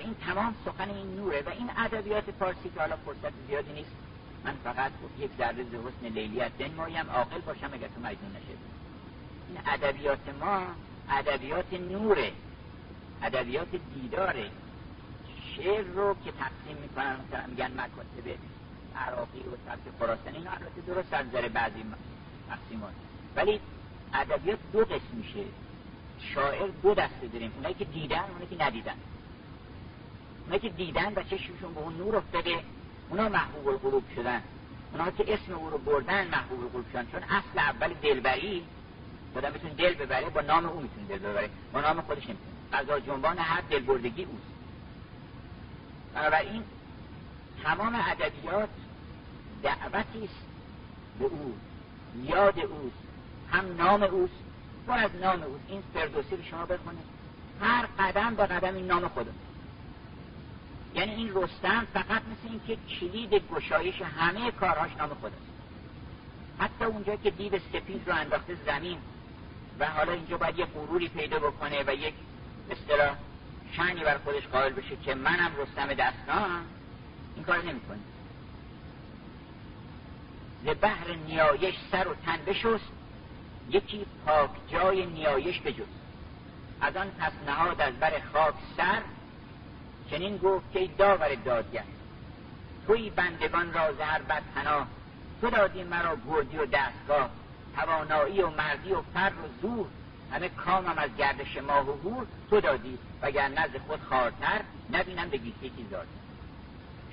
[0.00, 3.90] این تمام سخن این نوره و این ادبیات فارسی که حالا فرصت زیادی نیست
[4.44, 8.56] من فقط یک ذره حسن لیلی از دن مایم عاقل باشم اگر تو مجنون نشه
[9.48, 10.62] این ادبیات ما
[11.10, 12.32] ادبیات نوره
[13.22, 14.50] ادبیات دیداره.
[15.62, 17.16] شعر رو که تقسیم می‌کنن
[17.48, 18.38] میگن مکاتب
[18.96, 21.84] عراقی و سبت خراسانی اینا البته درست از نظر بعضی
[22.48, 22.92] تقسیمات.
[23.36, 23.60] ولی
[24.14, 25.44] ادبیات دو قسم میشه.
[26.34, 27.52] شاعر دو دسته داریم.
[27.56, 28.96] اونایی که دیدن اونایی که ندیدن.
[30.42, 32.64] اونایی که دیدن و چشمشون به اون نور افتاده
[33.10, 34.42] اونا محبوب القلوب شدن.
[34.92, 37.06] اونا که اسم او رو بردن محبوب القلوب شدن.
[37.12, 38.64] چون اصل اول دلبری
[39.36, 41.50] آدم می‌تونه دل ببره با نام او می‌تونه دل ببره.
[41.72, 42.50] با نام خودش نمی‌تونه.
[42.72, 44.59] قضا جنبان هر دلبردگی اوست.
[46.14, 46.62] بنابراین
[47.64, 48.68] تمام ادبیات
[49.62, 50.44] دعوتی است
[51.18, 51.54] به او.
[52.24, 52.96] یاد اوست.
[53.52, 54.32] هم نام اوست.
[54.86, 55.64] پر از نام اوست.
[55.68, 57.20] این فردوسی رو شما بخونید.
[57.60, 59.30] هر قدم به قدم این نام خدا
[60.94, 65.50] یعنی این رستم فقط مثل این که کلید گشایش همه کارهاش نام خداست
[66.58, 68.98] حتی اونجا که دیو سپید رو انداخته زمین
[69.78, 72.14] و حالا اینجا باید یه غروری پیدا بکنه و یک
[72.70, 73.16] اصطلاح
[73.76, 76.64] شنی بر خودش قائل بشه که منم رستم دستان
[77.36, 77.98] این کار نمی‌کنه.
[80.64, 82.92] ز بحر نیایش سر و تن بشست
[83.70, 85.86] یکی پاک جای نیایش بجز
[86.80, 89.02] از آن پس نهاد از بر خاک سر
[90.10, 91.84] چنین گفت که داور دادگر
[92.86, 94.86] توی بندگان را زهر بد پناه
[95.40, 97.30] تو دادی مرا گردی و دستگاه
[97.76, 99.86] توانایی و مردی و فر و زور.
[100.32, 104.60] همه کامم از گردش ماه و هور تو دادی وگر نزد خود خارتر
[104.92, 105.86] نبینم به گیتی کی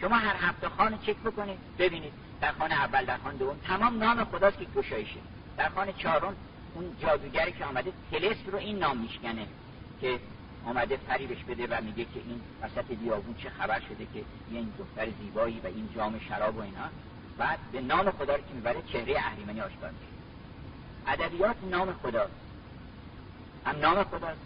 [0.02, 4.24] شما هر هفته خانه چک بکنید ببینید در خانه اول در خانه دوم تمام نام
[4.24, 5.20] خداست که گشایشه.
[5.58, 6.36] در خانه چهارم
[6.76, 9.48] اون جادوگری که آمده تلس رو این نام میشکنه
[10.02, 10.20] که
[10.66, 15.08] آمده فریبش بده و میگه که این وسط بیابون چه خبر شده که این دختر
[15.22, 16.90] زیبایی و این جام شراب و اینا.
[17.38, 20.08] بعد به نام خدا رو که می‌بره چهره اهریمنی آشکار میشه
[21.08, 22.47] ادبیات نام خداست
[23.68, 24.40] هم نام خداست.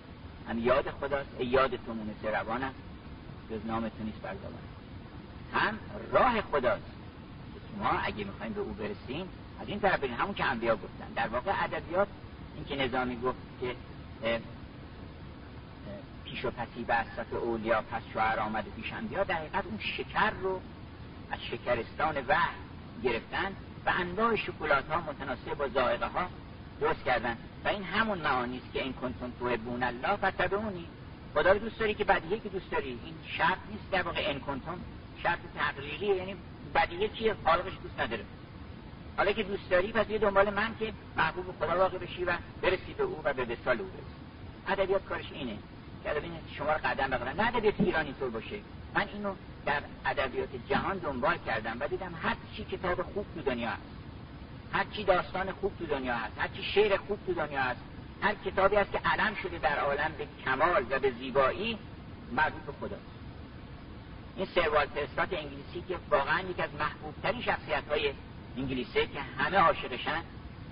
[0.49, 1.29] هم یاد خداست.
[1.37, 2.73] ای یاد تو مونس روانم
[3.51, 4.35] جز نام تو نیست بر
[5.53, 5.79] هم
[6.11, 6.91] راه خداست.
[7.79, 9.29] ما اگه می‌خوایم به او برسیم
[9.61, 11.13] از این طرف بریم همون که انبیا گفتن.
[11.15, 12.07] در واقع ادبیات
[12.55, 13.75] این که نظامی گفت که
[16.25, 20.29] پیش و پسی به اولیا پس شعر آمد و پیش انبیا در حقیقت اون شکر
[20.29, 20.61] رو
[21.31, 22.55] از شکرستان وحی
[23.03, 23.55] گرفتن
[23.85, 26.27] و انواع شکلات ها متناسب با زائقه ها
[26.81, 27.37] درست کردن.
[27.65, 30.85] و این همون معانی است که این کنتون بون الله فتبعونی
[31.33, 32.99] خدا رو دوست داری که بدیه که دوست داری.
[33.05, 34.79] این شرط نیست در واقع انکنتون
[35.23, 36.35] شرط تقریریه یعنی
[36.75, 38.23] بدیه چیه؟ خالقش دوست نداره.
[39.17, 42.93] حالا که دوست داری پس یه دنبال من که محبوب خدا واقع بشی و برسی
[42.97, 44.81] به او و به وصال او برسی.
[44.81, 45.57] ادبیات کارش اینه.
[46.03, 48.59] که ادبیات شما رو قدم بقدم نه ادبیات ایران اینطور باشه.
[48.95, 49.33] من اینو
[49.65, 54.00] در ادبیات جهان دنبال کردم و دیدم هر چی کتاب خوب تو دنیا هست.
[54.73, 57.79] هر چی داستان خوب تو دنیا هست هر چی شعر خوب تو دنیا هست
[58.21, 61.77] هر کتابی هست که علم شده در عالم به کمال و به زیبایی
[62.31, 63.11] مربوط به خداست
[64.35, 68.13] این سروالت استات انگلیسی که واقعا یکی از محبوبترین شخصیت های
[68.57, 70.23] انگلیسه که همه عاشقشن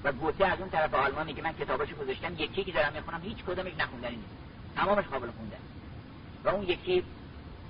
[0.04, 3.38] و گوته از اون طرف آلمان میگه من کتاباشو گذاشتم یکی که دارم می‌خونم هیچ
[3.38, 4.30] کدومش نخوندنی نیست.
[4.76, 5.58] تمامش قابل خوندن.
[6.43, 7.04] و اون یکی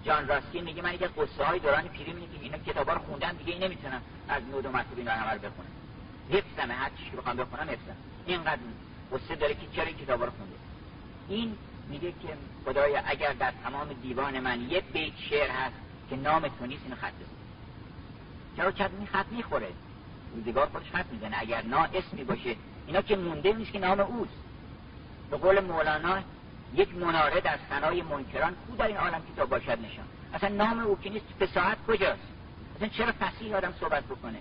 [0.04, 3.32] جان راستی میگه من یکی قصه های دوران پیری میگه که اینا کتابا رو خوندم
[3.32, 5.79] دیگه نمی‌تونم از نود و مرتبه اینا همه رو بخونم.
[6.30, 8.62] حفظمه هر چیزی که بخوام بخونم حفظم اینقدر
[9.14, 10.56] قصه داره که چرا کتابا رو خونده؟
[11.30, 11.58] این
[11.90, 15.76] میگه که خدایا اگر در تمام دیوان من یه بیت شعر هست
[16.10, 17.40] که نام تو نیست اینو خط بزن.
[18.58, 19.68] چرا چند این خط می‌خوره؟
[20.36, 21.36] روزگار خودش خط می‌زنه.
[21.40, 22.56] اگر نا اسمی باشه
[22.88, 24.32] اینا که مونده نیست که نام اوست.
[25.32, 26.20] به قول مولانا
[26.76, 31.00] یک مناره در سنای منکران کو در این عالم کتاب باشد نشان؟ اصلا نام او
[31.00, 32.22] که نیست فساحت کجاست؟
[32.76, 34.40] اصلا چرا فسیح آدم صحبت بکنه؟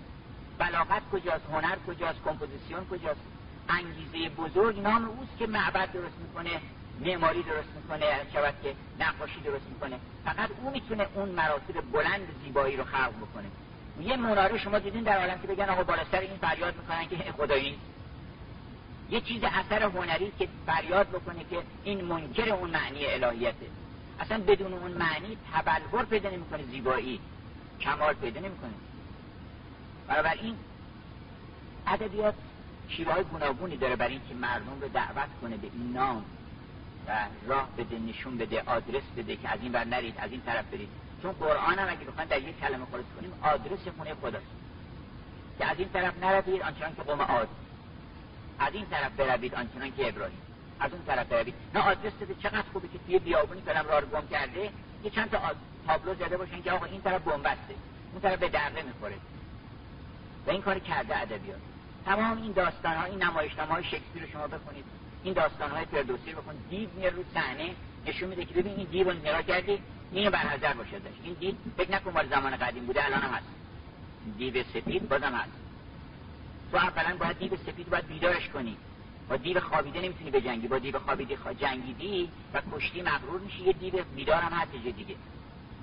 [0.59, 3.19] بلاغت کجاست هنر کجاست کمپوزیسیون کجاست؟
[3.69, 6.61] انگیزه بزرگ نام اوست که معبد درست می‌کنه
[7.05, 9.99] معماری درست می‌کنه شود که نقاشی درست می‌کنه.
[10.25, 13.45] فقط او می‌تونه اون مراتب بلند زیبایی رو خلق بکنه.
[14.01, 17.79] یه مناره شما دیدین در عالم که بگن آقا بالا این فریاد می‌کنن که خدایی.
[19.09, 23.65] یه چیز اثر هنری که فریاد بکنه که این منکر اون معنی الهیته.
[24.19, 27.19] اصلا بدون اون معنی تبلور پیدا نمی‌کنه زیبایی.
[27.81, 28.73] کمال پیدا نمی‌کنه.
[30.09, 30.55] این
[31.87, 32.35] ادبیات
[32.89, 36.25] شیوه های گوناگونی داره برای اینکه مردم رو دعوت کنه به این نام
[37.07, 37.11] و
[37.47, 40.89] راه بده نشون بده آدرس بده که از این بر نرید از این طرف برید.
[41.21, 44.45] چون قرآن هم اگه بخواین در یک کلمه خلاص کنیم آدرس خونه خداست.
[45.57, 47.47] که از این طرف نروید آنچنان که قوم عاد.
[48.59, 50.41] از این طرف بروید آنچنان که ابراهیم.
[50.79, 51.53] از اون طرف بروید.
[51.75, 54.69] نه آدرس بده چقدر خوبه که توی بیابونی کلم راه گم کرده
[55.03, 55.39] یه چند تا
[55.87, 57.75] تابلو زده باشن که آقا این طرف بنبسته
[58.11, 59.15] اون طرف به دره می‌خوره.
[60.51, 61.59] این کار کرده ادبیات.
[62.05, 64.85] تمام این داستان ها این نمایشنامه های شکسپیر رو شما بخونید.
[65.23, 66.69] این داستان های فردوسی رو بخونید.
[66.69, 67.75] دیو میره رو صحنه
[68.05, 69.81] نشون میده که ببین این دیو رو کردی
[70.11, 73.33] اینو بر نظر باشه داشت این دیو فکر نکن مال زمان قدیم بوده الان هم
[73.33, 73.47] هست.
[74.37, 75.51] دیو سفید بازم هست.
[76.71, 78.77] تو اولا باید دیو سفید باید بیدارش کنی.
[79.29, 80.67] با دیو خوابیده نمی‌تونی به جنگی.
[80.67, 81.53] با دیو خوابیده خوا...
[81.53, 85.15] جنگیدی و کشتی مغرور میشی یه دیو بیدار هم هست جه دیگه.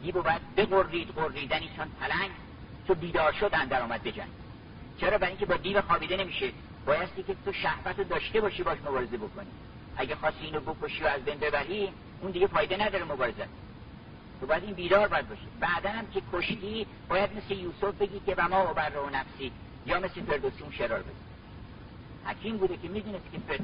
[0.03, 2.31] دیو باید بقرید قریدنی چون پلنگ
[2.87, 4.29] تو بیدار شد اندر آمد به جنگ.
[5.01, 6.53] چرا برای اینکه با دیو خوابیده نمیشه؟
[6.87, 9.47] بایستی که تو شهوت رو داشته باشی باش مبارزه بکنی.
[9.97, 13.49] اگه خواستی اینو بکشی و از بین ببری اون دیگه فایده نداره مبارزه.
[14.41, 15.49] تو باید این بیدار باید باشی.
[15.61, 19.53] بعدا هم که کشتی باید مثل یوسف بگی که و ما و بر و نفسی.
[19.87, 21.11] یا مثل فردوسی اون شرار بگی.
[22.25, 23.59] حکیم بوده که می‌دونست که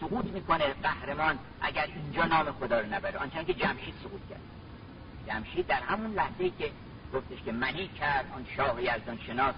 [0.00, 3.18] سقوط می‌کنه قهرمان اگر اینجا نام خدا رو نبره.
[3.18, 4.40] آنچنان که جمشید سقوط کرد.
[5.28, 6.70] جمشید در همون لحظه که
[7.14, 9.54] گفتش که منی کرد آن شاه یزدان شناس.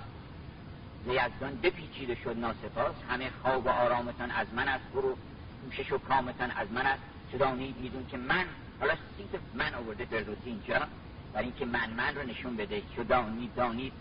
[1.08, 2.94] یزدان بپیچیده شد ناسپاس.
[3.10, 4.84] همه خواب و آرامتان از من است.
[4.94, 5.16] برو
[5.64, 7.02] کوشش و کامتان از من است.
[7.32, 8.44] چدانید میدون که من
[8.80, 10.86] حالا سیت من آورده فردوسی اینجا
[11.32, 12.82] برای اینکه من من رو نشون بده.
[12.96, 13.92] چدانید دانید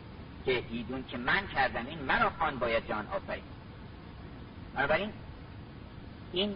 [0.46, 1.86] که ایدون که من کردم.
[1.86, 3.44] این مرا خان باید جان آفرین.
[4.76, 5.10] بنابراین
[6.32, 6.56] این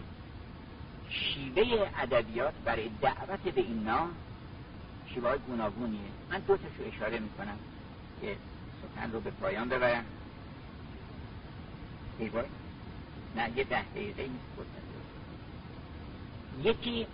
[1.08, 4.10] شیوه ادبیات برای دعوت به این نام
[5.14, 6.00] شیوه های گوناگونیه.
[6.30, 7.58] من دو تاشو اشاره می‌کنم
[8.20, 8.36] که
[8.82, 10.04] سخن رو به پایان ببرم.
[13.36, 14.28] نه یه ده دقیقه
[16.62, 17.06] یکی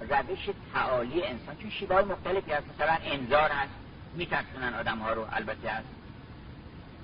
[0.00, 3.72] روش تعالی انسان چون شیبه های مختلفی هست مثلا انذار هست
[4.14, 5.88] میترسونن آدم ها رو البته هست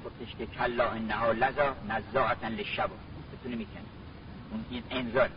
[0.04, 2.90] گفتش که کلا انها لذا نزاعتا لشب
[3.32, 3.82] بتونه می‌کنه
[4.50, 5.30] اون انذار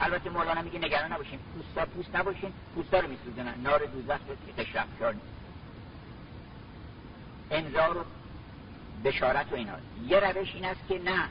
[0.00, 4.84] البته مولانا میگه نگران نباشین پوستا پوست نباشین پوستا رو میسوزنن نار دوزخ که قشر
[5.12, 5.22] نیست
[7.50, 8.04] انذار و
[9.04, 9.72] بشارت و اینا.
[10.08, 11.24] یه روش این است که نه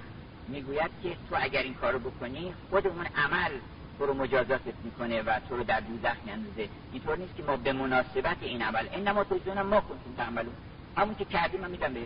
[0.48, 3.52] می‌گوید که تو اگر این کارو بکنی خود اون عمل
[4.00, 6.70] تو رو مجازاتت می‌کنه و تو رو در دوزخ میاندازه.
[6.92, 10.54] اینطور نیست که ما به مناسبت این عمل انما توجیهون ما کنتون تعملون.
[10.98, 12.02] همون که کردیم من میگم به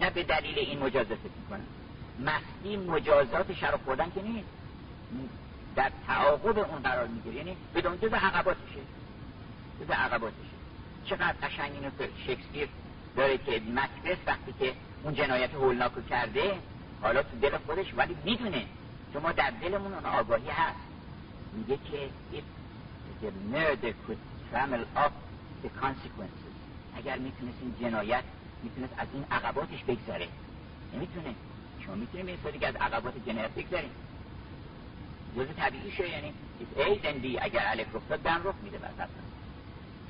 [0.00, 1.66] نه به دلیل این مجازاتت می‌کنم.
[2.20, 4.48] مستی مجازات شر خوردن که نیست.
[5.76, 7.36] در تعاقب اون قرار می‌گیره.
[7.36, 8.80] یعنی بدون جز عقباتشه.
[9.80, 10.36] جز عقباتشه.
[11.04, 11.90] چقدر قشنگ اینو
[12.26, 12.68] شکسپیر
[13.16, 14.72] داره که مکبس وقتی که
[15.02, 16.52] اون جنایت هولناکو کرده
[17.02, 18.66] حالا تو دل خودش ولی می‌دونه.
[19.12, 20.78] شما در دلمون اون آگاهی هست.
[21.52, 22.08] میگه که
[23.22, 24.20] the murder could
[24.50, 25.12] trammel up
[25.64, 26.54] the consequences.
[26.96, 28.24] اگر می‌تونست این جنایت
[28.62, 30.28] می‌تونست از این عقباتش بگذره.
[30.94, 31.34] نمی‌تونه.
[31.86, 33.90] شما می‌تونیم این دیگه از عقبات جنایت بگذاریم
[35.36, 36.32] جز طبیعی شه یعنی
[36.76, 39.08] ای دندی اگر الف رخ داد دم رخ میده بس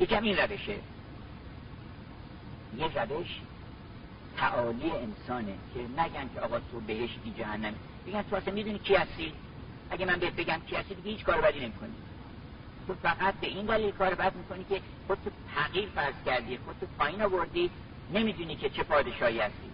[0.00, 0.76] یکم این روشه.
[2.78, 3.40] یه روش
[4.36, 7.74] تعالی انسانه که نگن که آقا تو بهشتی جهنم.
[8.06, 9.32] بگن تو اصلا می‌دونی کی هستی؟
[9.90, 11.92] اگه من بهت بگم کی هستی دیگه هیچ کار بدی نمی‌کنی.
[12.86, 16.76] تو فقط به این دلیل کار بد می‌کنی که خود تو تغییر فرض کردی خود
[16.80, 17.70] تو پایین آوردی
[18.12, 19.70] نمی‌دونی که چه پادشاهی هستی.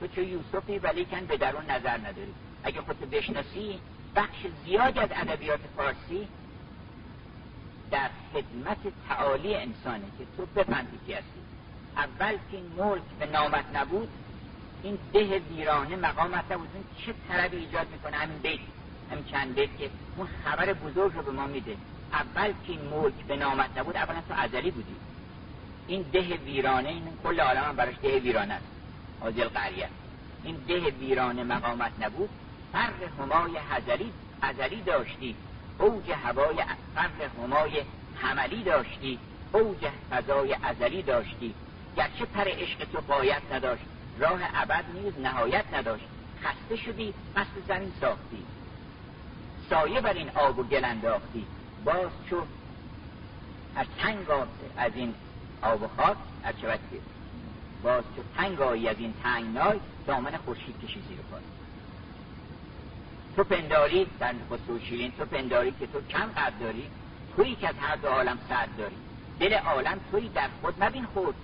[0.00, 2.34] تو چه یوسفی ولی کن به درون نظر نداری.
[2.62, 3.80] اگه خودتو بشناسی
[4.16, 6.28] بخش زیاد از ادبیات فارسی
[7.90, 11.40] در خدمت تعالی انسانه که تو بفهمی کی هستی.
[11.96, 14.08] اول که این ملک به نامت نبود
[14.82, 18.60] این ده ویرانه مقامت نبود این چه طربی ایجاد می‌کنه؟ همین بیت
[19.10, 21.76] همین چند بیت که اون خبر بزرگ رو به ما میده.
[22.12, 24.96] اول که این ملک به نامت نبود اولا تو ازلی بودی.
[25.86, 28.64] این ده ویرانه این کل عالم هم براش ده ویرانه است.
[29.20, 29.88] حاضر قریه
[30.44, 32.28] این ده ویرانه مقامت نبود.
[32.72, 34.12] فر همای هزلی
[34.42, 35.36] ازلی داشتی.
[35.78, 36.64] اوج هوای
[36.94, 37.82] فر همای
[38.16, 39.18] حملی داشتی.
[39.52, 41.54] اوج فضای ازلی داشتی.
[41.96, 43.82] گرچه پر عشق تو باید نداشت.
[44.18, 46.04] راه ابد نیز نهایت نداشت.
[46.42, 48.44] خسته شدی قصد زمین ساختی.
[49.70, 51.46] سایه بر این آب و گل انداختی.
[51.84, 52.42] باز چو
[53.76, 54.26] از تنگ
[54.76, 55.14] از این
[55.62, 56.54] آب و خاک از
[57.82, 59.14] باز چو تنگ آیی از این
[59.54, 61.40] نای دامن خورشید کشی زیر پای
[63.36, 64.78] تو پنداری در خسرو
[65.18, 66.90] تو پنداری که تو کم قدر داری
[67.36, 68.96] تویی که از هر دو عالم سر داری.
[69.40, 71.34] دل عالم تویی در خود مبین خود.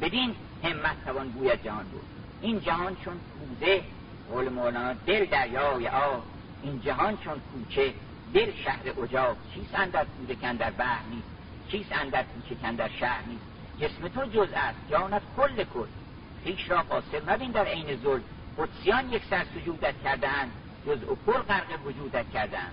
[0.00, 2.02] بدین همت توان بوی جهان بود.
[2.40, 3.82] این جهان چون کوزه
[4.30, 6.22] قول مولانا دل دریای آب.
[6.62, 7.94] این جهان چون کوچه
[8.34, 9.36] دل شهر اجاق.
[9.54, 11.28] چیست اندر کوزه کن در بحر نیست؟
[11.68, 13.44] چیست اندر کوچه کن در شهر نیست؟
[13.80, 15.86] جسم تو جز است جانت کل کل.
[16.44, 18.24] خیش را قاصر مبین در عین ظلم.
[18.58, 20.50] قدسیان یک سر سجودت کردن
[20.86, 22.70] جز و کل غرق وجودت کردن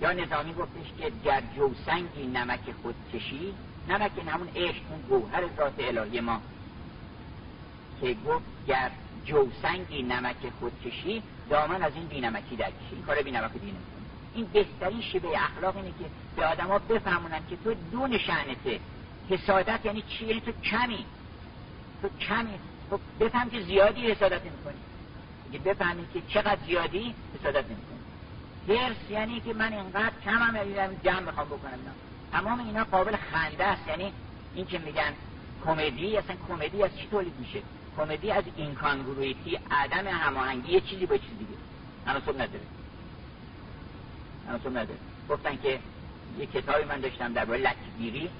[0.00, 3.54] یا نظامی گفتش که گر جوسنگی نمک خود کشی
[3.90, 6.40] نمک همون عشق اون گوهر ذات الهی ما.
[8.00, 8.90] که گفت گر
[9.24, 12.94] جوسنگی نمک خود کشی دامن از این بینمکی در کشی.
[12.94, 13.78] این کار بینمک دینه
[14.34, 16.04] این بهترین شبه اخلاق اینه که
[16.36, 18.80] به آدما بفهمونن که تو دون شعنته
[19.30, 21.04] حسادت یعنی چی؟ یعنی تو کمی.
[22.02, 22.58] تو کمی.
[22.90, 24.74] تو بفهم که زیادی حسادت نمی‌کنی.
[25.50, 28.00] اگه بفهمی که چقدر زیادی حسادت نمی‌کنی.
[28.78, 30.58] هرس یعنی که من اینقدر کمم
[31.04, 31.78] جمع می‌خوام بکنم.
[32.32, 33.88] تمام اینا قابل خنده است.
[33.88, 34.12] یعنی
[34.54, 35.12] این که میگن
[35.64, 37.62] کمدی اصلا کمدی از چی تولید میشه؟
[37.96, 41.60] کمدی از اینکانگرویتی عدم هماهنگی یه چیزی با چیز دیگه.
[42.04, 42.60] تناسب نداره.
[44.46, 44.98] تناسب نداره.
[45.28, 45.78] گفتن که
[46.38, 48.30] یه کتابی من داشتم درباره لکگیری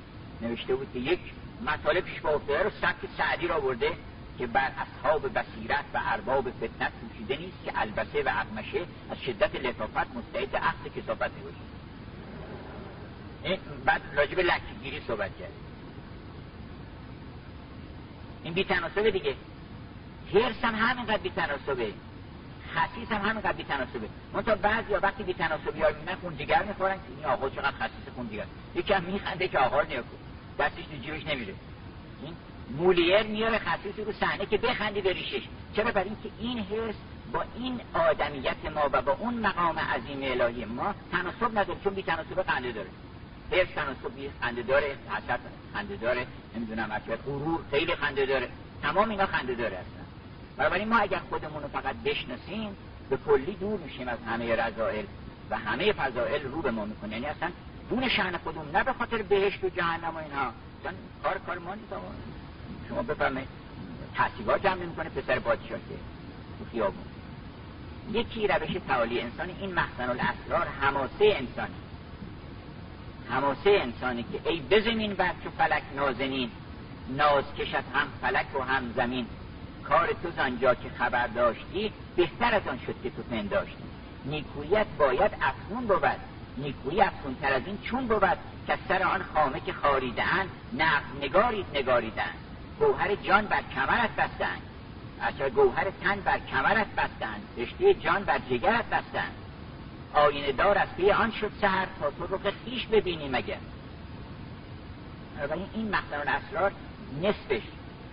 [0.40, 1.20] نوشته بود که یک
[1.66, 3.92] مطالب پیش با افتاده رو سبک سعدی را برده
[4.38, 8.80] که بر اصحاب بصیرت و ارباب فتنت پوشیده نیست که البسه و اقمشه
[9.10, 11.79] از شدت لطافت مستعد عقل کسافت می‌باشه این
[13.84, 15.52] بعد راجب لکگیری صحبت کرد
[18.44, 19.34] این بی تناسبه دیگه.
[20.34, 21.92] هرس هم همینقدر بی تناسبه
[22.74, 26.62] خصیص هم همینقدر بی تناسبه من تا بعضی وقتی بی تناسبی ها می‌بینن خون جگر
[26.62, 26.94] می‌خورن.
[26.94, 29.86] که این آقا چقدر خصیص خون جگر یکی هم میخنده که آقا رو
[30.58, 31.54] دستش تو جیبش نمیره.
[32.24, 32.36] این
[32.70, 35.42] مولیر میاره خصیصی رو صحنه که بخندی بریشش
[35.76, 36.94] چرا؟ برای اینکه این حس
[37.32, 42.02] با این آدمیت ما و با اون مقام عظیم الهی ما تناسب نداره چون بی
[42.02, 42.86] تناسب خنده
[43.50, 45.40] داره حس تناسب خنده داره حسد
[45.74, 48.48] خنده داره نمی‌دونم اصلا غرور خیلی خنده داره.
[48.82, 50.04] تمام اینا خنده داره هستن
[50.56, 52.76] بنابراین ما اگر خودمون رو فقط بشناسیم
[53.10, 55.04] به کلی دور میشیم از همه رضائل
[55.50, 57.12] و همه فضائل رو به ما می‌کنه.
[57.12, 57.50] یعنی اصلا
[57.90, 60.52] دون شهن خودمون نه به خاطر بهشت و جهنم و اینها
[61.22, 61.92] کار کار ما نیست
[62.88, 63.48] شما بفرمایید.
[64.14, 65.78] تحصیبا جمع می‌کنه پسر پادشاه
[66.58, 67.04] تو خیابون.
[68.12, 71.74] یکی روش تعالی انسانی این مخزن الاسرار حماسه انسانی.
[73.30, 76.50] حماسه انسانی که ای بزمین بر چو فلک نازنین.
[77.08, 79.26] ناز کشت هم فلک و هم زمین.
[79.88, 83.84] کار تو زنجا که خبر داشتی بهتر از آن شد که تو پنداشتی.
[84.24, 86.20] نیکویت باید افزون بود.
[86.58, 91.66] نیکویی افزون تر از این چون بود که سر آن خامه که خاریدن نقل نگارید
[91.74, 92.34] نگاریدن
[92.78, 94.62] گوهر جان بر کمرت بستند
[95.22, 99.34] اچه گوهر تن بر کمرت بستند رشته جان بر جگرت بستند
[100.14, 103.58] آینه دار از پی آن شد سهر تا رو خیش ببینی مگر
[105.54, 106.72] این این مخزن اسرار
[107.22, 107.62] نصفش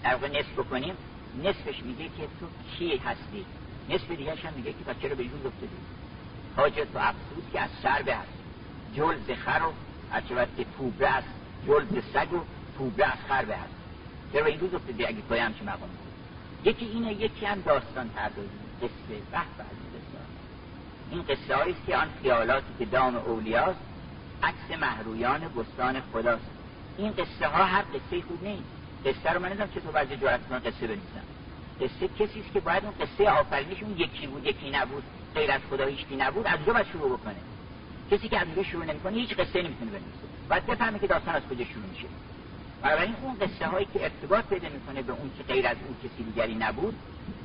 [0.04, 0.96] در واقع نصف بکنیم
[1.44, 2.48] نصفش میگه که تو
[2.78, 3.46] کی هستی؟
[3.90, 5.78] نصف دیگه هم میگه که پس چرا به جون افتادی؟
[6.56, 8.34] حاجت و افسود که از سر به هست.
[8.96, 9.74] جل زخر و
[10.12, 11.24] هرچه که توبه از
[11.68, 12.40] جلد سگ و
[12.78, 13.74] توبه از خربه هست.
[14.34, 15.90] چرا این روز افتاده اگه پای همچه مقام
[16.64, 18.50] یکی اینه یکی هم داستان پردازی
[18.82, 19.48] قصه بحث
[21.12, 23.80] این قصه است که آن خیالاتی که دام اولیاست
[24.44, 26.46] عکس محرویان بستان خداست.
[26.98, 28.64] این قصه ها هر قصه خوب نیست.
[29.06, 31.24] قصه رو من نمی‌دونم چطور بعضی جرأت کنن قصه بنویسن
[31.82, 35.04] قصه کسی است که باید اون قصه آفرینش اون یکی بود یکی نبود
[35.36, 37.36] غیر از خدا هیچکی نبود از اونجا باید شروع بکنه.
[38.12, 40.28] کسی که از اونجا شروع نمی‌کنه هیچ قصه نمی‌تونه بنویسه.
[40.50, 42.08] باید بفهمه که داستان از کجا شروع میشه.
[42.82, 46.24] بنابراین اون قصه هایی که ارتباط پیدا می‌کنه به اون که غیر از اون کسی
[46.24, 46.96] دیگری نبود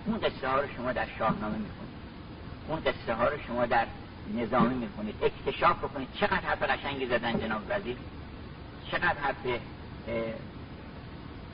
[0.07, 1.92] اون قصه ها رو شما در شاهنامه می‌کنید
[2.69, 3.87] اون قصه ها رو شما در
[4.35, 6.09] نظامی می‌کنید اکتشاف بکنید.
[6.21, 7.97] چقدر حرف قشنگی زدن جناب وزیر.
[8.91, 9.61] چقدر حرف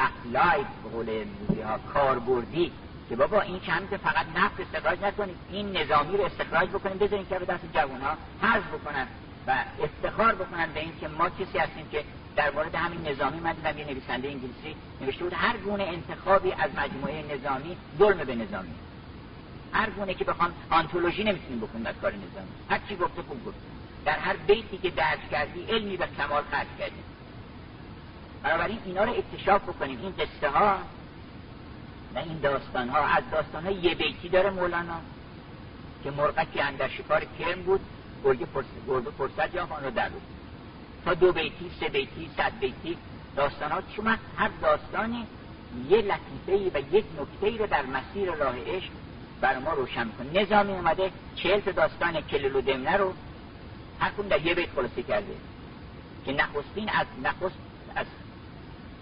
[0.01, 2.72] اپلاید به قول امروزی ها کاربردی
[3.09, 3.60] که بابا این
[3.90, 5.36] که فقط نفت استخراج نکنید.
[5.51, 6.98] این نظامی رو استخراج بکنید.
[6.98, 9.06] بذارین که به دست جوان ها حرز بکنن
[9.47, 12.05] و افتخار بکنن به اینکه ما کسی هستیم که
[12.36, 16.70] در مورد همین نظامی من دیدم یه نویسنده انگلیسی نوشته بود هر گونه انتخابی از
[16.76, 18.74] مجموعه نظامی ظلم به نظامی.
[19.73, 22.49] هر گونه که بخوام آنتولوژی نمی‌تونیم بکنیم از کار نظامی.
[22.70, 23.57] هر چی گفته خوب گفت
[24.05, 27.05] در هر بیتی که درج کردی علمی به کمال خرج کردیم
[28.43, 29.99] بنابراین اینا رو اکتشاف بکنیم.
[30.03, 30.78] این قصه ها
[32.15, 32.99] و این داستان ها.
[32.99, 35.01] از داستان ها یه بیتی داره مولانا
[36.05, 37.81] که مرغکی اندر شکار کرم بود.
[38.86, 40.23] گربه فرصت جهان رو در بود.
[41.05, 42.97] تا دو بیتی سه بیتی صد بیتی.
[43.36, 45.27] داستان ها چون هر داستانی
[45.89, 48.90] یه لطیفه و یک نکته رو در مسیر راه عشق
[49.40, 53.12] بر ما روشن کنه نظامی اومده چهل داستان کلل و دمنه رو
[54.01, 55.35] هر در یه بیت خلاصه کرده.
[56.27, 57.59] که نخستین از نخست
[57.97, 58.06] از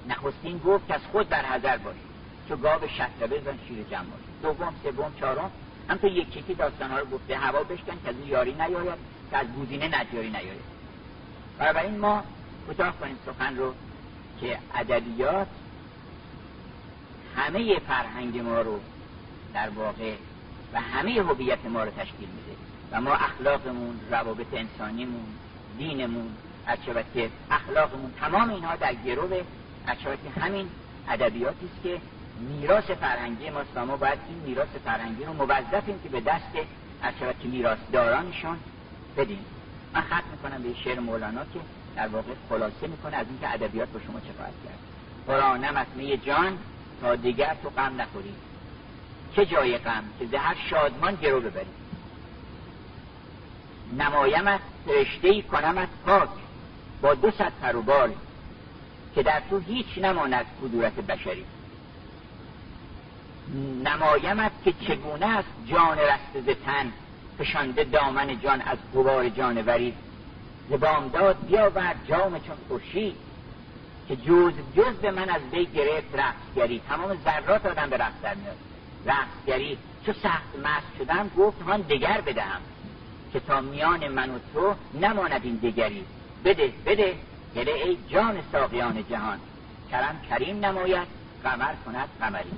[0.08, 1.94] نخستین گفت که از خود در حضر باش
[2.48, 4.20] چو گاو شطربه زن شیر جمع باش.
[4.42, 5.50] دوم سوم چهارم.
[5.88, 7.36] هم تو یک چیزی داستان ها رو گفته.
[7.36, 8.98] هوا بشکن که از یاری نیاید
[9.30, 10.76] که از گوزینه نجاری نیاید.
[11.84, 12.24] این ما
[12.66, 13.74] کوتاه کنیم سخن رو
[14.40, 15.48] که ادبیات
[17.36, 18.80] همه فرهنگ ما رو
[19.56, 20.14] در واقع
[20.72, 22.56] و همه هویت ما رو تشکیل میده
[22.92, 25.26] و ما اخلاقمون روابط انسانیمون
[25.78, 26.28] دینمون
[27.14, 29.42] که اخلاقمون تمام اینها در گروه
[30.24, 30.68] که همین
[31.08, 32.00] ادبیاتی است که
[32.40, 37.78] میراث فرهنگی ما ما باید این میراث فرهنگی رو موظفیم که به دست که میراث
[37.92, 38.58] دارانشون
[39.16, 39.44] بدیم.
[39.94, 41.60] من ختم می‌کنم به شعر مولانا که
[41.96, 44.78] در واقع خلاصه می‌کنه از اینکه ادبیات با شما چه خواهد کرد.
[45.26, 46.58] قرآنم از جان
[47.00, 48.34] تا دیگر تو غم نخوری.
[49.36, 51.66] چه جای غم؟ که زهر شادمان گرو ببری
[53.98, 56.28] نمایمت فرشته کنمت پاک.
[57.02, 58.10] با دو صد پر
[59.14, 61.44] که در تو هیچ نماند کدورت بشری.
[63.84, 66.92] نمایمت که چگونه است جان رسته ز تن
[67.38, 69.94] فشانده دامن جان از غبار جانوری.
[70.70, 73.14] ز بامداد بیاورد جام چون خوشی
[74.08, 78.34] که جز جز به من از وی گرفت رقصگری تمام ذرات آدم به رقص در
[78.34, 78.56] میاد.
[79.06, 82.60] رقصگری چو سخت مست شدم گفت هان دگر بدهم
[83.32, 86.04] که تا میان من و تو نماند این دگری.
[86.44, 87.14] بده بده
[87.54, 89.38] گله ای جان ساقیان جهان.
[89.90, 91.08] کرم کریم نماید
[91.44, 92.50] قمر کند قمری.